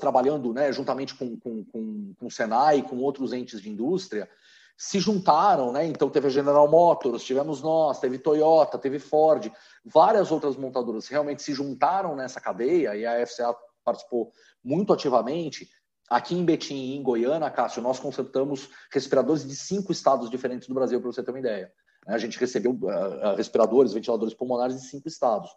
trabalhando 0.00 0.52
né, 0.52 0.72
juntamente 0.72 1.14
com, 1.14 1.38
com, 1.38 1.64
com, 1.64 2.14
com 2.18 2.26
o 2.26 2.30
Senai, 2.30 2.82
com 2.82 2.98
outros 2.98 3.32
entes 3.32 3.60
de 3.60 3.70
indústria, 3.70 4.28
se 4.76 5.00
juntaram, 5.00 5.72
né? 5.72 5.84
Então 5.86 6.08
teve 6.08 6.28
a 6.28 6.30
General 6.30 6.68
Motors, 6.68 7.24
tivemos 7.24 7.60
nós, 7.60 7.98
teve 7.98 8.16
Toyota, 8.16 8.78
teve 8.78 9.00
Ford, 9.00 9.50
várias 9.84 10.30
outras 10.30 10.56
montadoras 10.56 11.08
realmente 11.08 11.42
se 11.42 11.52
juntaram 11.52 12.14
nessa 12.14 12.40
cadeia 12.40 12.94
e 12.94 13.04
a 13.04 13.26
FCA 13.26 13.56
participou 13.88 14.32
muito 14.62 14.92
ativamente 14.92 15.68
Aqui 16.08 16.34
em 16.34 16.44
Betim 16.44 16.74
e 16.74 16.96
em 16.96 17.02
Goiânia, 17.02 17.50
Cássio, 17.50 17.82
nós 17.82 17.98
consertamos 17.98 18.70
respiradores 18.90 19.46
de 19.46 19.54
cinco 19.54 19.92
estados 19.92 20.30
diferentes 20.30 20.66
do 20.66 20.74
Brasil, 20.74 20.98
para 21.00 21.12
você 21.12 21.22
ter 21.22 21.30
uma 21.30 21.38
ideia. 21.38 21.70
A 22.06 22.16
gente 22.16 22.38
recebeu 22.38 22.72
uh, 22.72 23.36
respiradores, 23.36 23.92
ventiladores 23.92 24.32
pulmonares 24.32 24.76
de 24.76 24.88
cinco 24.88 25.06
estados. 25.06 25.50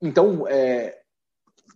Então, 0.00 0.46
é, 0.46 1.00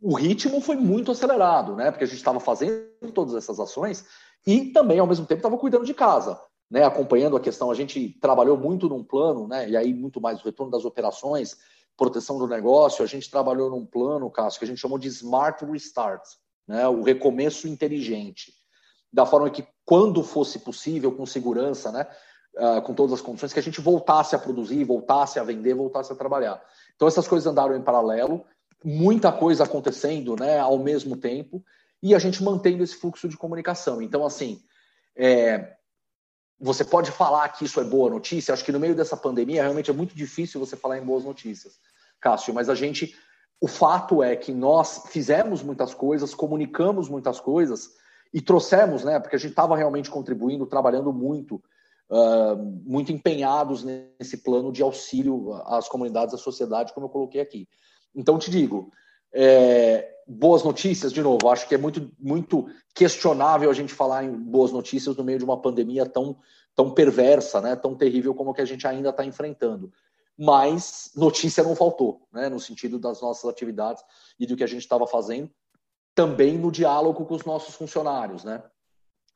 o 0.00 0.14
ritmo 0.14 0.61
foi 0.61 0.76
muito 0.76 1.11
acelerado, 1.11 1.74
né? 1.74 1.90
Porque 1.90 2.04
a 2.04 2.07
gente 2.07 2.18
estava 2.18 2.38
fazendo 2.38 3.11
todas 3.12 3.35
essas 3.35 3.59
ações 3.59 4.07
e 4.46 4.66
também, 4.66 5.00
ao 5.00 5.09
mesmo 5.09 5.26
tempo, 5.26 5.40
estava 5.40 5.59
cuidando 5.59 5.85
de 5.85 5.92
casa, 5.92 6.40
né? 6.70 6.85
Acompanhando 6.85 7.37
a 7.37 7.40
questão. 7.40 7.68
A 7.68 7.74
gente 7.74 8.16
trabalhou 8.20 8.57
muito 8.57 8.88
num 8.88 9.02
plano, 9.02 9.48
né? 9.48 9.68
E 9.68 9.76
aí, 9.76 9.92
muito 9.92 10.20
mais 10.20 10.40
o 10.40 10.44
retorno 10.44 10.70
das 10.70 10.85
operações, 10.85 11.57
proteção 11.96 12.38
do 12.38 12.46
negócio. 12.46 13.04
A 13.04 13.09
gente 13.09 13.30
trabalhou 13.30 13.70
num 13.70 13.85
plano, 13.85 14.30
Cássio, 14.30 14.59
que 14.59 14.64
a 14.64 14.68
gente 14.68 14.80
chamou 14.80 14.98
de 14.98 15.09
Smart 15.09 15.64
Restart 15.64 16.22
né, 16.66 16.87
o 16.88 17.02
recomeço 17.02 17.68
inteligente, 17.68 18.52
da 19.12 19.24
forma 19.24 19.50
que, 19.50 19.66
quando 19.85 20.22
fosse 20.22 20.59
possível, 20.59 21.12
com 21.12 21.26
segurança, 21.26 21.92
né, 21.92 22.07
uh, 22.57 22.83
com 22.83 22.94
todas 22.94 23.12
as 23.12 23.20
condições, 23.20 23.52
que 23.52 23.59
a 23.59 23.62
gente 23.62 23.80
voltasse 23.80 24.35
a 24.35 24.38
produzir, 24.38 24.83
voltasse 24.85 25.38
a 25.38 25.44
vender, 25.44 25.74
voltasse 25.74 26.12
a 26.12 26.16
trabalhar. 26.16 26.62
Então, 26.96 27.07
essas 27.07 27.28
coisas 27.28 27.46
andaram 27.46 27.76
em 27.76 27.83
paralelo, 27.83 28.44
muita 28.83 29.30
coisa 29.30 29.64
acontecendo 29.64 30.37
né, 30.37 30.59
ao 30.59 30.78
mesmo 30.78 31.16
tempo, 31.16 31.62
e 32.02 32.14
a 32.14 32.18
gente 32.18 32.42
mantendo 32.42 32.83
esse 32.83 32.96
fluxo 32.96 33.28
de 33.28 33.37
comunicação. 33.37 34.02
Então, 34.02 34.26
assim, 34.26 34.61
é, 35.16 35.74
você 36.60 36.84
pode 36.84 37.10
falar 37.10 37.48
que 37.50 37.64
isso 37.64 37.80
é 37.80 37.84
boa 37.84 38.10
notícia, 38.10 38.54
acho 38.54 38.64
que 38.64 38.72
no 38.72 38.80
meio 38.80 38.94
dessa 38.94 39.16
pandemia 39.16 39.62
realmente 39.62 39.90
é 39.90 39.94
muito 39.94 40.14
difícil 40.14 40.60
você 40.60 40.76
falar 40.76 40.98
em 40.98 41.04
boas 41.04 41.24
notícias, 41.24 41.74
Cássio, 42.20 42.54
mas 42.54 42.68
a 42.68 42.74
gente 42.74 43.14
o 43.60 43.66
fato 43.66 44.22
é 44.22 44.36
que 44.36 44.52
nós 44.52 45.04
fizemos 45.08 45.62
muitas 45.62 45.94
coisas, 45.94 46.34
comunicamos 46.34 47.08
muitas 47.08 47.40
coisas 47.40 47.90
e 48.32 48.40
trouxemos, 48.40 49.04
né? 49.04 49.18
Porque 49.18 49.36
a 49.36 49.38
gente 49.38 49.52
estava 49.52 49.76
realmente 49.76 50.10
contribuindo, 50.10 50.66
trabalhando 50.66 51.12
muito, 51.12 51.62
uh, 52.10 52.56
muito 52.84 53.12
empenhados 53.12 53.84
nesse 53.84 54.38
plano 54.38 54.72
de 54.72 54.82
auxílio 54.82 55.54
às 55.64 55.88
comunidades, 55.88 56.34
à 56.34 56.36
sociedade, 56.36 56.92
como 56.92 57.06
eu 57.06 57.10
coloquei 57.10 57.40
aqui. 57.40 57.68
Então, 58.14 58.38
te 58.38 58.50
digo, 58.50 58.90
é, 59.35 60.23
boas 60.27 60.62
notícias, 60.62 61.12
de 61.12 61.20
novo, 61.20 61.51
acho 61.51 61.68
que 61.68 61.75
é 61.75 61.79
muito, 61.79 62.11
muito 62.18 62.66
questionável 62.94 63.68
a 63.70 63.75
gente 63.75 63.92
falar 63.92 64.25
em 64.25 64.33
boas 64.33 64.73
notícias 64.73 65.16
no 65.16 65.25
meio 65.25 65.38
de 65.38 65.44
uma 65.44 65.61
pandemia 65.61 66.07
tão, 66.07 66.38
tão 66.75 66.90
perversa, 66.90 67.61
né, 67.61 67.77
tão 67.77 67.94
terrível 67.94 68.35
como 68.35 68.53
a 68.53 68.55
que 68.55 68.62
a 68.62 68.66
gente 68.66 68.87
ainda 68.87 69.11
está 69.11 69.25
enfrentando 69.25 69.92
mas 70.37 71.12
notícia 71.14 71.62
não 71.62 71.77
faltou, 71.77 72.27
né, 72.33 72.49
no 72.49 72.59
sentido 72.59 72.99
das 72.99 73.20
nossas 73.20 73.49
atividades 73.49 74.03
e 74.38 74.47
do 74.47 74.57
que 74.57 74.64
a 74.64 74.66
gente 74.66 74.83
estava 74.83 75.07
fazendo, 75.07 75.51
também 76.14 76.59
no 76.59 76.70
diálogo 76.70 77.25
com 77.25 77.35
os 77.35 77.44
nossos 77.44 77.75
funcionários. 77.75 78.44
Né? 78.44 78.62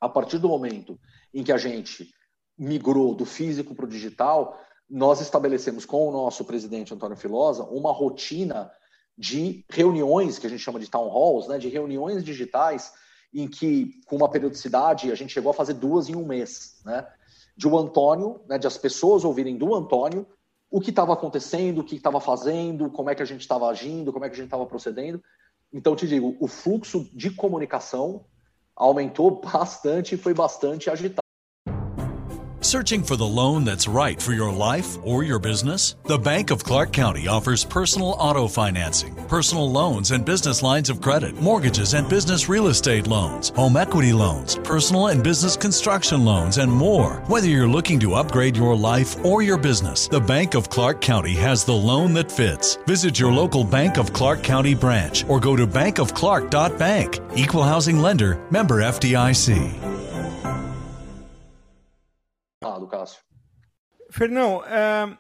A 0.01 0.09
partir 0.09 0.39
do 0.39 0.49
momento 0.49 0.99
em 1.33 1.43
que 1.43 1.53
a 1.53 1.59
gente 1.59 2.13
migrou 2.57 3.15
do 3.15 3.25
físico 3.25 3.75
para 3.75 3.85
o 3.85 3.89
digital, 3.89 4.59
nós 4.89 5.21
estabelecemos 5.21 5.85
com 5.85 6.09
o 6.09 6.13
nosso 6.13 6.45
presidente 6.45 6.93
Antônio 6.93 7.17
Filosa 7.17 7.63
uma 7.65 7.93
rotina 7.93 8.71
de 9.19 9.65
reuniões, 9.69 10.39
que 10.39 10.47
a 10.47 10.51
gente 10.51 10.63
chama 10.63 10.79
de 10.79 10.89
town 10.89 11.09
halls, 11.09 11.49
né, 11.49 11.59
de 11.59 11.69
reuniões 11.69 12.23
digitais, 12.23 12.93
em 13.35 13.49
que, 13.49 14.01
com 14.07 14.17
uma 14.17 14.31
periodicidade, 14.31 15.11
a 15.11 15.15
gente 15.15 15.33
chegou 15.33 15.51
a 15.51 15.55
fazer 15.55 15.75
duas 15.75 16.09
em 16.09 16.15
um 16.15 16.25
mês, 16.25 16.81
né, 16.85 17.07
de 17.57 17.67
o 17.67 17.77
Antônio, 17.77 18.41
né, 18.49 18.57
de 18.57 18.67
as 18.67 18.79
pessoas 18.79 19.25
ouvirem 19.25 19.59
do 19.59 19.75
Antônio 19.75 20.27
o 20.71 20.81
que 20.81 20.91
estava 20.91 21.13
acontecendo, 21.13 21.81
o 21.81 21.85
que 21.85 21.97
estava 21.97 22.21
fazendo, 22.21 22.91
como 22.91 23.11
é 23.11 23.15
que 23.15 23.23
a 23.23 23.27
gente 23.27 23.41
estava 23.41 23.69
agindo, 23.69 24.13
como 24.13 24.25
é 24.25 24.29
que 24.29 24.35
a 24.35 24.37
gente 24.37 24.47
estava 24.47 24.67
procedendo. 24.67 25.23
Então, 25.73 25.97
te 25.97 26.07
digo, 26.07 26.37
o 26.41 26.47
fluxo 26.47 27.09
de 27.13 27.31
comunicação 27.31 28.25
aumentou 28.77 29.41
bastante 29.41 30.15
e 30.15 30.19
foi 30.19 30.35
bastante 30.35 30.91
agitado. 30.91 31.28
Searching 32.61 33.03
for 33.03 33.17
the 33.17 33.27
loan 33.27 33.65
that's 33.65 33.87
right 33.87 34.21
for 34.21 34.33
your 34.33 34.53
life 34.53 34.99
or 35.05 35.23
your 35.23 35.39
business? 35.39 35.95
The 36.05 36.19
Bank 36.19 36.51
of 36.51 36.65
Clark 36.65 36.93
County 36.93 37.29
offers 37.29 37.65
personal 37.65 38.17
auto 38.19 38.49
financing, 38.49 39.15
personal 39.29 39.71
loans 39.71 40.11
and 40.11 40.25
business 40.25 40.63
lines 40.63 40.91
of 40.91 41.01
credit, 41.01 41.41
mortgages 41.41 41.95
and 41.95 42.09
business 42.09 42.49
real 42.49 42.67
estate 42.67 43.07
loans, 43.07 43.51
home 43.51 43.77
equity 43.77 44.13
loans, 44.13 44.57
personal 44.57 45.07
and 45.07 45.23
business 45.23 45.57
construction 45.57 46.25
loans, 46.25 46.59
and 46.59 46.71
more. 46.71 47.23
Whether 47.29 47.49
you're 47.49 47.69
looking 47.69 48.01
to 48.01 48.15
upgrade 48.15 48.57
your 48.57 48.77
life 48.77 49.25
or 49.25 49.41
your 49.41 49.59
business, 49.59 50.09
the 50.09 50.21
Bank 50.21 50.55
of 50.55 50.69
Clark 50.69 51.01
County 51.01 51.35
has 51.35 51.65
the 51.65 51.73
loan 51.73 52.13
that 52.15 52.31
fits. 52.31 52.77
Visit 52.87 53.21
your 53.21 53.33
local 53.33 53.63
Bank 53.63 53.99
of 53.99 54.13
Clark 54.13 54.43
County 54.43 54.75
branch 54.75 55.25
or 55.29 55.39
go 55.39 55.55
to 55.55 55.67
bankofclark.bank. 55.67 57.21
Equal 57.37 57.63
housing 57.63 57.99
lender, 58.01 58.45
member 58.51 58.83
FDIC. 58.83 60.08
Cássio. 62.91 63.21
Fernão, 64.11 64.65
é, 64.65 65.17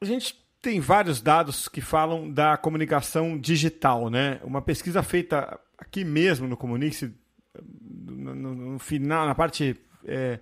a 0.00 0.04
gente 0.04 0.34
tem 0.62 0.80
vários 0.80 1.20
dados 1.20 1.68
que 1.68 1.80
falam 1.80 2.30
da 2.30 2.56
comunicação 2.56 3.38
digital, 3.38 4.08
né? 4.10 4.40
Uma 4.42 4.62
pesquisa 4.62 5.02
feita 5.02 5.58
aqui 5.78 6.04
mesmo 6.04 6.48
no 6.48 6.56
Comunique, 6.56 7.14
no, 7.62 8.34
no, 8.34 8.54
no, 8.54 8.78
final, 8.78 9.26
na 9.26 9.34
parte, 9.34 9.76
é, 10.04 10.38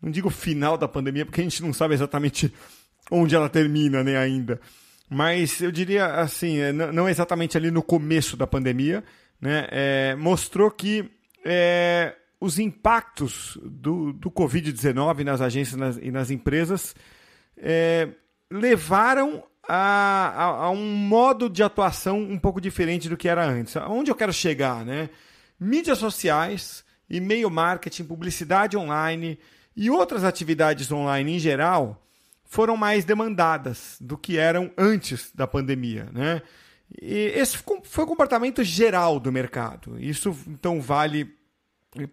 não 0.00 0.10
digo 0.10 0.28
final 0.30 0.76
da 0.76 0.88
pandemia, 0.88 1.24
porque 1.24 1.40
a 1.40 1.44
gente 1.44 1.62
não 1.62 1.72
sabe 1.72 1.94
exatamente 1.94 2.52
onde 3.10 3.34
ela 3.34 3.48
termina, 3.48 4.02
né, 4.02 4.16
ainda. 4.16 4.60
Mas 5.08 5.60
eu 5.60 5.70
diria 5.70 6.06
assim, 6.06 6.58
é, 6.58 6.72
não 6.72 7.08
exatamente 7.08 7.56
ali 7.56 7.70
no 7.70 7.82
começo 7.82 8.36
da 8.36 8.46
pandemia, 8.46 9.04
né? 9.40 9.68
É, 9.70 10.14
mostrou 10.16 10.70
que 10.70 11.10
é, 11.44 12.14
os 12.44 12.58
impactos 12.58 13.58
do, 13.64 14.12
do 14.12 14.30
Covid-19 14.30 15.24
nas 15.24 15.40
agências 15.40 15.78
nas, 15.78 15.96
e 15.96 16.10
nas 16.10 16.30
empresas 16.30 16.94
é, 17.56 18.10
levaram 18.50 19.42
a, 19.66 20.28
a, 20.28 20.44
a, 20.66 20.70
um 20.70 20.94
modo 20.94 21.48
de 21.48 21.62
atuação 21.62 22.20
um 22.20 22.38
pouco 22.38 22.60
diferente 22.60 23.08
do 23.08 23.16
que 23.16 23.30
era 23.30 23.46
antes. 23.46 23.74
Onde 23.88 24.10
eu 24.10 24.14
quero 24.14 24.32
chegar? 24.32 24.84
Né? 24.84 25.08
Mídias 25.58 25.96
sociais, 25.96 26.84
e-mail 27.08 27.48
marketing, 27.48 28.04
publicidade 28.04 28.76
online 28.76 29.38
e 29.74 29.88
outras 29.88 30.22
atividades 30.22 30.92
online 30.92 31.36
em 31.36 31.38
geral 31.38 32.06
foram 32.44 32.76
mais 32.76 33.06
demandadas 33.06 33.96
do 33.98 34.18
que 34.18 34.36
eram 34.36 34.70
antes 34.76 35.32
da 35.34 35.46
pandemia. 35.46 36.10
Né? 36.12 36.42
E 37.00 37.32
esse 37.34 37.56
foi 37.84 38.04
o 38.04 38.06
comportamento 38.06 38.62
geral 38.62 39.18
do 39.18 39.32
mercado. 39.32 39.98
Isso 39.98 40.36
então 40.46 40.78
vale 40.78 41.42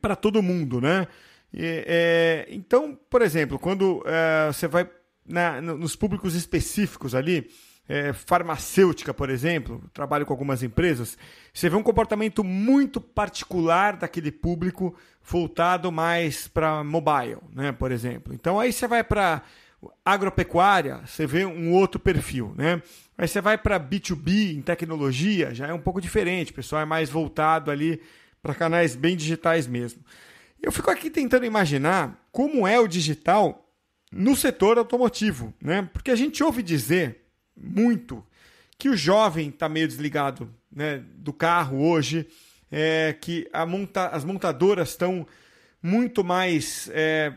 para 0.01 0.15
todo 0.15 0.41
mundo, 0.41 0.79
né? 0.79 1.07
E, 1.53 1.83
é, 1.87 2.47
então, 2.49 2.97
por 3.09 3.21
exemplo, 3.21 3.59
quando 3.59 4.03
é, 4.05 4.47
você 4.47 4.67
vai 4.67 4.89
na, 5.25 5.61
nos 5.61 5.95
públicos 5.95 6.35
específicos 6.35 7.13
ali, 7.13 7.49
é, 7.87 8.13
farmacêutica, 8.13 9.13
por 9.13 9.29
exemplo, 9.29 9.83
trabalho 9.93 10.25
com 10.25 10.31
algumas 10.31 10.63
empresas, 10.63 11.17
você 11.53 11.69
vê 11.69 11.75
um 11.75 11.83
comportamento 11.83 12.43
muito 12.43 13.01
particular 13.01 13.97
daquele 13.97 14.31
público 14.31 14.95
voltado 15.21 15.91
mais 15.91 16.47
para 16.47 16.83
mobile, 16.83 17.37
né, 17.53 17.71
por 17.71 17.91
exemplo. 17.91 18.33
Então 18.33 18.59
aí 18.59 18.71
você 18.71 18.87
vai 18.87 19.03
para 19.03 19.43
Agropecuária, 20.05 21.01
você 21.05 21.25
vê 21.25 21.43
um 21.43 21.73
outro 21.73 21.99
perfil, 21.99 22.53
né? 22.55 22.81
Aí 23.17 23.27
você 23.27 23.41
vai 23.41 23.57
para 23.57 23.79
B2B 23.79 24.55
em 24.55 24.61
tecnologia, 24.61 25.53
já 25.53 25.67
é 25.67 25.73
um 25.73 25.79
pouco 25.79 25.99
diferente, 25.99 26.51
o 26.51 26.55
pessoal 26.55 26.81
é 26.81 26.85
mais 26.85 27.09
voltado 27.09 27.69
ali 27.69 28.01
para 28.41 28.55
canais 28.55 28.95
bem 28.95 29.15
digitais 29.15 29.67
mesmo. 29.67 30.03
Eu 30.61 30.71
fico 30.71 30.89
aqui 30.91 31.09
tentando 31.09 31.45
imaginar 31.45 32.27
como 32.31 32.67
é 32.67 32.79
o 32.79 32.87
digital 32.87 33.67
no 34.11 34.35
setor 34.35 34.77
automotivo, 34.77 35.53
né? 35.61 35.89
Porque 35.93 36.11
a 36.11 36.15
gente 36.15 36.43
ouve 36.43 36.61
dizer 36.61 37.25
muito 37.55 38.25
que 38.77 38.89
o 38.89 38.97
jovem 38.97 39.49
está 39.49 39.69
meio 39.69 39.87
desligado 39.87 40.53
né, 40.71 41.03
do 41.15 41.31
carro 41.31 41.87
hoje, 41.87 42.27
é, 42.71 43.15
que 43.19 43.49
monta 43.67 44.07
as 44.07 44.23
montadoras 44.23 44.89
estão 44.89 45.25
muito 45.81 46.23
mais 46.23 46.89
é, 46.93 47.33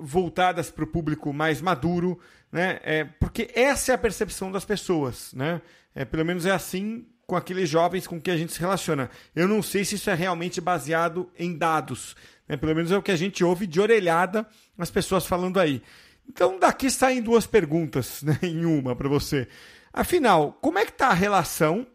voltadas 0.00 0.70
para 0.70 0.84
o 0.84 0.86
público 0.86 1.32
mais 1.32 1.60
maduro, 1.60 2.18
né? 2.50 2.80
É, 2.82 3.04
porque 3.04 3.50
essa 3.54 3.92
é 3.92 3.94
a 3.94 3.98
percepção 3.98 4.50
das 4.50 4.64
pessoas, 4.64 5.32
né? 5.32 5.60
É, 5.94 6.04
pelo 6.04 6.24
menos 6.24 6.44
é 6.46 6.50
assim 6.50 7.06
com 7.26 7.36
aqueles 7.36 7.68
jovens 7.68 8.06
com 8.06 8.20
que 8.20 8.30
a 8.30 8.36
gente 8.36 8.52
se 8.52 8.60
relaciona. 8.60 9.10
Eu 9.34 9.48
não 9.48 9.62
sei 9.62 9.84
se 9.84 9.94
isso 9.94 10.10
é 10.10 10.14
realmente 10.14 10.60
baseado 10.60 11.30
em 11.38 11.56
dados, 11.56 12.14
né? 12.48 12.56
Pelo 12.56 12.74
menos 12.74 12.92
é 12.92 12.96
o 12.96 13.02
que 13.02 13.10
a 13.10 13.16
gente 13.16 13.42
ouve 13.42 13.66
de 13.66 13.80
orelhada 13.80 14.46
as 14.78 14.90
pessoas 14.90 15.26
falando 15.26 15.58
aí. 15.58 15.82
Então 16.28 16.58
daqui 16.58 16.90
saem 16.90 17.22
duas 17.22 17.46
perguntas 17.46 18.22
né, 18.24 18.38
em 18.42 18.64
uma 18.64 18.94
para 18.96 19.08
você. 19.08 19.48
Afinal, 19.92 20.52
como 20.60 20.78
é 20.78 20.84
que 20.84 20.90
está 20.90 21.08
a 21.08 21.14
relação, 21.14 21.86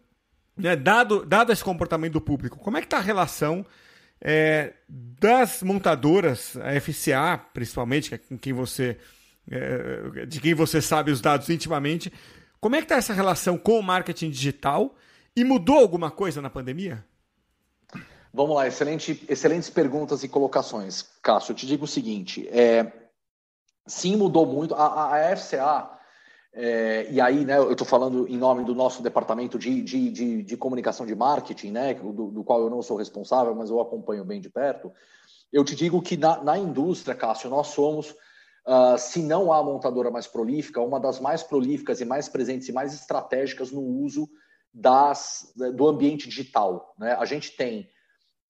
né, 0.56 0.76
dado, 0.76 1.26
dado 1.26 1.52
esse 1.52 1.64
comportamento 1.64 2.14
do 2.14 2.22
público, 2.22 2.58
como 2.58 2.78
é 2.78 2.82
que 2.82 2.88
está 2.88 2.98
a 2.98 3.02
relação 3.02 3.66
é, 4.22 4.74
das 4.88 5.62
montadoras, 5.64 6.58
a 6.58 6.80
FCA 6.80 7.38
principalmente, 7.54 8.10
que 8.10 8.16
é 8.16 8.18
com 8.18 8.38
quem 8.38 8.54
você, 8.54 8.98
é, 9.50 10.26
de 10.26 10.40
quem 10.40 10.54
você 10.54 10.82
sabe 10.82 11.12
os 11.12 11.20
dados 11.20 11.50
intimamente, 11.50 12.12
como 12.60 12.76
é 12.76 12.80
que 12.80 12.86
está 12.86 12.96
essa 12.96 13.14
relação 13.14 13.58
com 13.58 13.80
o 13.80 13.84
marketing 13.84 14.30
digital 14.30 14.96
e 15.40 15.44
mudou 15.46 15.80
alguma 15.80 16.12
coisa 16.12 16.42
na 16.42 16.50
pandemia? 16.50 17.06
Vamos 18.34 18.58
lá, 18.58 18.68
excelente, 18.68 19.26
excelentes 19.30 19.70
perguntas 19.70 20.22
e 20.22 20.28
colocações. 20.28 21.02
Cássio, 21.24 21.54
eu 21.54 21.56
te 21.56 21.66
digo 21.66 21.86
o 21.86 21.88
seguinte: 21.88 22.46
é, 22.50 22.92
sim, 23.88 24.18
mudou 24.18 24.46
muito. 24.46 24.76
A, 24.76 25.16
a, 25.16 25.38
FCA, 25.38 25.90
é, 26.52 27.08
e 27.10 27.22
aí 27.22 27.46
né, 27.46 27.58
eu 27.58 27.72
estou 27.72 27.88
falando 27.88 28.28
em 28.28 28.36
nome 28.36 28.66
do 28.66 28.76
nosso 28.76 29.02
departamento 29.02 29.58
de, 29.58 29.82
de, 29.82 30.12
de, 30.12 30.44
de 30.44 30.58
comunicação 30.58 31.06
de 31.06 31.16
marketing, 31.16 31.72
né, 31.72 31.94
do, 31.94 32.32
do, 32.32 32.44
qual 32.44 32.60
eu 32.60 32.70
não 32.70 32.82
sou 32.82 32.98
responsável, 32.98 33.56
mas 33.56 33.70
eu 33.70 33.80
acompanho 33.80 34.26
bem 34.26 34.42
de 34.42 34.50
perto. 34.50 34.92
Eu 35.54 35.64
te 35.64 35.74
digo 35.74 36.02
que 36.02 36.18
na, 36.18 36.44
na 36.44 36.58
indústria, 36.58 37.16
Cássio, 37.16 37.50
nós 37.50 37.68
somos, 37.68 38.12
uh, 38.68 38.98
se 38.98 39.22
não 39.24 39.54
a 39.54 39.64
montadora 39.64 40.12
mais 40.12 40.28
prolífica, 40.28 40.82
uma 40.82 41.00
das 41.00 41.18
mais 41.22 41.44
prolíficas 41.44 42.02
e 42.02 42.06
mais 42.06 42.28
presentes 42.28 42.68
e 42.68 42.74
mais 42.74 42.94
estratégicas 42.94 43.72
no 43.72 43.82
uso 43.82 44.30
das, 44.74 45.54
do 45.76 45.88
ambiente 45.88 46.28
digital. 46.28 46.94
Né? 46.98 47.14
A 47.14 47.26
gente 47.26 47.56
tem 47.56 47.90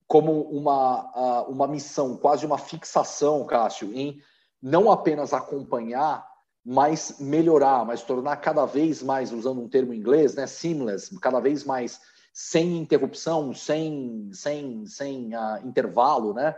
como 0.07 0.41
uma, 0.41 1.45
uma 1.47 1.67
missão, 1.67 2.17
quase 2.17 2.45
uma 2.45 2.57
fixação, 2.57 3.45
Cássio, 3.45 3.93
em 3.93 4.19
não 4.61 4.91
apenas 4.91 5.33
acompanhar, 5.33 6.27
mas 6.65 7.19
melhorar, 7.19 7.85
mas 7.85 8.01
tornar 8.01 8.37
cada 8.37 8.65
vez 8.65 9.01
mais, 9.01 9.31
usando 9.31 9.61
um 9.61 9.69
termo 9.69 9.93
em 9.93 9.97
inglês, 9.97 10.35
né, 10.35 10.45
seamless, 10.45 11.17
cada 11.19 11.39
vez 11.39 11.63
mais 11.63 12.01
sem 12.33 12.77
interrupção, 12.77 13.53
sem, 13.53 14.29
sem, 14.33 14.85
sem 14.85 15.35
uh, 15.35 15.65
intervalo, 15.65 16.33
né, 16.33 16.55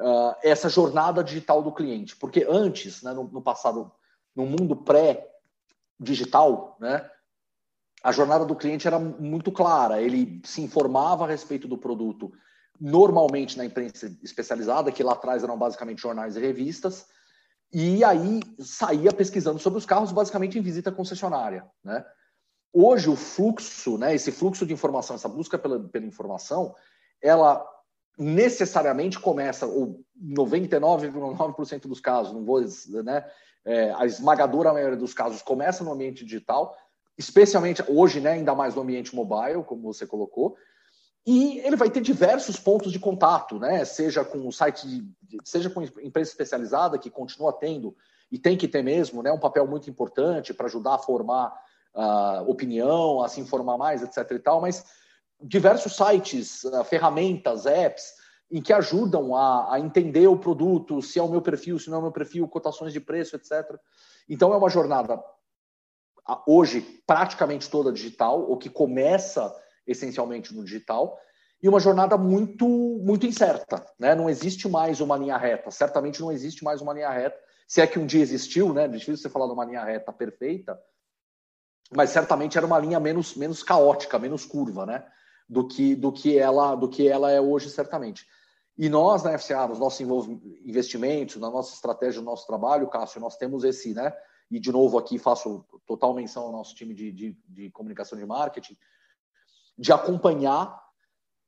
uh, 0.00 0.34
essa 0.42 0.68
jornada 0.68 1.22
digital 1.22 1.62
do 1.62 1.72
cliente. 1.72 2.16
Porque 2.16 2.46
antes, 2.48 3.02
né, 3.02 3.12
no, 3.12 3.24
no 3.24 3.42
passado, 3.42 3.92
no 4.34 4.46
mundo 4.46 4.76
pré-digital, 4.76 6.76
né, 6.80 7.08
a 8.06 8.12
jornada 8.12 8.44
do 8.44 8.54
cliente 8.54 8.86
era 8.86 9.00
muito 9.00 9.50
clara. 9.50 10.00
Ele 10.00 10.40
se 10.44 10.62
informava 10.62 11.24
a 11.24 11.28
respeito 11.28 11.66
do 11.66 11.76
produto 11.76 12.32
normalmente 12.80 13.58
na 13.58 13.64
imprensa 13.64 14.16
especializada, 14.22 14.92
que 14.92 15.02
lá 15.02 15.14
atrás 15.14 15.42
eram 15.42 15.58
basicamente 15.58 16.02
jornais 16.02 16.36
e 16.36 16.40
revistas, 16.40 17.06
e 17.72 18.04
aí 18.04 18.42
saía 18.60 19.12
pesquisando 19.12 19.58
sobre 19.58 19.80
os 19.80 19.84
carros, 19.84 20.12
basicamente 20.12 20.56
em 20.56 20.62
visita 20.62 20.92
concessionária. 20.92 21.66
Né? 21.82 22.04
Hoje, 22.72 23.10
o 23.10 23.16
fluxo, 23.16 23.98
né, 23.98 24.14
esse 24.14 24.30
fluxo 24.30 24.64
de 24.64 24.72
informação, 24.72 25.16
essa 25.16 25.28
busca 25.28 25.58
pela, 25.58 25.80
pela 25.88 26.06
informação, 26.06 26.76
ela 27.20 27.66
necessariamente 28.16 29.18
começa, 29.18 29.66
ou 29.66 30.00
99,9% 30.22 31.88
dos 31.88 31.98
casos, 31.98 32.32
não 32.32 32.44
vou, 32.44 32.60
né, 33.02 33.28
é, 33.64 33.92
a 33.94 34.06
esmagadora 34.06 34.72
maioria 34.72 34.96
dos 34.96 35.12
casos 35.12 35.42
começa 35.42 35.82
no 35.82 35.92
ambiente 35.92 36.24
digital, 36.24 36.76
especialmente 37.16 37.82
hoje, 37.88 38.20
né, 38.20 38.32
ainda 38.32 38.54
mais 38.54 38.74
no 38.74 38.82
ambiente 38.82 39.14
mobile, 39.14 39.64
como 39.64 39.82
você 39.82 40.06
colocou, 40.06 40.56
e 41.26 41.58
ele 41.58 41.74
vai 41.74 41.90
ter 41.90 42.00
diversos 42.00 42.56
pontos 42.56 42.92
de 42.92 43.00
contato, 43.00 43.58
né? 43.58 43.84
Seja 43.84 44.24
com 44.24 44.46
o 44.46 44.52
site, 44.52 44.86
de, 44.86 45.38
seja 45.44 45.68
com 45.68 45.82
empresa 45.82 46.30
especializada 46.30 46.98
que 46.98 47.10
continua 47.10 47.52
tendo 47.52 47.96
e 48.30 48.38
tem 48.38 48.56
que 48.56 48.68
ter 48.68 48.82
mesmo, 48.82 49.24
né? 49.24 49.32
Um 49.32 49.38
papel 49.38 49.66
muito 49.66 49.90
importante 49.90 50.54
para 50.54 50.66
ajudar 50.66 50.94
a 50.94 50.98
formar 50.98 51.52
uh, 51.92 52.48
opinião, 52.48 53.24
a 53.24 53.28
se 53.28 53.40
informar 53.40 53.76
mais, 53.76 54.04
etc. 54.04 54.30
E 54.30 54.38
tal. 54.38 54.60
Mas 54.60 54.84
diversos 55.40 55.96
sites, 55.96 56.62
uh, 56.62 56.84
ferramentas, 56.84 57.66
apps 57.66 58.14
em 58.48 58.62
que 58.62 58.72
ajudam 58.72 59.34
a, 59.34 59.74
a, 59.74 59.80
entender 59.80 60.28
o 60.28 60.38
produto, 60.38 61.02
se 61.02 61.18
é 61.18 61.22
o 61.22 61.28
meu 61.28 61.42
perfil, 61.42 61.76
se 61.80 61.90
não 61.90 61.96
é 61.96 61.98
o 61.98 62.02
meu 62.02 62.12
perfil, 62.12 62.46
cotações 62.46 62.92
de 62.92 63.00
preço, 63.00 63.34
etc. 63.34 63.76
Então 64.28 64.54
é 64.54 64.56
uma 64.56 64.70
jornada 64.70 65.20
hoje 66.46 66.80
praticamente 67.06 67.70
toda 67.70 67.92
digital, 67.92 68.42
ou 68.48 68.56
que 68.56 68.68
começa 68.68 69.54
essencialmente 69.86 70.54
no 70.54 70.64
digital, 70.64 71.18
e 71.62 71.68
uma 71.68 71.80
jornada 71.80 72.16
muito 72.16 72.66
muito 72.66 73.26
incerta, 73.26 73.84
né? 73.98 74.14
Não 74.14 74.28
existe 74.28 74.68
mais 74.68 75.00
uma 75.00 75.16
linha 75.16 75.36
reta, 75.36 75.70
certamente 75.70 76.20
não 76.20 76.30
existe 76.30 76.62
mais 76.62 76.80
uma 76.80 76.92
linha 76.92 77.10
reta. 77.10 77.38
Se 77.66 77.80
é 77.80 77.86
que 77.86 77.98
um 77.98 78.06
dia 78.06 78.22
existiu, 78.22 78.72
né? 78.72 78.86
Difícil 78.86 79.16
você 79.16 79.30
falar 79.30 79.46
de 79.46 79.52
uma 79.52 79.64
linha 79.64 79.82
reta 79.82 80.12
perfeita, 80.12 80.78
mas 81.94 82.10
certamente 82.10 82.58
era 82.58 82.66
uma 82.66 82.78
linha 82.78 83.00
menos 83.00 83.34
menos 83.34 83.62
caótica, 83.62 84.18
menos 84.18 84.44
curva, 84.44 84.84
né? 84.84 85.06
Do 85.48 85.66
que 85.66 85.94
do 85.94 86.12
que 86.12 86.38
ela 86.38 86.74
do 86.74 86.88
que 86.88 87.08
ela 87.08 87.30
é 87.30 87.40
hoje 87.40 87.70
certamente. 87.70 88.26
E 88.76 88.88
nós 88.90 89.22
na 89.22 89.38
FCA, 89.38 89.66
nos 89.66 89.78
nossos 89.78 90.00
investimentos, 90.64 91.36
na 91.36 91.50
nossa 91.50 91.74
estratégia, 91.74 92.20
no 92.20 92.26
nosso 92.26 92.46
trabalho, 92.46 92.88
Cássio, 92.88 93.20
nós 93.20 93.36
temos 93.36 93.64
esse, 93.64 93.94
né? 93.94 94.12
E 94.50 94.60
de 94.60 94.70
novo 94.70 94.98
aqui 94.98 95.18
faço 95.18 95.64
total 95.86 96.14
menção 96.14 96.44
ao 96.44 96.52
nosso 96.52 96.74
time 96.74 96.94
de, 96.94 97.10
de, 97.12 97.36
de 97.48 97.70
comunicação 97.70 98.18
de 98.18 98.24
marketing 98.24 98.76
de 99.78 99.92
acompanhar 99.92 100.84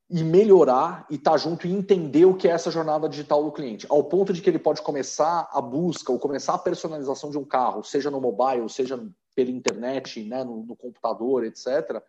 e 0.09 0.23
melhorar 0.23 1.05
e 1.09 1.15
estar 1.15 1.31
tá 1.31 1.37
junto 1.37 1.67
e 1.67 1.71
entender 1.71 2.25
o 2.25 2.35
que 2.35 2.47
é 2.47 2.51
essa 2.51 2.71
jornada 2.71 3.07
digital 3.07 3.43
do 3.43 3.51
cliente, 3.51 3.85
ao 3.89 4.03
ponto 4.03 4.33
de 4.33 4.41
que 4.41 4.49
ele 4.49 4.57
pode 4.57 4.81
começar 4.81 5.47
a 5.51 5.61
busca 5.61 6.11
ou 6.11 6.19
começar 6.19 6.55
a 6.55 6.59
personalização 6.59 7.29
de 7.29 7.37
um 7.37 7.45
carro, 7.45 7.83
seja 7.83 8.09
no 8.09 8.19
mobile, 8.19 8.67
seja 8.69 8.99
pela 9.35 9.51
internet, 9.51 10.23
né, 10.23 10.43
no, 10.43 10.63
no 10.63 10.75
computador, 10.75 11.43
etc., 11.43 12.01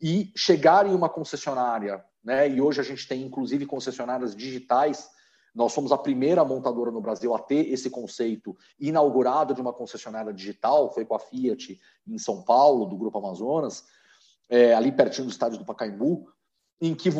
e 0.00 0.32
chegar 0.36 0.86
em 0.86 0.94
uma 0.94 1.08
concessionária, 1.08 2.04
né? 2.22 2.48
E 2.48 2.60
hoje 2.60 2.80
a 2.80 2.84
gente 2.84 3.06
tem 3.06 3.22
inclusive 3.22 3.64
concessionárias 3.64 4.34
digitais. 4.34 5.08
Nós 5.54 5.72
somos 5.72 5.92
a 5.92 5.98
primeira 5.98 6.44
montadora 6.44 6.90
no 6.90 7.00
Brasil 7.00 7.34
a 7.34 7.38
ter 7.38 7.72
esse 7.72 7.88
conceito 7.88 8.56
inaugurado 8.78 9.54
de 9.54 9.60
uma 9.60 9.72
concessionária 9.72 10.32
digital, 10.32 10.92
foi 10.92 11.04
com 11.04 11.14
a 11.14 11.18
Fiat 11.18 11.80
em 12.06 12.18
São 12.18 12.42
Paulo, 12.42 12.86
do 12.86 12.96
Grupo 12.96 13.18
Amazonas 13.18 13.84
é, 14.48 14.74
ali 14.74 14.92
pertinho 14.92 15.26
do 15.26 15.30
estádio 15.30 15.58
do 15.58 15.64
Pacaembu, 15.64 16.28
em 16.80 16.94
que 16.94 17.10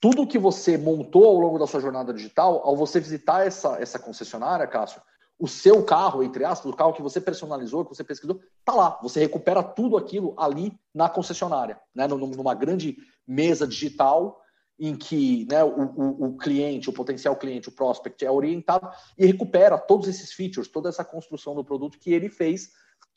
tudo 0.00 0.26
que 0.26 0.38
você 0.38 0.78
montou 0.78 1.26
ao 1.26 1.38
longo 1.38 1.58
da 1.58 1.66
sua 1.66 1.80
jornada 1.80 2.12
digital, 2.12 2.62
ao 2.64 2.76
você 2.76 3.00
visitar 3.00 3.46
essa, 3.46 3.76
essa 3.80 3.98
concessionária, 3.98 4.66
Cássio, 4.66 5.02
o 5.38 5.48
seu 5.48 5.82
carro, 5.84 6.22
entre 6.22 6.44
aspas, 6.44 6.70
o 6.70 6.76
carro 6.76 6.92
que 6.92 7.02
você 7.02 7.20
personalizou, 7.20 7.84
que 7.84 7.94
você 7.94 8.04
pesquisou, 8.04 8.40
tá 8.64 8.74
lá. 8.74 8.98
Você 9.02 9.20
recupera 9.20 9.62
tudo 9.62 9.96
aquilo 9.96 10.34
ali 10.36 10.78
na 10.94 11.08
concessionária, 11.08 11.80
né? 11.94 12.06
numa 12.06 12.54
grande 12.54 12.98
mesa 13.26 13.66
digital 13.66 14.39
em 14.80 14.96
que 14.96 15.46
né, 15.50 15.62
o, 15.62 15.68
o, 15.68 16.24
o, 16.24 16.36
cliente, 16.38 16.88
o 16.88 16.92
potencial 16.92 17.36
cliente, 17.36 17.68
o 17.68 17.72
prospect 17.72 18.24
é 18.24 18.30
orientado 18.30 18.90
e 19.18 19.26
recupera 19.26 19.76
todos 19.76 20.08
esses 20.08 20.32
features, 20.32 20.68
toda 20.68 20.88
essa 20.88 21.04
construção 21.04 21.54
do 21.54 21.62
produto 21.62 21.98
que 21.98 22.14
ele 22.14 22.30
fez 22.30 22.70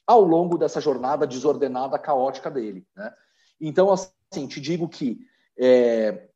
ao 0.06 0.22
longo 0.22 0.58
dessa 0.58 0.82
jornada 0.82 1.26
desordenada, 1.26 1.98
caótica 1.98 2.52
dele. 2.52 2.86
Né? 2.94 3.14
Então, 3.62 3.90
assim, 3.90 4.46
te 4.46 4.60
digo 4.60 4.90
que 4.90 5.26
é, 5.58 6.28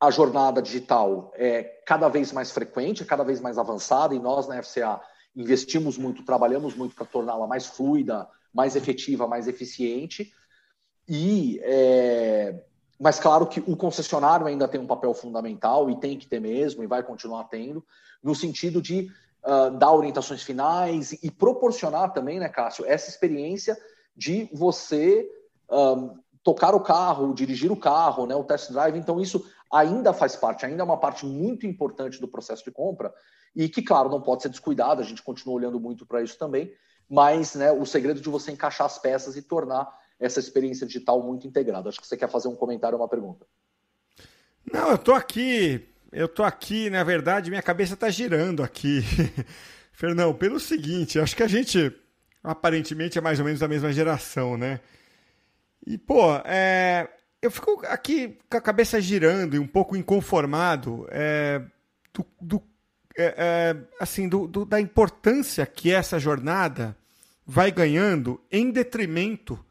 a 0.00 0.12
jornada 0.12 0.62
digital 0.62 1.32
é 1.34 1.64
cada 1.84 2.08
vez 2.08 2.30
mais 2.30 2.52
frequente, 2.52 3.02
é 3.02 3.06
cada 3.06 3.24
vez 3.24 3.40
mais 3.40 3.58
avançada, 3.58 4.14
e 4.14 4.20
nós 4.20 4.46
na 4.46 4.62
FCA 4.62 5.00
investimos 5.34 5.98
muito, 5.98 6.24
trabalhamos 6.24 6.76
muito 6.76 6.94
para 6.94 7.04
torná-la 7.04 7.48
mais 7.48 7.66
fluida, 7.66 8.28
mais 8.54 8.76
efetiva, 8.76 9.26
mais 9.26 9.48
eficiente. 9.48 10.32
E, 11.08 11.58
é, 11.64 12.64
mas 13.02 13.18
claro 13.18 13.48
que 13.48 13.58
o 13.66 13.76
concessionário 13.76 14.46
ainda 14.46 14.68
tem 14.68 14.80
um 14.80 14.86
papel 14.86 15.12
fundamental 15.12 15.90
e 15.90 15.98
tem 15.98 16.16
que 16.16 16.28
ter 16.28 16.40
mesmo, 16.40 16.84
e 16.84 16.86
vai 16.86 17.02
continuar 17.02 17.44
tendo, 17.44 17.84
no 18.22 18.32
sentido 18.32 18.80
de 18.80 19.10
uh, 19.44 19.76
dar 19.76 19.90
orientações 19.90 20.44
finais 20.44 21.12
e 21.20 21.28
proporcionar 21.28 22.12
também, 22.12 22.38
né, 22.38 22.48
Cássio, 22.48 22.86
essa 22.86 23.10
experiência 23.10 23.76
de 24.16 24.48
você 24.52 25.28
um, 25.68 26.16
tocar 26.44 26.76
o 26.76 26.80
carro, 26.80 27.34
dirigir 27.34 27.72
o 27.72 27.76
carro, 27.76 28.24
né, 28.24 28.36
o 28.36 28.44
test 28.44 28.70
drive. 28.70 28.96
Então, 28.96 29.20
isso 29.20 29.44
ainda 29.68 30.12
faz 30.12 30.36
parte, 30.36 30.64
ainda 30.64 30.82
é 30.82 30.84
uma 30.84 30.96
parte 30.96 31.26
muito 31.26 31.66
importante 31.66 32.20
do 32.20 32.28
processo 32.28 32.62
de 32.62 32.70
compra 32.70 33.12
e 33.56 33.68
que, 33.68 33.82
claro, 33.82 34.10
não 34.10 34.22
pode 34.22 34.42
ser 34.42 34.48
descuidado, 34.48 35.00
a 35.00 35.04
gente 35.04 35.24
continua 35.24 35.56
olhando 35.56 35.80
muito 35.80 36.06
para 36.06 36.22
isso 36.22 36.38
também, 36.38 36.72
mas 37.10 37.56
né, 37.56 37.72
o 37.72 37.84
segredo 37.84 38.20
de 38.20 38.28
você 38.28 38.52
encaixar 38.52 38.86
as 38.86 38.96
peças 38.96 39.36
e 39.36 39.42
tornar 39.42 39.92
essa 40.18 40.40
experiência 40.40 40.86
digital 40.86 41.22
muito 41.22 41.46
integrada. 41.46 41.88
Acho 41.88 42.00
que 42.00 42.06
você 42.06 42.16
quer 42.16 42.28
fazer 42.28 42.48
um 42.48 42.56
comentário 42.56 42.96
ou 42.96 43.02
uma 43.02 43.08
pergunta. 43.08 43.46
Não, 44.70 44.90
eu 44.90 44.94
estou 44.96 45.14
aqui, 45.14 45.86
eu 46.12 46.28
tô 46.28 46.42
aqui, 46.42 46.88
na 46.88 47.02
verdade, 47.02 47.50
minha 47.50 47.62
cabeça 47.62 47.94
está 47.94 48.08
girando 48.08 48.62
aqui. 48.62 49.00
Fernão, 49.92 50.32
pelo 50.34 50.58
seguinte, 50.58 51.18
acho 51.18 51.36
que 51.36 51.42
a 51.42 51.48
gente 51.48 51.92
aparentemente 52.42 53.18
é 53.18 53.20
mais 53.20 53.38
ou 53.38 53.44
menos 53.44 53.60
da 53.60 53.68
mesma 53.68 53.92
geração, 53.92 54.56
né? 54.56 54.80
E, 55.86 55.98
pô, 55.98 56.34
é, 56.44 57.08
eu 57.40 57.50
fico 57.50 57.82
aqui 57.86 58.38
com 58.48 58.56
a 58.56 58.60
cabeça 58.60 59.00
girando 59.00 59.56
e 59.56 59.58
um 59.58 59.66
pouco 59.66 59.96
inconformado 59.96 61.06
é, 61.10 61.60
do, 62.12 62.26
do 62.40 62.62
é, 63.16 63.34
é, 63.36 63.76
assim, 64.00 64.28
do, 64.28 64.46
do, 64.46 64.64
da 64.64 64.80
importância 64.80 65.66
que 65.66 65.92
essa 65.92 66.18
jornada 66.18 66.96
vai 67.44 67.70
ganhando 67.70 68.40
em 68.50 68.70
detrimento 68.70 69.62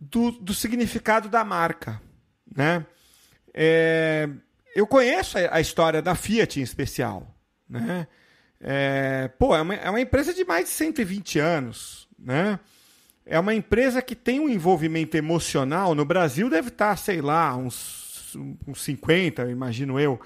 do, 0.00 0.30
do 0.30 0.54
significado 0.54 1.28
da 1.28 1.44
marca, 1.44 2.00
né? 2.56 2.86
É, 3.52 4.28
eu 4.74 4.86
conheço 4.86 5.36
a, 5.36 5.56
a, 5.56 5.60
história 5.60 6.00
da 6.00 6.14
Fiat 6.14 6.58
em 6.58 6.62
especial, 6.62 7.26
né? 7.68 8.06
É, 8.62 9.28
pô, 9.38 9.54
é 9.54 9.60
uma, 9.60 9.74
é 9.74 9.90
uma 9.90 10.00
empresa 10.00 10.32
de 10.32 10.44
mais 10.44 10.64
de 10.64 10.70
120 10.70 11.38
anos, 11.38 12.08
né? 12.18 12.58
É 13.26 13.38
uma 13.38 13.54
empresa 13.54 14.00
que 14.00 14.16
tem 14.16 14.40
um 14.40 14.48
envolvimento 14.48 15.16
emocional. 15.16 15.94
No 15.94 16.04
Brasil 16.04 16.48
deve 16.48 16.68
estar, 16.68 16.96
sei 16.96 17.20
lá, 17.20 17.54
uns, 17.54 18.34
uns 18.66 18.82
50, 18.82 19.50
imagino 19.50 20.00
eu. 20.00 20.18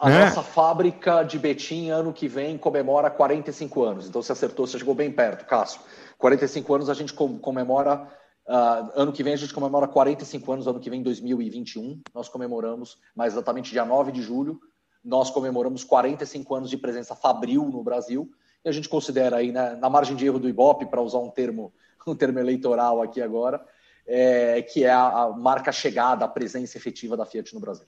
A 0.00 0.08
né? 0.08 0.24
nossa 0.26 0.42
fábrica 0.42 1.22
de 1.22 1.38
Betim, 1.38 1.90
ano 1.90 2.12
que 2.12 2.28
vem, 2.28 2.56
comemora 2.56 3.10
45 3.10 3.82
anos. 3.82 4.08
Então 4.08 4.22
você 4.22 4.32
acertou, 4.32 4.66
você 4.66 4.78
chegou 4.78 4.94
bem 4.94 5.10
perto, 5.10 5.44
Cássio. 5.46 5.80
45 6.18 6.74
anos 6.74 6.88
a 6.88 6.94
gente 6.94 7.12
comemora. 7.12 8.08
Uh, 8.46 8.92
ano 8.94 9.12
que 9.12 9.24
vem 9.24 9.34
a 9.34 9.36
gente 9.36 9.52
comemora 9.52 9.88
45 9.88 10.52
anos, 10.52 10.66
ano 10.68 10.78
que 10.78 10.88
vem, 10.88 11.02
2021. 11.02 12.00
Nós 12.14 12.28
comemoramos, 12.28 12.98
mais 13.14 13.32
exatamente 13.32 13.72
dia 13.72 13.84
9 13.84 14.12
de 14.12 14.22
julho, 14.22 14.60
nós 15.04 15.30
comemoramos 15.30 15.82
45 15.82 16.54
anos 16.54 16.70
de 16.70 16.76
presença 16.76 17.14
fabril 17.16 17.64
no 17.64 17.82
Brasil. 17.82 18.30
E 18.64 18.68
a 18.68 18.72
gente 18.72 18.88
considera 18.88 19.36
aí, 19.36 19.50
né, 19.50 19.76
na 19.76 19.90
margem 19.90 20.16
de 20.16 20.26
erro 20.26 20.38
do 20.38 20.48
Ibope, 20.48 20.86
para 20.86 21.02
usar 21.02 21.18
um 21.18 21.30
termo, 21.30 21.72
um 22.06 22.14
termo 22.14 22.38
eleitoral 22.38 23.02
aqui 23.02 23.20
agora, 23.20 23.64
é, 24.06 24.62
que 24.62 24.84
é 24.84 24.90
a, 24.90 25.06
a 25.06 25.30
marca 25.30 25.72
chegada, 25.72 26.24
a 26.24 26.28
presença 26.28 26.76
efetiva 26.76 27.16
da 27.16 27.26
Fiat 27.26 27.52
no 27.52 27.60
Brasil. 27.60 27.86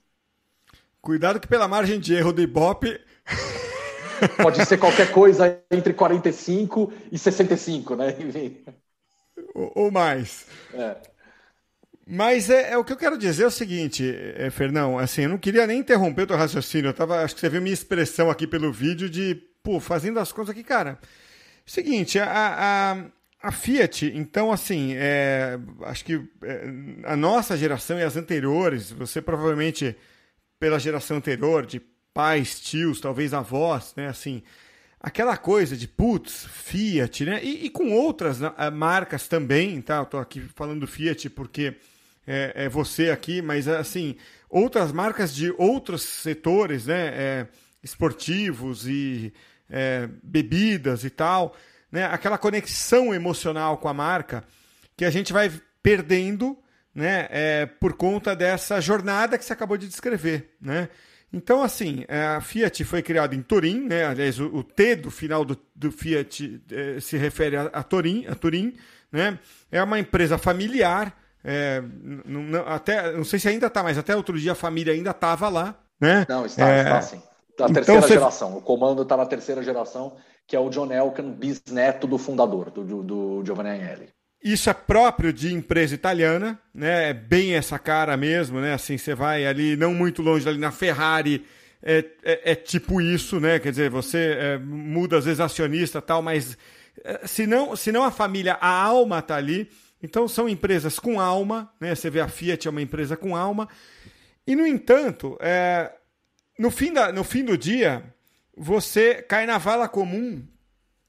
Cuidado 1.01 1.39
que 1.39 1.47
pela 1.47 1.67
margem 1.67 1.99
de 1.99 2.13
erro 2.13 2.33
do 2.33 2.41
Ibope. 2.41 2.99
Pode 4.41 4.65
ser 4.65 4.77
qualquer 4.77 5.11
coisa 5.13 5.61
entre 5.71 5.93
45 5.93 6.91
e 7.09 7.17
65, 7.17 7.95
né? 7.95 8.15
Ou, 9.59 9.71
ou 9.75 9.91
mais. 9.91 10.45
É. 10.73 10.95
Mas 12.07 12.49
é, 12.49 12.71
é, 12.71 12.77
o 12.77 12.83
que 12.83 12.91
eu 12.91 12.97
quero 12.97 13.17
dizer 13.17 13.43
é 13.43 13.47
o 13.47 13.51
seguinte, 13.51 14.03
é, 14.35 14.49
Fernão, 14.49 14.97
assim, 14.97 15.23
eu 15.23 15.29
não 15.29 15.37
queria 15.37 15.67
nem 15.67 15.79
interromper 15.79 16.23
o 16.23 16.27
teu 16.27 16.37
raciocínio, 16.37 16.89
eu 16.89 16.93
tava, 16.93 17.23
acho 17.23 17.35
que 17.35 17.41
você 17.41 17.49
viu 17.49 17.61
minha 17.61 17.73
expressão 17.73 18.31
aqui 18.31 18.47
pelo 18.47 18.71
vídeo 18.71 19.07
de, 19.07 19.35
pô, 19.61 19.79
fazendo 19.79 20.19
as 20.19 20.31
contas 20.31 20.49
aqui, 20.49 20.63
cara. 20.63 20.97
Seguinte, 21.65 22.17
a, 22.17 22.25
a, 22.27 23.47
a 23.47 23.51
Fiat, 23.51 24.11
então, 24.15 24.51
assim, 24.51 24.93
é, 24.95 25.59
acho 25.83 26.03
que 26.03 26.19
é, 26.43 26.63
a 27.03 27.15
nossa 27.15 27.55
geração 27.55 27.99
e 27.99 28.03
as 28.03 28.15
anteriores, 28.17 28.89
você 28.89 29.21
provavelmente, 29.21 29.95
pela 30.59 30.79
geração 30.79 31.17
anterior, 31.17 31.63
de 31.63 31.79
pais, 32.11 32.59
tios, 32.59 32.99
talvez 32.99 33.35
avós, 33.35 33.93
né, 33.95 34.07
assim, 34.07 34.41
aquela 34.99 35.37
coisa 35.37 35.77
de 35.77 35.87
putz, 35.87 36.45
Fiat, 36.45 37.25
né, 37.25 37.39
e, 37.43 37.65
e 37.65 37.69
com 37.69 37.91
outras 37.91 38.39
né, 38.39 38.51
marcas 38.71 39.27
também, 39.27 39.81
tá, 39.81 39.97
eu 39.97 40.05
tô 40.05 40.17
aqui 40.17 40.41
falando 40.55 40.81
do 40.81 40.87
Fiat 40.87 41.29
porque 41.29 41.75
é, 42.27 42.65
é 42.65 42.69
você 42.69 43.09
aqui, 43.09 43.41
mas 43.41 43.67
assim, 43.67 44.15
outras 44.49 44.91
marcas 44.91 45.33
de 45.33 45.53
outros 45.57 46.03
setores, 46.03 46.85
né? 46.85 47.07
É, 47.07 47.47
esportivos 47.81 48.87
e 48.87 49.33
é, 49.69 50.07
bebidas 50.21 51.03
e 51.03 51.09
tal, 51.09 51.55
né? 51.91 52.05
Aquela 52.05 52.37
conexão 52.37 53.13
emocional 53.13 53.77
com 53.77 53.87
a 53.87 53.93
marca 53.93 54.43
que 54.97 55.05
a 55.05 55.09
gente 55.09 55.31
vai 55.31 55.51
perdendo, 55.81 56.57
né? 56.93 57.27
É, 57.29 57.65
por 57.65 57.93
conta 57.93 58.35
dessa 58.35 58.81
jornada 58.81 59.37
que 59.37 59.45
você 59.45 59.53
acabou 59.53 59.77
de 59.77 59.87
descrever, 59.87 60.55
né? 60.61 60.89
Então, 61.31 61.61
assim, 61.61 62.05
é, 62.07 62.25
a 62.25 62.41
Fiat 62.41 62.83
foi 62.83 63.03
criada 63.03 63.35
em 63.35 63.41
Turim, 63.41 63.87
né? 63.87 64.05
Aliás, 64.05 64.39
o, 64.39 64.47
o 64.47 64.63
T 64.63 64.95
do 64.95 65.11
final 65.11 65.45
do, 65.45 65.57
do 65.75 65.91
Fiat 65.91 66.61
é, 66.71 66.99
se 66.99 67.17
refere 67.17 67.55
a, 67.55 67.63
a 67.65 67.83
Turim, 67.83 68.25
a 68.27 68.35
Turim, 68.35 68.75
né? 69.11 69.37
É 69.71 69.81
uma 69.83 69.99
empresa 69.99 70.37
familiar, 70.37 71.15
é, 71.43 71.81
não, 72.25 72.41
não, 72.41 72.67
até, 72.67 73.11
não 73.13 73.23
sei 73.23 73.39
se 73.39 73.47
ainda 73.47 73.67
está, 73.67 73.83
mas 73.83 73.97
até 73.97 74.15
outro 74.15 74.37
dia 74.39 74.53
a 74.53 74.55
família 74.55 74.93
ainda 74.93 75.11
estava 75.11 75.49
lá. 75.49 75.75
Né? 75.99 76.25
Não, 76.27 76.45
está, 76.45 76.69
é, 76.69 76.81
está 76.81 77.01
sim. 77.01 77.21
Da 77.57 77.65
então 77.65 77.73
terceira 77.73 78.01
você... 78.01 78.13
geração. 78.13 78.57
O 78.57 78.61
comando 78.61 79.01
está 79.01 79.17
na 79.17 79.25
terceira 79.25 79.61
geração, 79.61 80.15
que 80.47 80.55
é 80.55 80.59
o 80.59 80.69
John 80.69 80.91
Elkan, 80.91 81.31
bisneto 81.31 82.07
do 82.07 82.17
fundador, 82.17 82.71
do, 82.71 82.83
do, 82.83 83.03
do 83.03 83.45
Giovanni 83.45 83.69
Agnelli. 83.69 84.09
Isso 84.41 84.69
é 84.69 84.73
próprio 84.73 85.33
de 85.33 85.53
empresa 85.53 85.93
italiana, 85.93 86.59
né? 86.73 87.09
É 87.09 87.13
bem 87.13 87.55
essa 87.55 87.77
cara 87.77 88.15
mesmo, 88.15 88.61
né? 88.61 88.73
Assim, 88.73 88.97
você 88.97 89.13
vai 89.13 89.45
ali, 89.45 89.75
não 89.75 89.93
muito 89.93 90.21
longe 90.21 90.47
ali 90.47 90.57
na 90.57 90.71
Ferrari, 90.71 91.45
é, 91.83 92.05
é, 92.23 92.51
é 92.51 92.55
tipo 92.55 93.01
isso, 93.01 93.39
né? 93.39 93.59
Quer 93.59 93.71
dizer, 93.71 93.89
você 93.89 94.37
é, 94.39 94.57
muda 94.57 95.17
às 95.17 95.25
vezes 95.25 95.41
acionista 95.41 96.01
tal, 96.01 96.21
mas 96.21 96.57
é, 97.03 97.27
se 97.27 97.45
não, 97.45 97.75
se 97.75 97.91
não 97.91 98.03
a 98.03 98.11
família, 98.11 98.57
a 98.61 98.69
alma 98.69 99.19
está 99.19 99.35
ali. 99.35 99.69
Então 100.01 100.27
são 100.27 100.47
empresas 100.47 100.97
com 100.99 101.19
alma, 101.19 101.69
né? 101.79 101.93
Você 101.93 102.09
vê 102.09 102.21
a 102.21 102.29
Fiat 102.29 102.65
é 102.65 102.71
uma 102.71 102.81
empresa 102.81 103.17
com 103.17 103.35
alma. 103.35 103.67
E 104.47 104.55
no 104.55 104.65
entanto, 104.65 105.37
é, 105.41 105.91
no, 106.57 106.71
fim 106.71 106.93
da, 106.93 107.11
no 107.11 107.25
fim 107.25 107.43
do 107.43 107.57
dia, 107.57 108.03
você 108.55 109.15
cai 109.15 109.45
na 109.45 109.57
vala 109.57 109.89
comum 109.89 110.41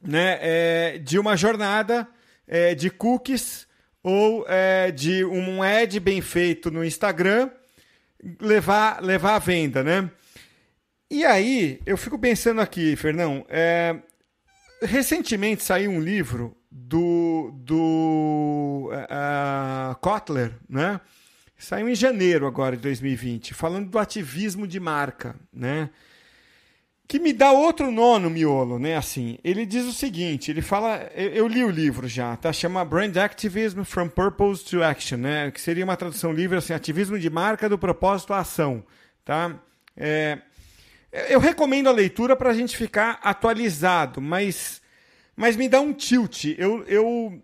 né, 0.02 0.38
é, 0.40 0.98
de 0.98 1.18
uma 1.18 1.36
jornada 1.36 2.08
é, 2.50 2.74
de 2.74 2.90
cookies 2.90 3.64
ou 4.02 4.44
é, 4.48 4.90
de 4.90 5.24
um 5.24 5.62
ad 5.62 6.00
bem 6.00 6.20
feito 6.20 6.68
no 6.68 6.84
Instagram 6.84 7.48
levar, 8.40 9.00
levar 9.00 9.36
à 9.36 9.38
venda, 9.38 9.84
né? 9.84 10.10
E 11.08 11.24
aí, 11.24 11.80
eu 11.86 11.96
fico 11.96 12.18
pensando 12.18 12.60
aqui, 12.60 12.96
Fernão, 12.96 13.46
é, 13.48 13.96
recentemente 14.82 15.62
saiu 15.62 15.92
um 15.92 16.00
livro 16.00 16.56
do, 16.70 17.52
do 17.54 18.90
uh, 18.92 19.94
Kotler, 20.00 20.52
né? 20.68 21.00
Saiu 21.56 21.88
em 21.88 21.94
janeiro 21.94 22.46
agora 22.46 22.76
de 22.76 22.82
2020, 22.82 23.54
falando 23.54 23.90
do 23.90 23.98
ativismo 23.98 24.66
de 24.66 24.80
marca, 24.80 25.36
né? 25.52 25.90
Que 27.10 27.18
me 27.18 27.32
dá 27.32 27.50
outro 27.50 27.90
nó 27.90 28.20
no 28.20 28.30
miolo, 28.30 28.78
né? 28.78 28.96
Assim, 28.96 29.36
ele 29.42 29.66
diz 29.66 29.84
o 29.84 29.92
seguinte, 29.92 30.48
ele 30.48 30.62
fala, 30.62 31.10
eu, 31.12 31.30
eu 31.30 31.48
li 31.48 31.64
o 31.64 31.68
livro 31.68 32.06
já, 32.06 32.36
tá? 32.36 32.52
Chama 32.52 32.84
Brand 32.84 33.16
Activism 33.16 33.82
from 33.82 34.08
Purpose 34.08 34.64
to 34.64 34.80
Action, 34.80 35.18
né? 35.18 35.50
Que 35.50 35.60
seria 35.60 35.82
uma 35.82 35.96
tradução 35.96 36.32
livre 36.32 36.56
assim, 36.56 36.72
ativismo 36.72 37.18
de 37.18 37.28
marca 37.28 37.68
do 37.68 37.76
propósito 37.76 38.32
à 38.32 38.38
ação, 38.38 38.84
tá? 39.24 39.60
É, 39.96 40.38
eu 41.28 41.40
recomendo 41.40 41.88
a 41.88 41.92
leitura 41.92 42.36
para 42.36 42.50
a 42.50 42.54
gente 42.54 42.76
ficar 42.76 43.18
atualizado, 43.24 44.20
mas 44.20 44.80
mas 45.34 45.56
me 45.56 45.68
dá 45.68 45.80
um 45.80 45.92
tilt. 45.92 46.44
Eu, 46.56 46.84
eu, 46.86 47.42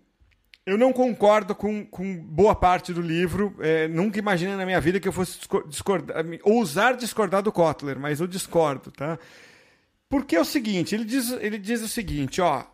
eu 0.65 0.77
não 0.77 0.93
concordo 0.93 1.53
com, 1.53 1.85
com 1.85 2.15
boa 2.15 2.55
parte 2.55 2.93
do 2.93 3.01
livro. 3.01 3.53
É, 3.59 3.89
nunca 3.89 4.17
imaginei 4.17 4.55
na 4.55 4.65
minha 4.65 4.79
vida 4.79 4.97
que 4.97 5.09
eu 5.09 5.11
fosse 5.11 5.37
discordar, 5.67 6.23
ousar 6.43 6.95
discordar 6.95 7.41
do 7.41 7.51
Kotler, 7.51 7.99
mas 7.99 8.21
eu 8.21 8.27
discordo, 8.27 8.91
tá? 8.91 9.19
Porque 10.09 10.35
é 10.35 10.39
o 10.39 10.45
seguinte, 10.45 10.95
ele 10.95 11.05
diz, 11.05 11.31
ele 11.31 11.57
diz 11.57 11.81
o 11.81 11.87
seguinte, 11.87 12.39
ó, 12.41 12.65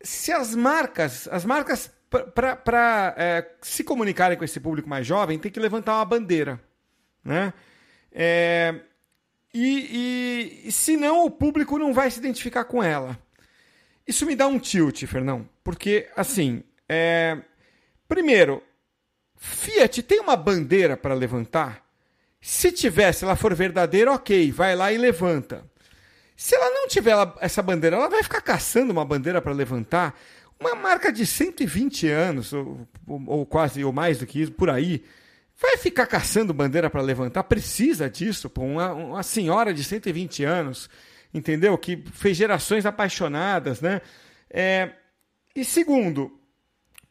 se 0.00 0.32
as 0.32 0.54
marcas, 0.54 1.28
as 1.28 1.44
marcas 1.44 1.90
para 2.08 3.14
é, 3.16 3.50
se 3.60 3.82
comunicarem 3.82 4.38
com 4.38 4.44
esse 4.44 4.60
público 4.60 4.88
mais 4.88 5.06
jovem, 5.06 5.38
tem 5.38 5.50
que 5.50 5.58
levantar 5.58 5.96
uma 5.96 6.04
bandeira, 6.04 6.60
né? 7.24 7.52
É, 8.12 8.80
e, 9.52 10.62
e, 10.66 10.72
senão 10.72 11.24
o 11.24 11.30
público 11.30 11.78
não 11.78 11.92
vai 11.92 12.10
se 12.10 12.18
identificar 12.18 12.64
com 12.64 12.82
ela. 12.82 13.18
Isso 14.06 14.24
me 14.24 14.36
dá 14.36 14.46
um 14.46 14.58
tilt, 14.58 15.04
Fernão, 15.06 15.48
porque 15.64 16.08
assim, 16.14 16.62
é... 16.88 17.38
primeiro, 18.06 18.62
Fiat 19.36 20.02
tem 20.02 20.20
uma 20.20 20.36
bandeira 20.36 20.96
para 20.96 21.14
levantar? 21.14 21.84
Se 22.40 22.70
tiver, 22.70 23.12
se 23.12 23.24
ela 23.24 23.34
for 23.34 23.54
verdadeira, 23.54 24.12
ok, 24.12 24.52
vai 24.52 24.76
lá 24.76 24.92
e 24.92 24.98
levanta. 24.98 25.64
Se 26.36 26.54
ela 26.54 26.70
não 26.70 26.86
tiver 26.86 27.14
essa 27.40 27.62
bandeira, 27.62 27.96
ela 27.96 28.08
vai 28.08 28.22
ficar 28.22 28.42
caçando 28.42 28.92
uma 28.92 29.04
bandeira 29.04 29.40
para 29.40 29.52
levantar. 29.52 30.18
Uma 30.60 30.74
marca 30.74 31.10
de 31.10 31.24
120 31.26 32.08
anos, 32.08 32.52
ou, 32.52 32.86
ou, 33.26 33.46
quase, 33.46 33.82
ou 33.82 33.92
mais 33.92 34.18
do 34.18 34.26
que 34.26 34.42
isso, 34.42 34.52
por 34.52 34.68
aí, 34.68 35.02
vai 35.58 35.78
ficar 35.78 36.06
caçando 36.06 36.52
bandeira 36.52 36.90
para 36.90 37.00
levantar? 37.00 37.44
Precisa 37.44 38.08
disso, 38.08 38.50
pô. 38.50 38.62
Uma, 38.62 38.92
uma 38.92 39.22
senhora 39.22 39.72
de 39.72 39.82
120 39.82 40.44
anos, 40.44 40.90
entendeu? 41.32 41.76
Que 41.78 42.04
fez 42.12 42.36
gerações 42.36 42.84
apaixonadas, 42.84 43.80
né? 43.80 44.02
É... 44.50 44.90
E 45.54 45.64
segundo, 45.64 46.38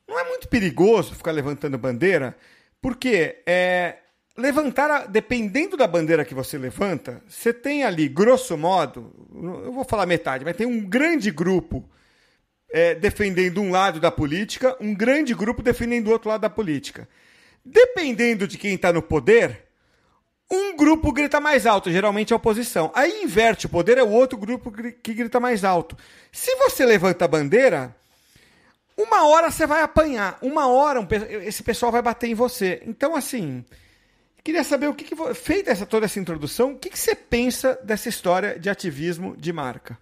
não 0.07 0.19
é 0.19 0.23
muito 0.29 0.47
perigoso 0.47 1.15
ficar 1.15 1.31
levantando 1.31 1.77
bandeira, 1.79 2.37
porque 2.79 3.41
é, 3.47 3.97
levantar, 4.37 4.91
a, 4.91 5.05
dependendo 5.05 5.77
da 5.77 5.87
bandeira 5.87 6.25
que 6.25 6.33
você 6.33 6.57
levanta, 6.57 7.21
você 7.27 7.53
tem 7.53 7.83
ali, 7.83 8.07
grosso 8.07 8.57
modo, 8.57 9.13
eu 9.33 9.71
vou 9.71 9.83
falar 9.83 10.05
metade, 10.05 10.43
mas 10.43 10.55
tem 10.55 10.67
um 10.67 10.81
grande 10.81 11.31
grupo 11.31 11.87
é, 12.69 12.93
defendendo 12.95 13.61
um 13.61 13.71
lado 13.71 13.99
da 13.99 14.11
política, 14.11 14.75
um 14.79 14.93
grande 14.93 15.33
grupo 15.33 15.63
defendendo 15.63 16.07
o 16.07 16.11
outro 16.11 16.29
lado 16.29 16.41
da 16.41 16.49
política. 16.49 17.07
Dependendo 17.63 18.47
de 18.47 18.57
quem 18.57 18.75
está 18.75 18.91
no 18.91 19.01
poder, 19.01 19.63
um 20.51 20.75
grupo 20.75 21.11
grita 21.11 21.39
mais 21.39 21.65
alto, 21.65 21.89
geralmente 21.89 22.33
a 22.33 22.35
oposição. 22.35 22.91
Aí 22.93 23.23
inverte 23.23 23.65
o 23.65 23.69
poder, 23.69 23.97
é 23.97 24.03
o 24.03 24.11
outro 24.11 24.37
grupo 24.37 24.71
que 24.71 25.13
grita 25.13 25.39
mais 25.39 25.63
alto. 25.63 25.97
Se 26.31 26.53
você 26.57 26.85
levanta 26.85 27.25
a 27.25 27.27
bandeira, 27.27 27.95
uma 28.95 29.27
hora 29.27 29.49
você 29.49 29.65
vai 29.65 29.81
apanhar, 29.81 30.37
uma 30.41 30.67
hora 30.67 31.05
esse 31.43 31.63
pessoal 31.63 31.91
vai 31.91 32.01
bater 32.01 32.27
em 32.27 32.35
você. 32.35 32.83
Então, 32.85 33.15
assim, 33.15 33.65
Queria 34.45 34.63
saber 34.63 34.87
o 34.87 34.93
que, 34.93 35.03
que 35.03 35.15
feita 35.33 35.71
essa 35.71 35.87
toda 35.87 36.05
essa 36.05 36.19
introdução, 36.19 36.73
o 36.73 36.77
que, 36.77 36.91
que 36.91 36.99
você 36.99 37.15
pensa 37.15 37.79
dessa 37.83 38.07
história 38.07 38.59
de 38.59 38.69
ativismo 38.69 39.35
de 39.35 39.51
marca? 39.51 39.97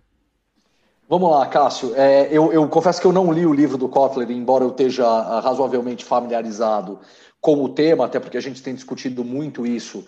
Vamos 1.07 1.31
lá, 1.31 1.47
Cássio. 1.47 1.95
É, 1.95 2.27
eu, 2.29 2.51
eu, 2.51 2.67
confesso 2.67 2.99
que 2.99 3.07
eu 3.07 3.13
não 3.13 3.31
li 3.31 3.45
o 3.45 3.53
livro 3.53 3.77
do 3.77 3.87
Kotler, 3.87 4.29
embora 4.31 4.65
eu 4.65 4.71
esteja 4.71 5.07
ah, 5.07 5.39
razoavelmente 5.39 6.03
familiarizado 6.03 6.99
com 7.39 7.63
o 7.63 7.69
tema, 7.69 8.05
até 8.05 8.19
porque 8.19 8.35
a 8.35 8.41
gente 8.41 8.61
tem 8.61 8.75
discutido 8.75 9.23
muito 9.23 9.65
isso, 9.65 10.05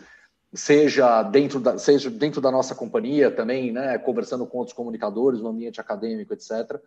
seja 0.54 1.24
dentro 1.24 1.62
da, 1.62 1.78
seja 1.78 2.10
dentro 2.10 2.42
da 2.42 2.52
nossa 2.52 2.76
companhia 2.76 3.32
também, 3.32 3.72
né, 3.72 3.98
conversando 4.00 4.46
com 4.46 4.58
outros 4.58 4.76
comunicadores 4.76 5.40
no 5.40 5.48
ambiente 5.48 5.80
acadêmico, 5.80 6.34
etc. 6.34 6.78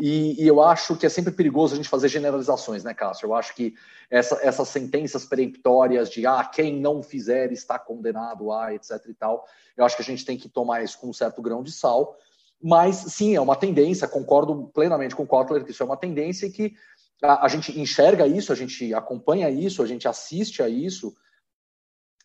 E, 0.00 0.40
e, 0.42 0.46
eu 0.46 0.62
acho 0.62 0.96
que 0.96 1.04
é 1.04 1.08
sempre 1.08 1.32
perigoso 1.32 1.74
a 1.74 1.76
gente 1.76 1.88
fazer 1.88 2.08
generalizações, 2.08 2.84
né, 2.84 2.94
Cássio? 2.94 3.26
Eu 3.26 3.34
acho 3.34 3.54
que 3.54 3.74
essa, 4.08 4.38
essas 4.42 4.68
sentenças 4.68 5.24
peremptórias 5.24 6.08
de 6.08 6.24
ah, 6.24 6.44
quem 6.44 6.80
não 6.80 7.02
fizer 7.02 7.50
está 7.50 7.78
condenado 7.78 8.52
a, 8.52 8.72
etc 8.72 8.92
e 9.08 9.14
tal, 9.14 9.44
eu 9.76 9.84
acho 9.84 9.96
que 9.96 10.02
a 10.02 10.04
gente 10.04 10.24
tem 10.24 10.38
que 10.38 10.48
tomar 10.48 10.84
isso 10.84 10.98
com 10.98 11.08
um 11.08 11.12
certo 11.12 11.42
grão 11.42 11.64
de 11.64 11.72
sal. 11.72 12.16
Mas 12.62 12.96
sim, 12.96 13.34
é 13.34 13.40
uma 13.40 13.56
tendência, 13.56 14.06
concordo 14.06 14.70
plenamente 14.72 15.16
com 15.16 15.24
o 15.24 15.26
Kotler 15.26 15.64
que 15.64 15.72
isso 15.72 15.82
é 15.82 15.86
uma 15.86 15.96
tendência 15.96 16.46
e 16.46 16.50
que 16.50 16.74
a, 17.22 17.44
a 17.44 17.48
gente 17.48 17.78
enxerga 17.78 18.26
isso, 18.26 18.52
a 18.52 18.56
gente 18.56 18.94
acompanha 18.94 19.50
isso, 19.50 19.82
a 19.82 19.86
gente 19.86 20.06
assiste 20.06 20.62
a 20.62 20.68
isso 20.68 21.14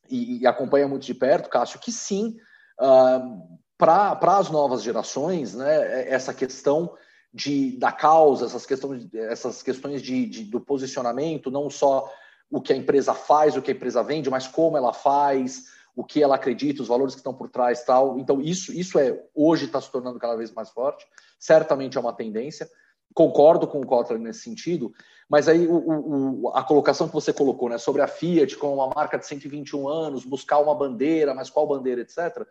e, 0.10 0.42
e 0.42 0.48
acompanha 0.48 0.88
muito 0.88 1.06
de 1.06 1.14
perto, 1.14 1.50
Cássio, 1.50 1.80
que 1.80 1.92
sim, 1.92 2.36
uh, 2.80 3.60
ah, 3.82 4.16
para 4.16 4.38
as 4.38 4.50
novas 4.50 4.84
gerações, 4.84 5.56
né, 5.56 6.08
essa 6.08 6.34
questão 6.34 6.96
de, 7.34 7.78
da 7.78 7.92
causa, 7.92 8.46
essas 8.46 8.66
questões, 8.66 9.08
essas 9.14 9.64
questões 9.64 10.02
de, 10.02 10.26
de, 10.26 10.44
do 10.44 10.60
posicionamento, 10.60 11.50
não 11.50 11.70
só 11.70 12.12
o 12.50 12.62
que 12.62 12.72
a 12.72 12.76
empresa 12.76 13.14
faz, 13.14 13.58
o 13.58 13.62
que 13.62 13.72
a 13.72 13.74
empresa 13.74 14.04
vende, 14.04 14.30
mas 14.30 14.48
como 14.48 14.78
ela 14.78 14.94
faz, 14.94 15.64
o 15.96 16.04
que 16.04 16.22
ela 16.22 16.36
acredita, 16.36 16.82
os 16.82 16.88
valores 16.88 17.16
que 17.16 17.20
estão 17.20 17.34
por 17.34 17.50
trás 17.50 17.84
tal. 17.84 18.20
Então, 18.20 18.40
isso, 18.40 18.72
isso 18.72 19.00
é 19.00 19.20
hoje 19.34 19.66
está 19.66 19.82
se 19.82 19.92
tornando 19.92 20.20
cada 20.20 20.36
vez 20.36 20.52
mais 20.52 20.70
forte. 20.70 21.06
Certamente 21.40 21.98
é 21.98 22.02
uma 22.02 22.14
tendência. 22.14 22.70
Concordo 23.14 23.68
com 23.68 23.80
o 23.80 23.86
Kotler 23.86 24.20
nesse 24.20 24.42
sentido, 24.42 24.92
mas 25.30 25.48
aí 25.48 25.68
o, 25.68 26.46
o, 26.46 26.50
a 26.50 26.64
colocação 26.64 27.08
que 27.08 27.14
você 27.14 27.32
colocou 27.32 27.70
né, 27.70 27.78
sobre 27.78 28.02
a 28.02 28.08
Fiat 28.08 28.58
como 28.58 28.76
uma 28.76 28.90
marca 28.90 29.18
de 29.18 29.26
121 29.28 29.88
anos, 29.88 30.26
buscar 30.26 30.60
uma 30.60 30.74
bandeira, 30.74 31.34
mas 31.34 31.50
qual 31.50 31.68
bandeira, 31.68 32.02
etc. 32.02 32.46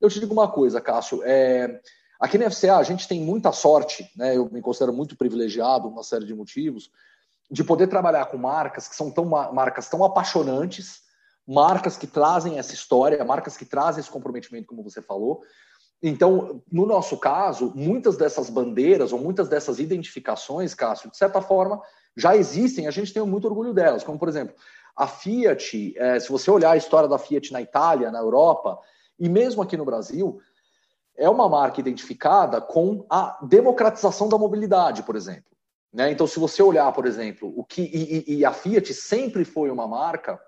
Eu 0.00 0.08
te 0.08 0.18
digo 0.18 0.32
uma 0.32 0.50
coisa, 0.50 0.80
Cássio. 0.80 1.22
É, 1.24 1.80
Aqui 2.18 2.36
na 2.36 2.50
FCA 2.50 2.76
a 2.76 2.82
gente 2.82 3.06
tem 3.06 3.20
muita 3.20 3.52
sorte, 3.52 4.10
né? 4.16 4.36
Eu 4.36 4.50
me 4.50 4.60
considero 4.60 4.92
muito 4.92 5.16
privilegiado, 5.16 5.88
uma 5.88 6.02
série 6.02 6.24
de 6.26 6.34
motivos, 6.34 6.90
de 7.50 7.62
poder 7.62 7.86
trabalhar 7.86 8.26
com 8.26 8.36
marcas 8.36 8.88
que 8.88 8.96
são 8.96 9.10
tão 9.10 9.24
marcas 9.24 9.88
tão 9.88 10.04
apaixonantes, 10.04 11.00
marcas 11.46 11.96
que 11.96 12.06
trazem 12.06 12.58
essa 12.58 12.74
história, 12.74 13.24
marcas 13.24 13.56
que 13.56 13.64
trazem 13.64 14.00
esse 14.00 14.10
comprometimento, 14.10 14.66
como 14.66 14.82
você 14.82 15.00
falou. 15.00 15.42
Então, 16.02 16.62
no 16.70 16.86
nosso 16.86 17.16
caso, 17.16 17.72
muitas 17.74 18.16
dessas 18.16 18.50
bandeiras 18.50 19.12
ou 19.12 19.18
muitas 19.18 19.48
dessas 19.48 19.78
identificações, 19.78 20.74
Cássio, 20.74 21.10
de 21.10 21.16
certa 21.16 21.40
forma, 21.40 21.80
já 22.16 22.36
existem, 22.36 22.86
a 22.86 22.90
gente 22.90 23.12
tem 23.12 23.22
muito 23.24 23.46
orgulho 23.46 23.72
delas. 23.72 24.04
Como, 24.04 24.18
por 24.18 24.28
exemplo, 24.28 24.54
a 24.96 25.06
Fiat, 25.06 25.94
é, 25.96 26.20
se 26.20 26.28
você 26.28 26.50
olhar 26.50 26.72
a 26.72 26.76
história 26.76 27.08
da 27.08 27.18
Fiat 27.18 27.52
na 27.52 27.62
Itália, 27.62 28.10
na 28.10 28.18
Europa, 28.18 28.78
e 29.18 29.28
mesmo 29.28 29.62
aqui 29.62 29.76
no 29.76 29.84
Brasil, 29.84 30.40
é 31.18 31.28
uma 31.28 31.48
marca 31.48 31.80
identificada 31.80 32.60
com 32.60 33.04
a 33.10 33.38
democratização 33.42 34.28
da 34.28 34.38
mobilidade, 34.38 35.02
por 35.02 35.16
exemplo. 35.16 35.50
Né? 35.92 36.12
Então, 36.12 36.26
se 36.26 36.38
você 36.38 36.62
olhar, 36.62 36.90
por 36.92 37.06
exemplo, 37.06 37.52
o 37.56 37.64
que 37.64 37.82
e, 37.82 38.36
e, 38.38 38.44
a 38.44 38.52
Fiat 38.52 38.94
sempre 38.94 39.44
foi 39.44 39.70
uma 39.70 39.86
marca, 39.86 40.40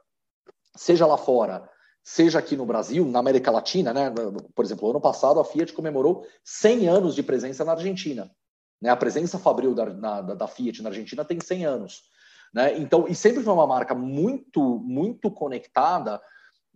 seja 0.77 1.07
lá 1.07 1.17
fora, 1.17 1.69
seja 2.03 2.39
aqui 2.39 2.57
no 2.57 2.65
Brasil, 2.65 3.05
na 3.05 3.19
América 3.19 3.51
Latina, 3.51 3.93
né? 3.93 4.13
Por 4.55 4.65
exemplo, 4.65 4.89
ano 4.89 5.01
passado 5.01 5.41
a 5.41 5.45
Fiat 5.45 5.73
comemorou 5.73 6.25
100 6.45 6.89
anos 6.89 7.15
de 7.15 7.23
presença 7.23 7.65
na 7.65 7.73
Argentina. 7.73 8.31
Né? 8.81 8.91
A 8.91 8.97
presença 8.97 9.39
fabril 9.39 9.75
da, 9.75 9.87
na, 9.87 10.21
da 10.23 10.47
Fiat 10.47 10.83
na 10.83 10.91
Argentina 10.91 11.25
tem 11.25 11.41
100 11.41 11.67
anos. 11.67 12.03
Né? 12.55 12.79
Então, 12.79 13.07
e 13.09 13.15
sempre 13.15 13.43
foi 13.43 13.53
uma 13.53 13.67
marca 13.67 13.95
muito, 13.95 14.79
muito 14.81 15.31
conectada 15.31 16.21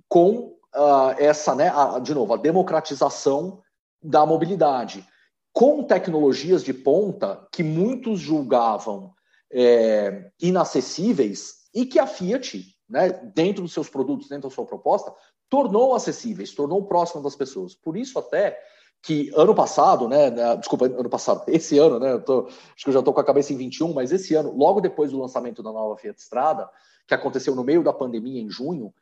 com 0.08 0.56
uh, 0.74 1.14
essa, 1.18 1.54
né, 1.54 1.72
a, 1.74 1.98
de 1.98 2.14
novo, 2.14 2.34
a 2.34 2.36
democratização 2.36 3.62
da 4.04 4.26
mobilidade, 4.26 5.04
com 5.50 5.82
tecnologias 5.82 6.62
de 6.62 6.74
ponta 6.74 7.48
que 7.50 7.62
muitos 7.62 8.20
julgavam 8.20 9.14
é, 9.50 10.30
inacessíveis 10.40 11.64
e 11.74 11.86
que 11.86 11.98
a 11.98 12.06
Fiat, 12.06 12.64
né, 12.88 13.08
dentro 13.34 13.62
dos 13.62 13.72
seus 13.72 13.88
produtos, 13.88 14.28
dentro 14.28 14.48
da 14.48 14.54
sua 14.54 14.66
proposta, 14.66 15.14
tornou 15.48 15.94
acessíveis, 15.94 16.52
tornou 16.52 16.84
próximo 16.84 17.22
das 17.22 17.34
pessoas. 17.34 17.74
Por 17.74 17.96
isso 17.96 18.18
até 18.18 18.60
que 19.02 19.30
ano 19.34 19.54
passado, 19.54 20.08
né, 20.08 20.30
né 20.30 20.56
desculpa, 20.56 20.86
ano 20.86 21.08
passado, 21.08 21.44
esse 21.48 21.78
ano, 21.78 21.98
né, 21.98 22.18
tô, 22.18 22.46
acho 22.46 22.84
que 22.84 22.88
eu 22.88 22.94
já 22.94 22.98
estou 22.98 23.14
com 23.14 23.20
a 23.20 23.24
cabeça 23.24 23.52
em 23.52 23.56
21, 23.56 23.92
mas 23.92 24.12
esse 24.12 24.34
ano, 24.34 24.54
logo 24.54 24.80
depois 24.80 25.12
do 25.12 25.20
lançamento 25.20 25.62
da 25.62 25.72
nova 25.72 25.96
Fiat 25.96 26.20
Strada, 26.20 26.68
que 27.06 27.14
aconteceu 27.14 27.54
no 27.54 27.64
meio 27.64 27.82
da 27.82 27.92
pandemia 27.92 28.40
em 28.40 28.50
junho, 28.50 28.92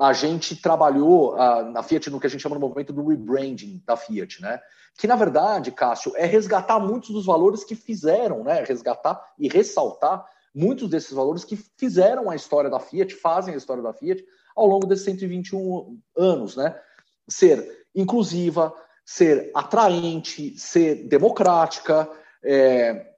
a 0.00 0.12
gente 0.12 0.56
trabalhou 0.56 1.36
na 1.72 1.82
Fiat 1.82 2.10
no 2.10 2.18
que 2.18 2.26
a 2.26 2.30
gente 2.30 2.40
chama 2.40 2.54
no 2.54 2.60
movimento 2.60 2.92
do 2.92 3.06
rebranding 3.06 3.82
da 3.86 3.96
Fiat, 3.96 4.40
né? 4.40 4.60
Que 4.98 5.06
na 5.06 5.16
verdade, 5.16 5.70
Cássio, 5.70 6.12
é 6.16 6.26
resgatar 6.26 6.78
muitos 6.78 7.10
dos 7.10 7.26
valores 7.26 7.64
que 7.64 7.74
fizeram, 7.74 8.42
né? 8.42 8.64
Resgatar 8.64 9.22
e 9.38 9.48
ressaltar 9.48 10.24
muitos 10.54 10.88
desses 10.90 11.12
valores 11.12 11.44
que 11.44 11.56
fizeram 11.56 12.30
a 12.30 12.36
história 12.36 12.68
da 12.68 12.78
Fiat, 12.78 13.14
fazem 13.14 13.54
a 13.54 13.56
história 13.56 13.82
da 13.82 13.92
Fiat 13.92 14.24
ao 14.54 14.66
longo 14.66 14.86
desses 14.86 15.04
121 15.04 15.98
anos, 16.16 16.56
né? 16.56 16.78
Ser 17.28 17.86
inclusiva, 17.94 18.74
ser 19.04 19.50
atraente, 19.54 20.58
ser 20.58 21.06
democrática, 21.08 22.08
é, 22.44 23.12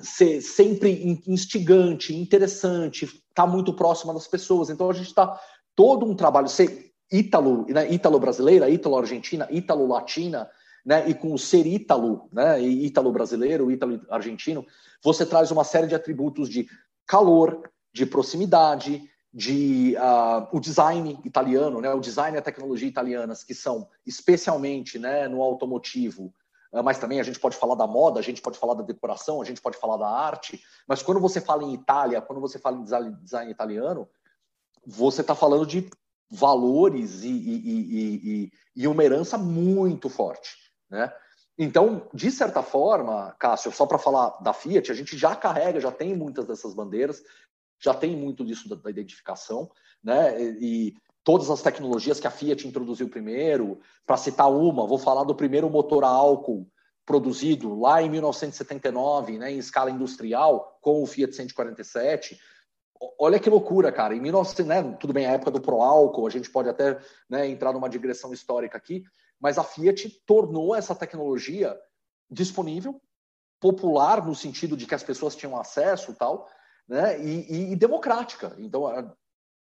ser 0.00 0.40
sempre 0.42 1.20
instigante, 1.26 2.14
interessante, 2.14 3.04
estar 3.04 3.22
tá 3.34 3.46
muito 3.46 3.72
próxima 3.72 4.12
das 4.12 4.26
pessoas. 4.26 4.68
Então 4.68 4.90
a 4.90 4.92
gente 4.92 5.08
está 5.08 5.40
todo 5.76 6.06
um 6.06 6.16
trabalho, 6.16 6.48
ser 6.48 6.92
ítalo, 7.12 7.66
né, 7.68 7.92
ítalo-brasileira, 7.92 8.68
ítalo-argentina, 8.68 9.46
ítalo-latina, 9.50 10.50
né, 10.84 11.08
e 11.08 11.14
com 11.14 11.32
o 11.32 11.38
ser 11.38 11.66
ítalo, 11.66 12.28
né, 12.32 12.60
ítalo-brasileiro, 12.60 13.70
ítalo-argentino, 13.70 14.66
você 15.02 15.26
traz 15.26 15.50
uma 15.50 15.62
série 15.62 15.86
de 15.86 15.94
atributos 15.94 16.48
de 16.48 16.66
calor, 17.06 17.70
de 17.92 18.06
proximidade, 18.06 19.08
de 19.32 19.94
uh, 19.96 20.56
o 20.56 20.58
design 20.58 21.20
italiano, 21.22 21.80
né, 21.80 21.92
o 21.92 22.00
design 22.00 22.36
e 22.36 22.38
a 22.38 22.42
tecnologia 22.42 22.88
italianas, 22.88 23.44
que 23.44 23.54
são 23.54 23.86
especialmente 24.06 24.98
né, 24.98 25.28
no 25.28 25.42
automotivo, 25.42 26.32
uh, 26.72 26.82
mas 26.82 26.98
também 26.98 27.20
a 27.20 27.22
gente 27.22 27.38
pode 27.38 27.56
falar 27.56 27.74
da 27.74 27.86
moda, 27.86 28.18
a 28.18 28.22
gente 28.22 28.40
pode 28.40 28.58
falar 28.58 28.74
da 28.74 28.82
decoração, 28.82 29.42
a 29.42 29.44
gente 29.44 29.60
pode 29.60 29.76
falar 29.76 29.98
da 29.98 30.08
arte, 30.08 30.62
mas 30.88 31.02
quando 31.02 31.20
você 31.20 31.40
fala 31.40 31.64
em 31.64 31.74
Itália, 31.74 32.22
quando 32.22 32.40
você 32.40 32.58
fala 32.58 32.78
em 32.78 32.84
design 33.22 33.50
italiano, 33.50 34.08
você 34.86 35.20
está 35.20 35.34
falando 35.34 35.66
de 35.66 35.88
valores 36.30 37.22
e, 37.22 37.28
e, 37.28 38.44
e, 38.44 38.52
e, 38.76 38.88
uma 38.88 39.04
herança 39.04 39.36
muito 39.36 40.08
forte, 40.08 40.56
né? 40.90 41.12
Então, 41.58 42.08
de 42.12 42.30
certa 42.30 42.62
forma, 42.62 43.34
Cássio, 43.38 43.72
só 43.72 43.86
para 43.86 43.98
falar 43.98 44.30
da 44.42 44.52
Fiat, 44.52 44.92
a 44.92 44.94
gente 44.94 45.16
já 45.16 45.34
carrega, 45.34 45.80
já 45.80 45.90
tem 45.90 46.14
muitas 46.14 46.44
dessas 46.44 46.74
bandeiras, 46.74 47.22
já 47.80 47.94
tem 47.94 48.14
muito 48.14 48.44
disso 48.44 48.68
da, 48.68 48.76
da 48.76 48.90
identificação, 48.90 49.70
né? 50.04 50.40
E 50.60 50.94
todas 51.24 51.50
as 51.50 51.60
tecnologias 51.62 52.20
que 52.20 52.26
a 52.26 52.30
Fiat 52.30 52.68
introduziu 52.68 53.08
primeiro. 53.08 53.80
Para 54.06 54.16
citar 54.16 54.50
uma, 54.50 54.86
vou 54.86 54.98
falar 54.98 55.24
do 55.24 55.34
primeiro 55.34 55.68
motor 55.68 56.04
a 56.04 56.08
álcool 56.08 56.70
produzido 57.06 57.78
lá 57.78 58.02
em 58.02 58.10
1979, 58.10 59.38
né, 59.38 59.52
em 59.52 59.58
escala 59.58 59.90
industrial, 59.90 60.78
com 60.82 61.02
o 61.02 61.06
Fiat 61.06 61.34
147. 61.34 62.38
Olha 63.18 63.38
que 63.38 63.50
loucura, 63.50 63.92
cara. 63.92 64.14
Em 64.14 64.20
1900, 64.20 64.66
né, 64.66 64.96
tudo 64.98 65.12
bem, 65.12 65.26
a 65.26 65.32
época 65.32 65.50
do 65.50 65.60
pro 65.60 65.80
álcool, 65.80 66.26
a 66.26 66.30
gente 66.30 66.50
pode 66.50 66.68
até 66.68 66.98
né, 67.28 67.48
entrar 67.48 67.72
numa 67.72 67.88
digressão 67.88 68.32
histórica 68.32 68.76
aqui, 68.76 69.02
mas 69.40 69.58
a 69.58 69.64
Fiat 69.64 70.08
tornou 70.26 70.74
essa 70.74 70.94
tecnologia 70.94 71.78
disponível, 72.30 73.00
popular 73.60 74.24
no 74.24 74.34
sentido 74.34 74.76
de 74.76 74.86
que 74.86 74.94
as 74.94 75.02
pessoas 75.02 75.36
tinham 75.36 75.56
acesso 75.56 76.14
tal, 76.14 76.48
né, 76.88 77.20
e, 77.20 77.52
e, 77.52 77.72
e 77.72 77.76
democrática. 77.76 78.54
Então, 78.58 78.86
a, 78.86 79.12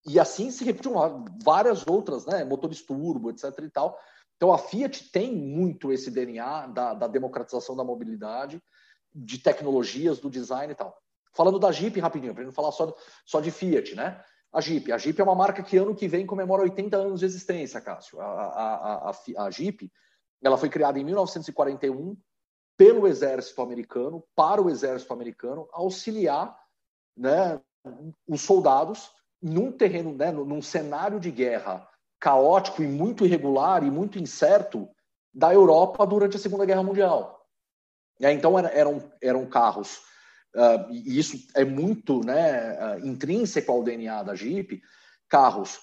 e 0.07 0.19
assim 0.19 0.51
se 0.51 0.65
repetiu 0.65 0.95
várias 1.43 1.87
outras, 1.87 2.27
né, 2.27 2.45
motores 2.45 2.83
turbo, 2.83 3.31
etc. 3.31 3.45
e 3.63 3.71
tal. 3.71 3.99
Então 4.37 4.53
a 4.53 4.59
Fiat 4.59 5.11
tem 5.11 5.35
muito 5.37 5.93
esse 5.93 6.11
DNA 6.11 6.69
da, 6.69 6.95
da 6.95 7.07
democratização 7.07 7.77
da 7.77 7.85
mobilidade, 7.85 8.63
de 9.15 9.39
tecnologias, 9.39 10.19
do 10.19 10.31
design 10.31 10.73
e 10.73 10.77
tal. 10.77 10.97
Falando 11.33 11.59
da 11.59 11.71
Jeep 11.71 11.99
rapidinho, 12.01 12.35
para 12.35 12.45
não 12.45 12.53
falar 12.53 12.73
só, 12.73 12.95
só 13.25 13.41
de 13.41 13.51
Fiat, 13.51 13.95
né? 13.95 14.23
A 14.53 14.61
Jeep. 14.61 14.91
A 14.91 14.99
Jeep 14.99 15.21
é 15.21 15.25
uma 15.25 15.35
marca 15.35 15.63
que 15.63 15.77
ano 15.77 15.95
que 15.95 16.09
vem 16.09 16.27
comemora 16.27 16.63
80 16.63 16.97
anos 16.97 17.21
de 17.21 17.27
existência, 17.27 17.81
Cássio. 17.81 18.21
A, 18.21 18.25
a, 18.25 19.11
a, 19.11 19.45
a 19.45 19.51
Jeep 19.51 19.91
ela 20.43 20.57
foi 20.57 20.69
criada 20.69 20.99
em 20.99 21.05
1941 21.05 22.17
pelo 22.77 23.07
exército 23.07 23.61
americano, 23.61 24.25
para 24.35 24.61
o 24.61 24.71
exército 24.71 25.13
americano, 25.13 25.69
auxiliar 25.71 26.59
né, 27.17 27.61
os 28.27 28.41
soldados 28.41 29.11
num 29.41 29.71
terreno, 29.71 30.15
né, 30.15 30.33
num 30.33 30.63
cenário 30.63 31.21
de 31.21 31.31
guerra 31.31 31.87
caótico 32.19 32.83
e 32.83 32.87
muito 32.87 33.25
irregular 33.25 33.85
e 33.85 33.91
muito 33.91 34.19
incerto 34.19 34.89
da 35.33 35.53
Europa 35.53 36.07
durante 36.07 36.37
a 36.37 36.41
Segunda 36.41 36.65
Guerra 36.65 36.83
Mundial. 36.83 37.47
Então 38.19 38.59
eram, 38.59 39.11
eram 39.23 39.47
carros 39.47 40.03
uh, 40.55 40.93
e 40.93 41.19
isso 41.19 41.37
é 41.55 41.65
muito 41.65 42.25
né, 42.25 42.97
uh, 42.97 43.07
intrínseco 43.07 43.71
ao 43.71 43.83
DNA 43.83 44.23
da 44.23 44.35
Jeep, 44.35 44.83
carros 45.29 45.79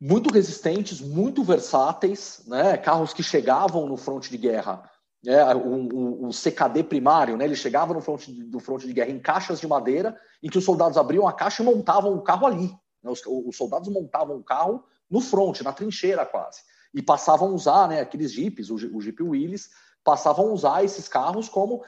muito 0.00 0.32
resistentes, 0.32 1.00
muito 1.00 1.42
versáteis, 1.42 2.42
né, 2.46 2.76
carros 2.76 3.14
que 3.14 3.22
chegavam 3.22 3.86
no 3.86 3.96
fronte 3.96 4.30
de 4.30 4.36
guerra, 4.36 4.90
né, 5.24 5.54
o, 5.54 5.58
o, 5.58 6.28
o, 6.28 6.30
CKD 6.30 6.84
primário, 6.84 7.36
né, 7.36 7.44
ele 7.44 7.56
chegava 7.56 7.94
no 7.94 8.00
fronte, 8.00 8.30
do 8.30 8.60
fronte 8.60 8.86
de 8.86 8.92
guerra 8.92 9.10
em 9.10 9.18
caixas 9.18 9.58
de 9.58 9.66
madeira, 9.66 10.18
em 10.42 10.50
que 10.50 10.58
os 10.58 10.64
soldados 10.64 10.98
abriam 10.98 11.26
a 11.26 11.32
caixa 11.32 11.62
e 11.62 11.66
montavam 11.66 12.14
o 12.14 12.22
carro 12.22 12.46
ali. 12.46 12.68
Né, 13.02 13.10
os, 13.10 13.22
os 13.24 13.56
soldados 13.56 13.88
montavam 13.88 14.36
o 14.36 14.44
carro 14.44 14.84
no 15.10 15.20
fronte, 15.20 15.64
na 15.64 15.72
trincheira 15.72 16.26
quase, 16.26 16.60
e 16.92 17.00
passavam 17.00 17.48
a 17.48 17.52
usar 17.52 17.88
né, 17.88 18.00
aqueles 18.00 18.32
jipes, 18.32 18.70
o, 18.70 19.00
Jeep 19.00 19.22
Willys, 19.22 19.70
passavam 20.06 20.46
a 20.46 20.52
usar 20.52 20.84
esses 20.84 21.08
carros 21.08 21.48
como 21.48 21.82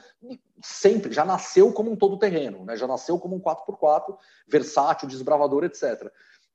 sempre, 0.61 1.13
já 1.13 1.23
nasceu 1.23 1.71
como 1.71 1.89
um 1.89 1.95
todo-terreno, 1.95 2.65
né? 2.65 2.75
já 2.75 2.85
nasceu 2.85 3.17
como 3.17 3.37
um 3.37 3.39
4x4, 3.39 4.17
versátil, 4.45 5.07
desbravador, 5.07 5.63
etc. 5.63 6.11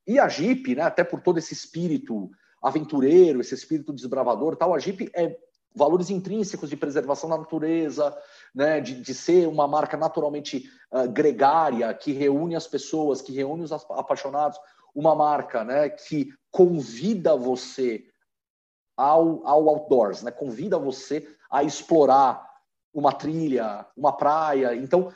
E 0.07 0.19
a 0.19 0.29
Jeep, 0.29 0.75
né, 0.75 0.83
até 0.83 1.03
por 1.03 1.23
todo 1.23 1.39
esse 1.39 1.55
espírito 1.55 2.31
aventureiro, 2.63 3.41
esse 3.41 3.55
espírito 3.55 3.95
desbravador 3.95 4.57
tal, 4.57 4.75
a 4.75 4.79
Jeep 4.79 5.11
é 5.15 5.39
valores 5.75 6.11
intrínsecos 6.11 6.69
de 6.69 6.77
preservação 6.77 7.31
da 7.31 7.39
natureza, 7.39 8.15
né, 8.55 8.79
de, 8.79 9.01
de 9.01 9.15
ser 9.15 9.49
uma 9.49 9.67
marca 9.67 9.97
naturalmente 9.97 10.71
uh, 10.93 11.09
gregária, 11.09 11.93
que 11.95 12.13
reúne 12.13 12.55
as 12.55 12.67
pessoas, 12.67 13.23
que 13.23 13.33
reúne 13.33 13.65
os 13.65 13.73
apaixonados, 13.73 14.59
uma 14.95 15.15
marca 15.15 15.65
né, 15.65 15.89
que 15.89 16.29
convida 16.51 17.35
você 17.35 18.05
ao, 18.97 19.47
ao 19.47 19.69
outdoors, 19.69 20.23
né, 20.23 20.31
convida 20.31 20.79
você 20.79 21.29
a 21.51 21.63
explorar 21.63 22.45
uma 22.93 23.13
trilha, 23.13 23.87
uma 23.97 24.17
praia. 24.17 24.75
Então, 24.75 25.13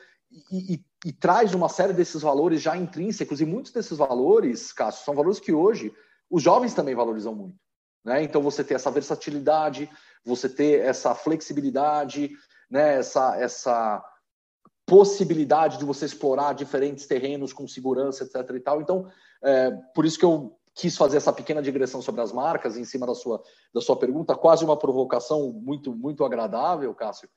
e, 0.50 0.74
e, 0.74 0.84
e, 1.06 1.12
traz 1.12 1.54
uma 1.54 1.68
série 1.68 1.92
desses 1.92 2.22
valores 2.22 2.60
já 2.60 2.76
intrínsecos, 2.76 3.40
e 3.40 3.44
muitos 3.44 3.72
desses 3.72 3.96
valores, 3.96 4.72
Cássio, 4.72 5.04
são 5.04 5.14
valores 5.14 5.38
que 5.38 5.52
hoje 5.52 5.92
os 6.28 6.42
jovens 6.42 6.74
também 6.74 6.94
valorizam 6.94 7.34
muito. 7.34 7.56
Né? 8.04 8.22
Então, 8.22 8.42
você 8.42 8.64
ter 8.64 8.74
essa 8.74 8.90
versatilidade, 8.90 9.88
você 10.24 10.48
ter 10.48 10.80
essa 10.80 11.14
flexibilidade, 11.14 12.32
né? 12.70 12.96
essa, 12.96 13.36
essa 13.40 14.04
possibilidade 14.84 15.78
de 15.78 15.84
você 15.84 16.06
explorar 16.06 16.54
diferentes 16.54 17.06
terrenos 17.06 17.52
com 17.52 17.68
segurança, 17.68 18.24
etc. 18.24 18.56
e 18.56 18.60
tal. 18.60 18.80
Então, 18.80 19.10
é, 19.42 19.70
por 19.94 20.04
isso 20.04 20.18
que 20.18 20.24
eu 20.24 20.57
quis 20.78 20.96
fazer 20.96 21.16
essa 21.16 21.32
pequena 21.32 21.60
digressão 21.60 22.00
sobre 22.00 22.20
as 22.20 22.32
marcas 22.32 22.76
em 22.76 22.84
cima 22.84 23.04
da 23.04 23.14
sua, 23.14 23.42
da 23.74 23.80
sua 23.80 23.98
pergunta, 23.98 24.36
quase 24.36 24.64
uma 24.64 24.76
provocação 24.76 25.52
muito, 25.52 25.92
muito 25.92 26.24
agradável, 26.24 26.94
Cássio, 26.94 27.28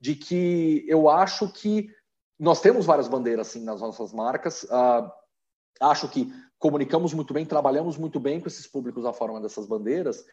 de 0.00 0.16
que 0.16 0.84
eu 0.88 1.08
acho 1.08 1.48
que 1.52 1.88
nós 2.36 2.60
temos 2.60 2.84
várias 2.84 3.06
bandeiras 3.06 3.48
assim 3.48 3.62
nas 3.62 3.80
nossas 3.80 4.12
marcas. 4.12 4.64
Uh, 4.64 5.08
acho 5.80 6.08
que 6.08 6.32
comunicamos 6.58 7.14
muito 7.14 7.32
bem, 7.32 7.46
trabalhamos 7.46 7.96
muito 7.96 8.18
bem 8.18 8.40
com 8.40 8.48
esses 8.48 8.66
públicos 8.66 9.06
a 9.06 9.12
forma 9.12 9.40
dessas 9.40 9.64
bandeiras 9.64 10.24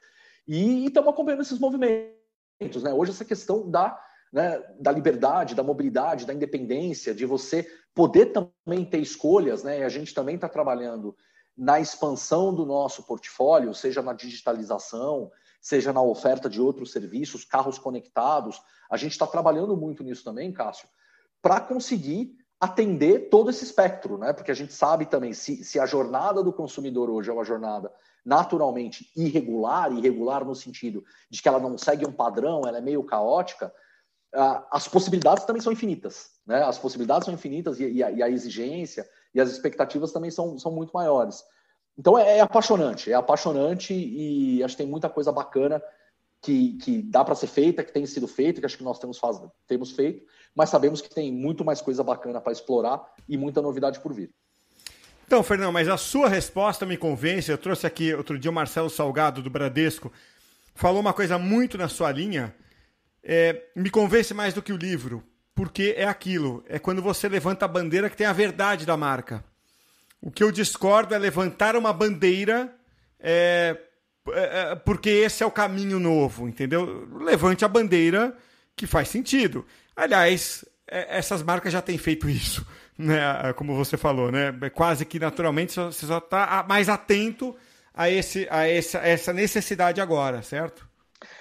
e, 0.47 0.87
estamos 0.87 1.09
acompanhando 1.09 1.43
esses 1.43 1.59
movimentos. 1.59 2.81
Né? 2.81 2.91
Hoje, 2.91 3.11
essa 3.11 3.25
questão 3.25 3.69
da, 3.69 3.95
né, 4.33 4.59
da 4.79 4.91
liberdade, 4.91 5.53
da 5.53 5.61
mobilidade, 5.61 6.25
da 6.25 6.33
independência, 6.33 7.13
de 7.13 7.27
você 7.27 7.67
poder 7.93 8.33
também 8.33 8.83
ter 8.83 8.97
escolhas, 8.97 9.63
né? 9.63 9.81
e 9.81 9.83
a 9.83 9.89
gente 9.89 10.15
também 10.15 10.33
está 10.33 10.49
trabalhando 10.49 11.15
na 11.57 11.79
expansão 11.79 12.53
do 12.53 12.65
nosso 12.65 13.03
portfólio, 13.03 13.73
seja 13.73 14.01
na 14.01 14.13
digitalização, 14.13 15.31
seja 15.61 15.93
na 15.93 16.01
oferta 16.01 16.49
de 16.49 16.61
outros 16.61 16.91
serviços, 16.91 17.45
carros 17.45 17.79
conectados. 17.79 18.61
A 18.89 18.97
gente 18.97 19.13
está 19.13 19.25
trabalhando 19.25 19.75
muito 19.75 20.03
nisso 20.03 20.23
também, 20.23 20.51
Cássio, 20.51 20.87
para 21.41 21.59
conseguir 21.59 22.37
atender 22.59 23.29
todo 23.29 23.49
esse 23.49 23.63
espectro, 23.63 24.17
né? 24.17 24.33
Porque 24.33 24.51
a 24.51 24.55
gente 24.55 24.73
sabe 24.73 25.05
também 25.05 25.33
se, 25.33 25.63
se 25.63 25.79
a 25.79 25.85
jornada 25.85 26.43
do 26.43 26.53
consumidor 26.53 27.09
hoje 27.09 27.29
é 27.29 27.33
uma 27.33 27.43
jornada 27.43 27.91
naturalmente 28.23 29.11
irregular, 29.15 29.91
irregular 29.91 30.43
no 30.43 30.55
sentido 30.55 31.03
de 31.29 31.41
que 31.41 31.47
ela 31.47 31.59
não 31.59 31.77
segue 31.77 32.05
um 32.07 32.11
padrão, 32.11 32.61
ela 32.65 32.79
é 32.79 32.81
meio 32.81 33.03
caótica, 33.03 33.73
as 34.71 34.87
possibilidades 34.87 35.45
também 35.45 35.61
são 35.61 35.71
infinitas, 35.71 36.31
né? 36.45 36.63
As 36.63 36.77
possibilidades 36.77 37.25
são 37.25 37.33
infinitas 37.33 37.79
e, 37.79 38.03
a, 38.03 38.11
e 38.11 38.21
a 38.21 38.29
exigência 38.29 39.07
e 39.35 39.41
as 39.41 39.51
expectativas 39.51 40.13
também 40.13 40.31
são, 40.31 40.57
são 40.57 40.71
muito 40.71 40.91
maiores. 40.93 41.43
Então 41.97 42.17
é, 42.17 42.37
é 42.37 42.39
apaixonante, 42.39 43.11
é 43.11 43.13
apaixonante 43.13 43.93
e 43.93 44.63
acho 44.63 44.75
que 44.75 44.83
tem 44.83 44.89
muita 44.89 45.09
coisa 45.09 45.31
bacana 45.31 45.83
que, 46.41 46.77
que 46.77 47.01
dá 47.01 47.23
para 47.23 47.35
ser 47.35 47.47
feita, 47.47 47.83
que 47.83 47.91
tem 47.91 48.05
sido 48.05 48.27
feita, 48.27 48.59
que 48.59 48.65
acho 48.65 48.77
que 48.77 48.83
nós 48.83 48.97
temos, 48.97 49.17
faz, 49.17 49.39
temos 49.67 49.91
feito, 49.91 50.25
mas 50.55 50.69
sabemos 50.69 51.01
que 51.01 51.13
tem 51.13 51.31
muito 51.31 51.65
mais 51.65 51.81
coisa 51.81 52.03
bacana 52.03 52.39
para 52.39 52.53
explorar 52.53 53.03
e 53.27 53.37
muita 53.37 53.61
novidade 53.61 53.99
por 53.99 54.13
vir. 54.13 54.31
Então, 55.27 55.41
Fernando, 55.41 55.73
mas 55.73 55.87
a 55.87 55.97
sua 55.97 56.29
resposta 56.29 56.85
me 56.85 56.97
convence. 56.97 57.49
Eu 57.49 57.57
trouxe 57.57 57.87
aqui 57.87 58.13
outro 58.13 58.37
dia 58.37 58.51
o 58.51 58.53
Marcelo 58.53 58.89
Salgado, 58.89 59.41
do 59.41 59.49
Bradesco, 59.49 60.11
falou 60.75 61.01
uma 61.01 61.13
coisa 61.13 61.39
muito 61.39 61.77
na 61.77 61.89
sua 61.89 62.11
linha. 62.11 62.55
É, 63.23 63.69
me 63.75 63.89
convence 63.89 64.33
mais 64.35 64.53
do 64.53 64.61
que 64.61 64.71
o 64.71 64.77
livro 64.77 65.23
porque 65.55 65.95
é 65.97 66.05
aquilo, 66.05 66.63
é 66.67 66.77
quando 66.77 67.01
você 67.01 67.29
levanta 67.29 67.63
a 67.63 67.67
bandeira 67.67 68.09
que 68.09 68.17
tem 68.17 68.27
a 68.27 68.33
verdade 68.33 68.85
da 68.85 68.97
marca. 68.97 69.43
O 70.21 70.29
que 70.29 70.43
eu 70.43 70.51
discordo 70.51 71.15
é 71.15 71.17
levantar 71.17 71.75
uma 71.77 71.93
bandeira 71.93 72.75
é, 73.19 73.77
é, 74.27 74.71
é, 74.71 74.75
porque 74.75 75.09
esse 75.09 75.43
é 75.43 75.45
o 75.45 75.51
caminho 75.51 75.99
novo, 75.99 76.47
entendeu? 76.47 77.07
Levante 77.21 77.63
a 77.63 77.67
bandeira 77.67 78.35
que 78.75 78.85
faz 78.85 79.07
sentido. 79.09 79.65
Aliás, 79.95 80.65
é, 80.87 81.17
essas 81.17 81.41
marcas 81.41 81.71
já 81.71 81.81
têm 81.81 81.97
feito 81.97 82.29
isso, 82.29 82.65
né? 82.97 83.53
Como 83.53 83.75
você 83.75 83.97
falou, 83.97 84.31
né? 84.31 84.53
É 84.61 84.69
quase 84.69 85.05
que 85.05 85.19
naturalmente 85.19 85.75
você 85.75 86.05
só 86.05 86.17
está 86.17 86.65
mais 86.67 86.89
atento 86.89 87.55
a, 87.93 88.09
esse, 88.09 88.47
a 88.49 88.67
essa, 88.67 88.97
essa 88.99 89.31
necessidade 89.31 90.01
agora, 90.01 90.41
certo? 90.41 90.84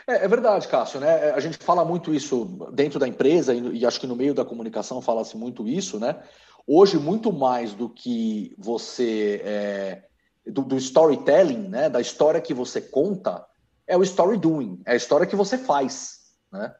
É, 0.07 0.25
é, 0.25 0.29
verdade, 0.29 0.69
Cássio, 0.69 1.01
né? 1.01 1.31
A 1.31 1.41
gente 1.41 1.57
fala 1.59 1.85
muito 1.85 2.13
isso 2.15 2.45
dentro 2.73 2.99
da 2.99 3.09
empresa 3.09 3.55
e, 3.55 3.79
e 3.79 3.87
acho 3.87 3.99
que 3.99 4.07
no 4.07 4.17
meio 4.17 4.35
da 4.35 4.45
comunicação 4.45 5.01
fala-se 5.01 5.37
muito 5.37 5.67
isso, 5.67 5.99
né? 5.99 6.23
Hoje, 6.67 6.99
muito 6.99 7.33
mais 7.33 7.73
do 7.75 7.89
que 7.89 8.55
você. 8.59 9.41
É, 9.45 10.05
do, 10.47 10.63
do, 10.63 10.77
storytelling, 10.77 11.69
né? 11.69 11.89
Da 11.89 12.01
história 12.01 12.41
que 12.41 12.53
você 12.53 12.81
conta, 12.81 13.47
é 13.87 13.97
o 13.97 14.03
story 14.03 14.37
doing, 14.37 14.81
é 14.85 14.93
a 14.93 14.97
história 14.97 15.27
que 15.27 15.37
você 15.37 15.57
faz, 15.57 16.21
né? 16.53 16.75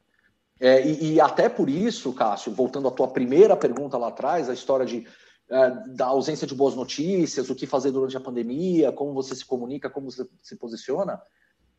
É, 0.61 0.87
e, 0.87 1.15
e, 1.15 1.21
até 1.21 1.49
por 1.49 1.69
isso, 1.69 2.13
Cássio, 2.13 2.53
voltando 2.53 2.89
à 2.89 2.91
tua 2.91 3.09
primeira 3.09 3.57
pergunta 3.57 3.99
lá 3.99 4.09
atrás, 4.09 4.49
a 4.49 4.55
história 4.55 4.87
de, 4.87 5.07
é, 5.51 5.71
da 5.95 6.07
ausência 6.07 6.47
de 6.47 6.55
boas 6.55 6.75
notícias, 6.75 7.51
o 7.51 7.55
que 7.55 7.67
fazer 7.67 7.91
durante 7.91 8.17
a 8.17 8.21
pandemia, 8.21 8.93
como 8.93 9.13
você 9.13 9.35
se 9.35 9.45
comunica, 9.45 9.91
como 9.91 10.11
você 10.11 10.25
se 10.43 10.57
posiciona, 10.57 11.21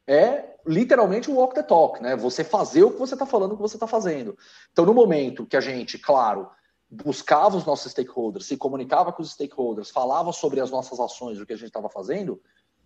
é 0.07 0.55
literalmente 0.65 1.29
o 1.29 1.35
walk 1.35 1.55
the 1.55 1.63
talk, 1.63 2.01
né? 2.01 2.15
Você 2.15 2.43
fazer 2.43 2.83
o 2.83 2.91
que 2.91 2.99
você 2.99 3.13
está 3.13 3.25
falando, 3.25 3.53
o 3.53 3.55
que 3.55 3.61
você 3.61 3.75
está 3.75 3.87
fazendo. 3.87 4.37
Então, 4.71 4.85
no 4.85 4.93
momento 4.93 5.45
que 5.45 5.57
a 5.57 5.61
gente, 5.61 5.97
claro, 5.97 6.49
buscava 6.89 7.57
os 7.57 7.65
nossos 7.65 7.91
stakeholders, 7.91 8.45
se 8.45 8.57
comunicava 8.57 9.11
com 9.11 9.21
os 9.21 9.31
stakeholders, 9.31 9.89
falava 9.89 10.31
sobre 10.31 10.59
as 10.59 10.71
nossas 10.71 10.99
ações, 10.99 11.39
o 11.39 11.45
que 11.45 11.53
a 11.53 11.57
gente 11.57 11.67
estava 11.67 11.89
fazendo, 11.89 12.41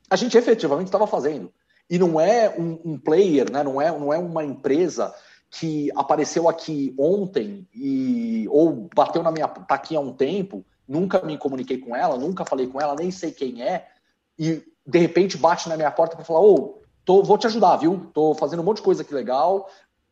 a 0.09 0.15
gente 0.15 0.37
efetivamente 0.37 0.87
estava 0.87 1.07
fazendo. 1.07 1.53
E 1.89 1.97
não 1.97 2.19
é 2.19 2.49
um, 2.57 2.79
um, 2.85 2.97
player, 2.99 3.51
né? 3.51 3.63
não, 3.63 3.81
é, 3.81 3.91
não 3.91 4.13
é 4.13 4.17
uma 4.17 4.43
empresa 4.43 5.13
que 5.49 5.89
apareceu 5.95 6.47
aqui 6.47 6.93
ontem 6.97 7.67
e 7.73 8.47
ou 8.49 8.87
bateu 8.93 9.23
na 9.23 9.31
minha. 9.31 9.47
tá 9.47 9.75
aqui 9.75 9.95
há 9.95 9.99
um 9.99 10.13
tempo, 10.13 10.63
nunca 10.87 11.21
me 11.23 11.37
comuniquei 11.37 11.79
com 11.79 11.95
ela, 11.95 12.17
nunca 12.17 12.45
falei 12.45 12.67
com 12.67 12.79
ela, 12.79 12.95
nem 12.95 13.09
sei 13.09 13.31
quem 13.31 13.63
é, 13.63 13.87
e 14.37 14.63
de 14.85 14.99
repente 14.99 15.37
bate 15.37 15.67
na 15.67 15.75
minha 15.75 15.89
porta 15.89 16.15
para 16.15 16.25
falar: 16.25 16.41
Ô, 16.41 16.79
vou 17.23 17.37
te 17.37 17.47
ajudar, 17.47 17.77
viu? 17.77 18.09
Tô 18.13 18.33
fazendo 18.35 18.61
um 18.61 18.65
monte 18.65 18.77
de 18.77 18.83
coisa 18.83 19.01
aqui 19.01 19.13
legal, 19.13 19.69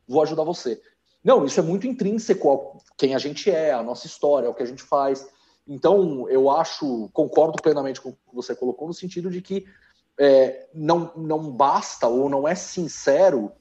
vou 0.07 0.21
ajudar 0.21 0.43
você. 0.43 0.81
Não, 1.23 1.45
isso 1.45 1.59
é 1.59 1.63
muito 1.63 1.85
intrínseco 1.85 2.51
a 2.51 2.93
quem 2.97 3.13
a 3.13 3.17
gente 3.17 3.49
é, 3.49 3.71
a 3.71 3.83
nossa 3.83 4.07
história, 4.07 4.49
o 4.49 4.53
que 4.53 4.63
a 4.63 4.67
gente 4.67 4.83
faz. 4.83 5.27
Então, 5.67 6.27
eu 6.29 6.49
acho, 6.49 7.09
concordo 7.11 7.61
plenamente 7.61 7.99
com 7.99 8.09
o 8.09 8.13
que 8.13 8.33
você 8.33 8.55
colocou, 8.55 8.87
no 8.87 8.93
sentido 8.93 9.29
de 9.29 9.41
que 9.41 9.65
é, 10.17 10.67
não, 10.73 11.11
não 11.15 11.51
basta 11.51 12.07
ou 12.07 12.29
não 12.29 12.47
é 12.47 12.55
sincero 12.55 13.51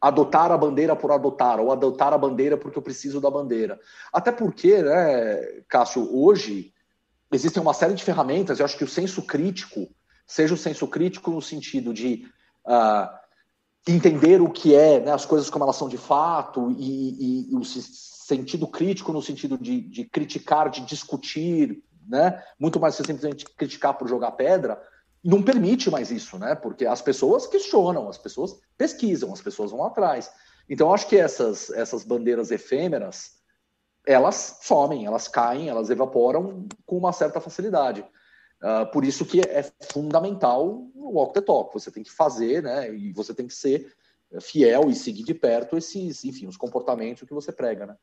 adotar 0.00 0.52
a 0.52 0.58
bandeira 0.58 0.94
por 0.94 1.10
adotar, 1.10 1.58
ou 1.58 1.72
adotar 1.72 2.12
a 2.12 2.18
bandeira 2.18 2.56
porque 2.56 2.78
eu 2.78 2.82
preciso 2.82 3.20
da 3.20 3.30
bandeira. 3.30 3.80
Até 4.12 4.30
porque, 4.30 4.82
né, 4.82 5.62
Cássio, 5.68 6.08
hoje 6.14 6.72
existem 7.32 7.62
uma 7.62 7.74
série 7.74 7.94
de 7.94 8.04
ferramentas, 8.04 8.58
eu 8.58 8.64
acho 8.64 8.76
que 8.76 8.84
o 8.84 8.88
senso 8.88 9.22
crítico, 9.22 9.88
seja 10.26 10.54
o 10.54 10.58
senso 10.58 10.86
crítico 10.86 11.30
no 11.30 11.42
sentido 11.42 11.92
de 11.92 12.28
uh, 12.66 13.08
entender 13.86 14.40
o 14.42 14.50
que 14.50 14.74
é, 14.74 15.00
né, 15.00 15.12
as 15.12 15.24
coisas 15.24 15.48
como 15.48 15.64
elas 15.64 15.76
são 15.76 15.88
de 15.88 15.98
fato, 15.98 16.70
e, 16.72 17.46
e, 17.46 17.52
e 17.52 17.56
o 17.56 17.64
sentido 17.64 18.66
crítico 18.66 19.12
no 19.12 19.22
sentido 19.22 19.56
de, 19.56 19.80
de 19.80 20.04
criticar, 20.04 20.68
de 20.68 20.80
discutir, 20.82 21.82
né, 22.08 22.42
muito 22.58 22.78
mais 22.80 22.96
que 22.96 23.06
simplesmente 23.06 23.44
criticar 23.56 23.94
por 23.94 24.08
jogar 24.08 24.32
pedra, 24.32 24.80
não 25.26 25.42
permite 25.42 25.90
mais 25.90 26.12
isso, 26.12 26.38
né? 26.38 26.54
Porque 26.54 26.86
as 26.86 27.02
pessoas 27.02 27.48
questionam, 27.48 28.08
as 28.08 28.16
pessoas 28.16 28.60
pesquisam, 28.78 29.32
as 29.32 29.40
pessoas 29.40 29.72
vão 29.72 29.84
atrás. 29.84 30.30
Então, 30.68 30.94
acho 30.94 31.08
que 31.08 31.16
essas, 31.16 31.68
essas 31.70 32.04
bandeiras 32.04 32.52
efêmeras, 32.52 33.32
elas 34.06 34.58
somem, 34.62 35.04
elas 35.04 35.26
caem, 35.26 35.68
elas 35.68 35.90
evaporam 35.90 36.68
com 36.84 36.96
uma 36.96 37.12
certa 37.12 37.40
facilidade. 37.40 38.04
Uh, 38.62 38.90
por 38.90 39.04
isso 39.04 39.26
que 39.26 39.40
é 39.40 39.70
fundamental 39.90 40.66
o 40.94 41.12
walk 41.12 41.34
the 41.34 41.40
talk. 41.40 41.72
Você 41.74 41.90
tem 41.90 42.02
que 42.02 42.10
fazer, 42.10 42.62
né? 42.62 42.94
E 42.94 43.12
você 43.12 43.34
tem 43.34 43.46
que 43.46 43.54
ser 43.54 43.92
fiel 44.40 44.90
e 44.90 44.94
seguir 44.94 45.22
de 45.22 45.34
perto 45.34 45.76
esses, 45.76 46.24
enfim, 46.24 46.46
os 46.46 46.56
comportamentos 46.56 47.26
que 47.26 47.34
você 47.34 47.52
prega, 47.52 47.86
né? 47.86 47.96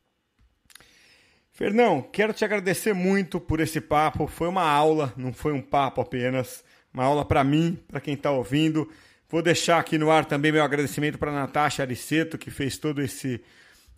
Fernão, 1.51 2.01
quero 2.01 2.33
te 2.33 2.43
agradecer 2.43 2.93
muito 2.93 3.39
por 3.39 3.59
esse 3.59 3.79
papo. 3.79 4.25
Foi 4.25 4.47
uma 4.47 4.63
aula, 4.63 5.13
não 5.15 5.31
foi 5.31 5.53
um 5.53 5.61
papo 5.61 6.01
apenas 6.01 6.63
uma 6.93 7.03
aula 7.03 7.25
para 7.25 7.43
mim, 7.43 7.79
para 7.87 8.01
quem 8.01 8.13
está 8.13 8.31
ouvindo. 8.31 8.89
Vou 9.29 9.41
deixar 9.41 9.79
aqui 9.79 9.97
no 9.97 10.09
ar 10.09 10.25
também 10.25 10.51
meu 10.51 10.63
agradecimento 10.63 11.17
para 11.17 11.31
Natasha 11.31 11.83
Ariceto, 11.83 12.37
que 12.37 12.49
fez 12.49 12.77
todo 12.77 13.01
esse 13.01 13.41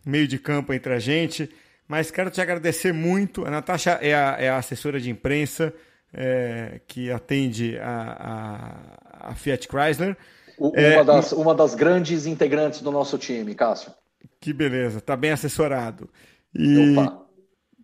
meio 0.05 0.27
de 0.27 0.37
campo 0.37 0.73
entre 0.73 0.93
a 0.93 0.99
gente. 0.99 1.49
Mas 1.87 2.09
quero 2.09 2.29
te 2.29 2.41
agradecer 2.41 2.93
muito. 2.93 3.45
A 3.45 3.51
Natasha 3.51 3.91
é 4.01 4.13
a, 4.13 4.35
é 4.39 4.49
a 4.49 4.57
assessora 4.57 4.99
de 4.99 5.09
imprensa 5.09 5.73
é, 6.15 6.79
que 6.87 7.11
atende 7.11 7.77
a, 7.77 8.97
a, 9.21 9.29
a 9.31 9.35
Fiat 9.35 9.67
Chrysler. 9.67 10.15
Uma, 10.57 10.79
é, 10.79 11.03
das, 11.03 11.31
uma 11.33 11.53
das 11.53 11.75
grandes 11.75 12.25
integrantes 12.25 12.81
do 12.81 12.89
nosso 12.89 13.17
time, 13.17 13.53
Cássio. 13.53 13.91
Que 14.39 14.53
beleza, 14.53 14.99
está 14.99 15.15
bem 15.17 15.31
assessorado. 15.31 16.09
E 16.53 16.97
Opa. 16.97 17.25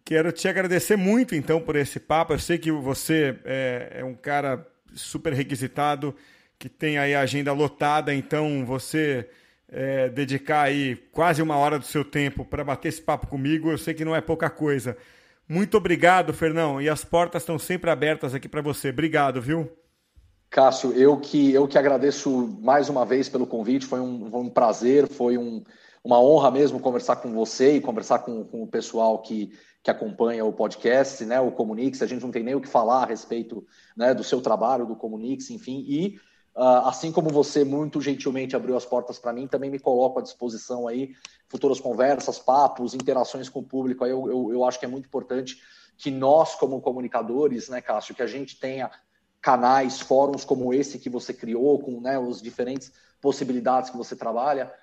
quero 0.06 0.32
te 0.32 0.48
agradecer 0.48 0.96
muito, 0.96 1.36
então, 1.36 1.60
por 1.60 1.76
esse 1.76 2.00
papo. 2.00 2.34
Eu 2.34 2.40
sei 2.40 2.58
que 2.58 2.72
você 2.72 3.38
é, 3.44 3.98
é 4.00 4.06
um 4.06 4.16
cara 4.16 4.66
super 4.94 5.34
requisitado, 5.34 6.16
que 6.58 6.70
tem 6.70 6.98
aí 6.98 7.14
a 7.14 7.22
agenda 7.22 7.52
lotada, 7.52 8.14
então 8.14 8.66
você 8.66 9.28
é, 9.68 10.08
dedicar 10.10 10.62
aí 10.64 10.96
quase 11.12 11.42
uma 11.42 11.58
hora 11.58 11.78
do 11.78 11.86
seu 11.86 12.06
tempo 12.06 12.46
para 12.46 12.64
bater 12.64 12.90
esse 12.90 13.02
papo 13.02 13.28
comigo, 13.28 13.72
eu 13.72 13.78
sei 13.78 13.94
que 13.94 14.06
não 14.06 14.16
é 14.16 14.22
pouca 14.22 14.50
coisa. 14.50 14.96
Muito 15.52 15.76
obrigado, 15.76 16.32
Fernão, 16.32 16.82
e 16.82 16.88
as 16.88 17.04
portas 17.04 17.42
estão 17.42 17.60
sempre 17.60 17.90
abertas 17.90 18.34
aqui 18.34 18.48
para 18.48 18.62
você. 18.62 18.88
Obrigado, 18.88 19.42
viu? 19.42 19.70
Cássio, 20.50 20.94
eu 20.94 21.20
que, 21.20 21.52
eu 21.52 21.68
que 21.68 21.78
agradeço 21.78 22.58
mais 22.62 22.88
uma 22.88 23.06
vez 23.06 23.28
pelo 23.28 23.46
convite, 23.46 23.86
foi 23.86 24.00
um, 24.00 24.34
um 24.34 24.50
prazer, 24.50 25.10
foi 25.10 25.38
um, 25.38 25.62
uma 26.02 26.22
honra 26.22 26.52
mesmo 26.52 26.80
conversar 26.80 27.18
com 27.18 27.34
você 27.34 27.76
e 27.76 27.82
conversar 27.82 28.20
com, 28.20 28.46
com 28.46 28.64
o 28.64 28.68
pessoal 28.68 29.22
que, 29.22 29.52
que 29.84 29.92
acompanha 29.92 30.46
o 30.46 30.54
podcast, 30.54 31.26
né, 31.26 31.42
o 31.42 31.52
Comunix, 31.52 32.02
a 32.02 32.08
gente 32.08 32.22
não 32.22 32.32
tem 32.32 32.44
nem 32.44 32.56
o 32.56 32.62
que 32.62 32.70
falar 32.70 33.04
a 33.04 33.08
respeito 33.08 33.68
né, 33.98 34.14
do 34.14 34.24
seu 34.24 34.40
trabalho, 34.40 34.86
do 34.86 34.96
Comunix, 34.96 35.50
enfim, 35.50 35.84
e 35.86 36.18
assim 36.56 37.12
como 37.12 37.30
você 37.30 37.64
muito 37.64 38.02
gentilmente 38.02 38.56
abriu 38.56 38.76
as 38.76 38.86
portas 38.86 39.18
para 39.18 39.34
mim, 39.34 39.48
também 39.48 39.70
me 39.70 39.80
coloco 39.80 40.20
à 40.20 40.22
disposição 40.22 40.88
aí, 40.88 41.14
futuras 41.48 41.80
conversas, 41.80 42.40
papos, 42.40 42.94
interações 42.94 43.50
com 43.50 43.60
o 43.60 43.64
público, 43.64 44.04
aí 44.04 44.12
eu, 44.12 44.30
eu, 44.30 44.54
eu 44.54 44.66
acho 44.66 44.80
que 44.80 44.86
é 44.86 44.90
muito 44.90 45.06
importante 45.06 45.62
que 45.98 46.10
nós, 46.10 46.56
como 46.56 46.82
comunicadores, 46.82 47.70
né, 47.70 47.80
Cássio, 47.80 48.16
que 48.16 48.24
a 48.24 48.28
gente 48.28 48.60
tenha 48.60 48.90
canais, 49.42 50.00
fóruns 50.00 50.44
como 50.44 50.74
esse 50.74 51.00
que 51.00 51.10
você 51.10 51.34
criou, 51.34 51.80
com 51.80 52.02
né, 52.02 52.18
os 52.18 52.42
diferentes 52.42 52.92
possibilidades 53.22 53.90
que 53.90 53.98
você 53.98 54.16
trabalha, 54.16 54.74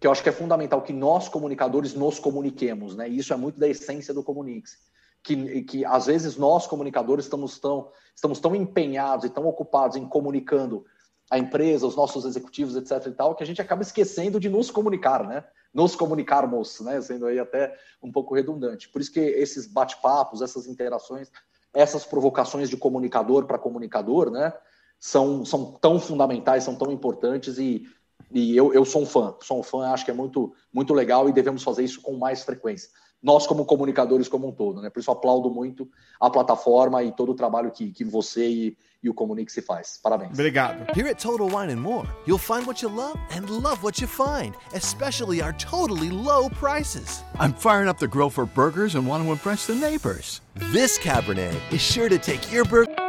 que 0.00 0.06
eu 0.06 0.12
acho 0.12 0.22
que 0.22 0.28
é 0.28 0.32
fundamental 0.32 0.82
que 0.82 0.92
nós, 0.92 1.28
comunicadores, 1.28 1.94
nos 1.94 2.18
comuniquemos, 2.18 2.94
né? 2.96 3.08
Isso 3.08 3.32
é 3.32 3.36
muito 3.36 3.58
da 3.58 3.68
essência 3.68 4.12
do 4.12 4.22
Comunix. 4.22 4.76
Que, 5.22 5.62
que 5.62 5.84
às 5.84 6.06
vezes 6.06 6.36
nós, 6.36 6.66
comunicadores, 6.66 7.24
estamos 7.24 7.58
tão, 7.58 7.90
estamos 8.14 8.38
tão 8.38 8.54
empenhados 8.54 9.24
e 9.24 9.30
tão 9.30 9.46
ocupados 9.46 9.96
em 9.96 10.06
comunicando 10.06 10.84
a 11.30 11.38
empresa, 11.38 11.86
os 11.86 11.96
nossos 11.96 12.24
executivos, 12.24 12.76
etc. 12.76 13.06
e 13.06 13.12
tal, 13.12 13.34
que 13.34 13.42
a 13.42 13.46
gente 13.46 13.60
acaba 13.60 13.82
esquecendo 13.82 14.38
de 14.38 14.48
nos 14.48 14.70
comunicar, 14.70 15.26
né? 15.26 15.44
Nos 15.72 15.96
comunicarmos, 15.96 16.80
né? 16.80 17.00
Sendo 17.00 17.26
aí 17.26 17.38
até 17.38 17.76
um 18.02 18.12
pouco 18.12 18.34
redundante. 18.34 18.88
Por 18.88 19.00
isso 19.00 19.12
que 19.12 19.20
esses 19.20 19.66
bate-papos, 19.66 20.42
essas 20.42 20.66
interações, 20.66 21.30
essas 21.72 22.04
provocações 22.04 22.70
de 22.70 22.76
comunicador 22.76 23.46
para 23.46 23.58
comunicador, 23.58 24.30
né? 24.30 24.52
São, 25.00 25.44
são 25.44 25.72
tão 25.72 25.98
fundamentais, 25.98 26.64
são 26.64 26.76
tão 26.76 26.92
importantes 26.92 27.58
e 27.58 27.86
e 28.32 28.56
eu, 28.56 28.72
eu 28.72 28.84
sou 28.84 29.02
um 29.02 29.06
fã, 29.06 29.34
sou 29.40 29.60
um 29.60 29.62
fã, 29.62 29.88
acho 29.90 30.04
que 30.04 30.10
é 30.10 30.14
muito, 30.14 30.52
muito 30.72 30.94
legal 30.94 31.28
e 31.28 31.32
devemos 31.32 31.62
fazer 31.62 31.84
isso 31.84 32.00
com 32.00 32.16
mais 32.16 32.42
frequência. 32.42 32.90
Nós, 33.22 33.46
como 33.46 33.64
comunicadores 33.64 34.28
como 34.28 34.48
um 34.48 34.52
todo, 34.52 34.82
né? 34.82 34.90
Por 34.90 35.00
isso 35.00 35.10
aplaudo 35.10 35.50
muito 35.50 35.88
a 36.20 36.28
plataforma 36.28 37.02
e 37.02 37.12
todo 37.12 37.32
o 37.32 37.34
trabalho 37.34 37.70
que, 37.70 37.90
que 37.90 38.04
você 38.04 38.48
e, 38.48 38.76
e 39.04 39.10
o 39.10 39.14
Comunique 39.14 39.52
se 39.52 39.60
faz. 39.60 40.00
Parabéns. 40.02 40.32
Obrigado. 40.32 40.86
Here 40.94 41.08
at 41.08 41.18
Total 41.18 41.46
Wine 41.46 41.70
and 41.70 41.80
More, 41.80 42.06
you'll 42.26 42.38
find 42.38 42.66
what 42.66 42.82
you 42.82 42.88
love 42.88 43.18
and 43.30 43.48
love 43.50 43.82
what 43.82 44.00
you 44.00 44.06
find, 44.06 44.54
especially 44.72 45.42
our 45.42 45.52
totally 45.54 46.10
low 46.10 46.48
prices. 46.48 47.22
I'm 47.38 47.52
firing 47.52 47.88
up 47.88 47.98
the 47.98 48.08
grill 48.08 48.30
for 48.30 48.46
burgers 48.46 48.94
and 48.94 49.06
want 49.06 49.22
to 49.24 49.30
impress 49.30 49.66
the 49.66 49.74
neighbors. 49.74 50.40
This 50.72 50.98
Cabernet 50.98 51.54
is 51.70 51.82
sure 51.82 52.08
to 52.08 52.18
take 52.18 52.50
your 52.50 52.64
burger 52.64 53.03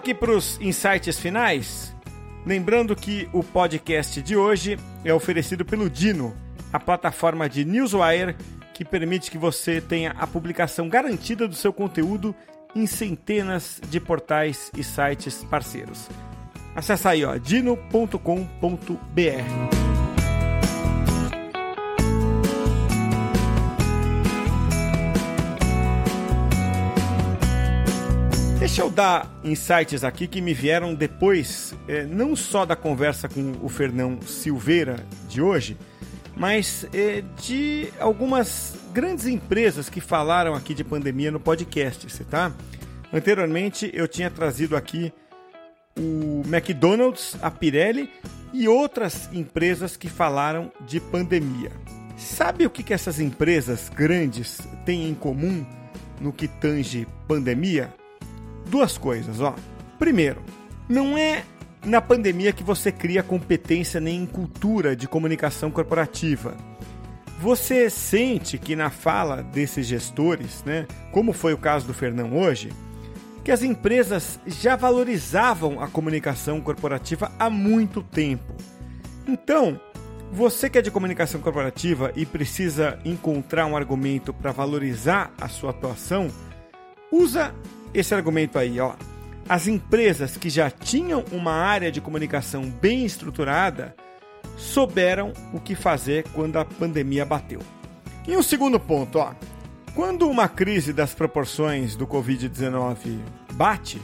aqui 0.00 0.14
para 0.14 0.32
os 0.32 0.58
insights 0.62 1.18
finais. 1.20 1.94
Lembrando 2.46 2.96
que 2.96 3.28
o 3.34 3.44
podcast 3.44 4.22
de 4.22 4.34
hoje 4.34 4.78
é 5.04 5.12
oferecido 5.12 5.62
pelo 5.62 5.90
Dino, 5.90 6.34
a 6.72 6.80
plataforma 6.80 7.50
de 7.50 7.66
Newswire 7.66 8.34
que 8.72 8.82
permite 8.82 9.30
que 9.30 9.36
você 9.36 9.78
tenha 9.78 10.12
a 10.12 10.26
publicação 10.26 10.88
garantida 10.88 11.46
do 11.46 11.54
seu 11.54 11.70
conteúdo 11.70 12.34
em 12.74 12.86
centenas 12.86 13.78
de 13.90 14.00
portais 14.00 14.70
e 14.74 14.82
sites 14.82 15.44
parceiros. 15.44 16.08
Acesse 16.74 17.06
aí, 17.06 17.22
ó, 17.22 17.36
dino.com.br. 17.36 18.20
Deixa 28.70 28.82
eu 28.82 28.90
dar 28.90 29.28
insights 29.42 30.04
aqui 30.04 30.28
que 30.28 30.40
me 30.40 30.54
vieram 30.54 30.94
depois, 30.94 31.74
é, 31.88 32.04
não 32.04 32.36
só 32.36 32.64
da 32.64 32.76
conversa 32.76 33.28
com 33.28 33.56
o 33.64 33.68
Fernão 33.68 34.22
Silveira 34.22 35.04
de 35.28 35.42
hoje, 35.42 35.76
mas 36.36 36.86
é, 36.94 37.24
de 37.42 37.88
algumas 37.98 38.76
grandes 38.92 39.26
empresas 39.26 39.88
que 39.88 40.00
falaram 40.00 40.54
aqui 40.54 40.72
de 40.72 40.84
pandemia 40.84 41.32
no 41.32 41.40
podcast, 41.40 42.06
tá? 42.26 42.52
Anteriormente 43.12 43.90
eu 43.92 44.06
tinha 44.06 44.30
trazido 44.30 44.76
aqui 44.76 45.12
o 45.98 46.42
McDonald's, 46.46 47.36
a 47.42 47.50
Pirelli 47.50 48.08
e 48.52 48.68
outras 48.68 49.28
empresas 49.32 49.96
que 49.96 50.08
falaram 50.08 50.70
de 50.86 51.00
pandemia. 51.00 51.72
Sabe 52.16 52.66
o 52.66 52.70
que, 52.70 52.84
que 52.84 52.94
essas 52.94 53.18
empresas 53.18 53.88
grandes 53.88 54.60
têm 54.86 55.08
em 55.08 55.14
comum 55.14 55.66
no 56.20 56.32
que 56.32 56.46
tange 56.46 57.04
pandemia? 57.26 57.92
Duas 58.70 58.96
coisas, 58.96 59.40
ó. 59.40 59.54
Primeiro, 59.98 60.40
não 60.88 61.18
é 61.18 61.44
na 61.84 62.00
pandemia 62.00 62.52
que 62.52 62.62
você 62.62 62.92
cria 62.92 63.22
competência 63.22 64.00
nem 64.00 64.24
cultura 64.26 64.94
de 64.94 65.08
comunicação 65.08 65.70
corporativa. 65.70 66.56
Você 67.40 67.88
sente 67.88 68.58
que 68.58 68.76
na 68.76 68.90
fala 68.90 69.42
desses 69.42 69.86
gestores, 69.86 70.62
né, 70.64 70.86
como 71.10 71.32
foi 71.32 71.54
o 71.54 71.58
caso 71.58 71.86
do 71.86 71.94
Fernão 71.94 72.38
hoje, 72.38 72.70
que 73.42 73.50
as 73.50 73.62
empresas 73.62 74.38
já 74.46 74.76
valorizavam 74.76 75.80
a 75.80 75.88
comunicação 75.88 76.60
corporativa 76.60 77.32
há 77.38 77.48
muito 77.48 78.02
tempo. 78.02 78.54
Então, 79.26 79.80
você 80.30 80.68
que 80.68 80.78
é 80.78 80.82
de 80.82 80.90
comunicação 80.90 81.40
corporativa 81.40 82.12
e 82.14 82.26
precisa 82.26 82.98
encontrar 83.04 83.64
um 83.66 83.76
argumento 83.76 84.34
para 84.34 84.52
valorizar 84.52 85.32
a 85.40 85.48
sua 85.48 85.70
atuação, 85.70 86.28
usa 87.10 87.54
esse 87.92 88.14
argumento 88.14 88.58
aí, 88.58 88.80
ó. 88.80 88.94
As 89.48 89.66
empresas 89.66 90.36
que 90.36 90.48
já 90.48 90.70
tinham 90.70 91.24
uma 91.32 91.52
área 91.52 91.90
de 91.90 92.00
comunicação 92.00 92.70
bem 92.70 93.04
estruturada 93.04 93.94
souberam 94.56 95.32
o 95.52 95.60
que 95.60 95.74
fazer 95.74 96.24
quando 96.32 96.56
a 96.56 96.64
pandemia 96.64 97.24
bateu. 97.24 97.60
E 98.28 98.36
um 98.36 98.42
segundo 98.42 98.78
ponto, 98.78 99.18
ó. 99.18 99.34
Quando 99.94 100.28
uma 100.28 100.48
crise 100.48 100.92
das 100.92 101.14
proporções 101.14 101.96
do 101.96 102.06
Covid-19 102.06 103.18
bate, 103.54 104.00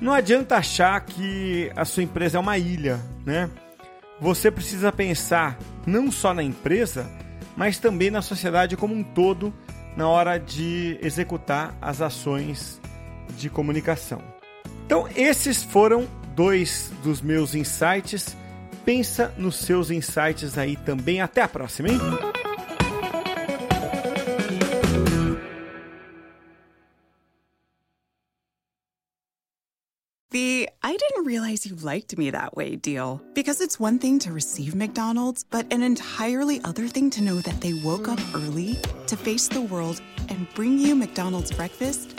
não 0.00 0.12
adianta 0.12 0.56
achar 0.56 1.00
que 1.02 1.70
a 1.76 1.84
sua 1.84 2.02
empresa 2.02 2.38
é 2.38 2.40
uma 2.40 2.58
ilha, 2.58 3.00
né? 3.24 3.48
Você 4.20 4.50
precisa 4.50 4.90
pensar 4.90 5.58
não 5.86 6.10
só 6.10 6.34
na 6.34 6.42
empresa, 6.42 7.08
mas 7.56 7.78
também 7.78 8.10
na 8.10 8.20
sociedade 8.20 8.76
como 8.76 8.94
um 8.94 9.04
todo 9.04 9.54
na 9.96 10.08
hora 10.08 10.38
de 10.38 10.98
executar 11.02 11.76
as 11.80 12.00
ações 12.00 12.80
de 13.36 13.50
comunicação. 13.50 14.22
Então, 14.86 15.08
esses 15.16 15.62
foram 15.62 16.08
dois 16.34 16.90
dos 17.02 17.20
meus 17.20 17.54
insights. 17.54 18.36
Pensa 18.84 19.32
nos 19.38 19.56
seus 19.56 19.90
insights 19.90 20.58
aí 20.58 20.76
também. 20.76 21.20
Até 21.20 21.42
a 21.42 21.48
próxima, 21.48 21.88
hein? 21.88 21.98
The 30.30 30.70
I 30.82 30.96
didn't 30.96 31.26
realize 31.26 31.66
you 31.66 31.76
liked 31.76 32.16
me 32.16 32.30
that 32.30 32.56
way 32.56 32.76
deal. 32.76 33.20
Because 33.34 33.60
it's 33.60 33.78
one 33.78 33.98
thing 33.98 34.18
to 34.20 34.32
receive 34.32 34.74
McDonald's, 34.74 35.44
but 35.44 35.70
an 35.70 35.82
entirely 35.82 36.58
other 36.64 36.88
thing 36.88 37.10
to 37.10 37.22
know 37.22 37.36
that 37.40 37.60
they 37.60 37.74
woke 37.74 38.08
up 38.08 38.18
early 38.34 38.78
to 39.08 39.16
face 39.16 39.48
the 39.48 39.60
world 39.60 40.00
and 40.30 40.48
bring 40.54 40.78
you 40.78 40.94
McDonald's 40.94 41.52
breakfast 41.52 42.18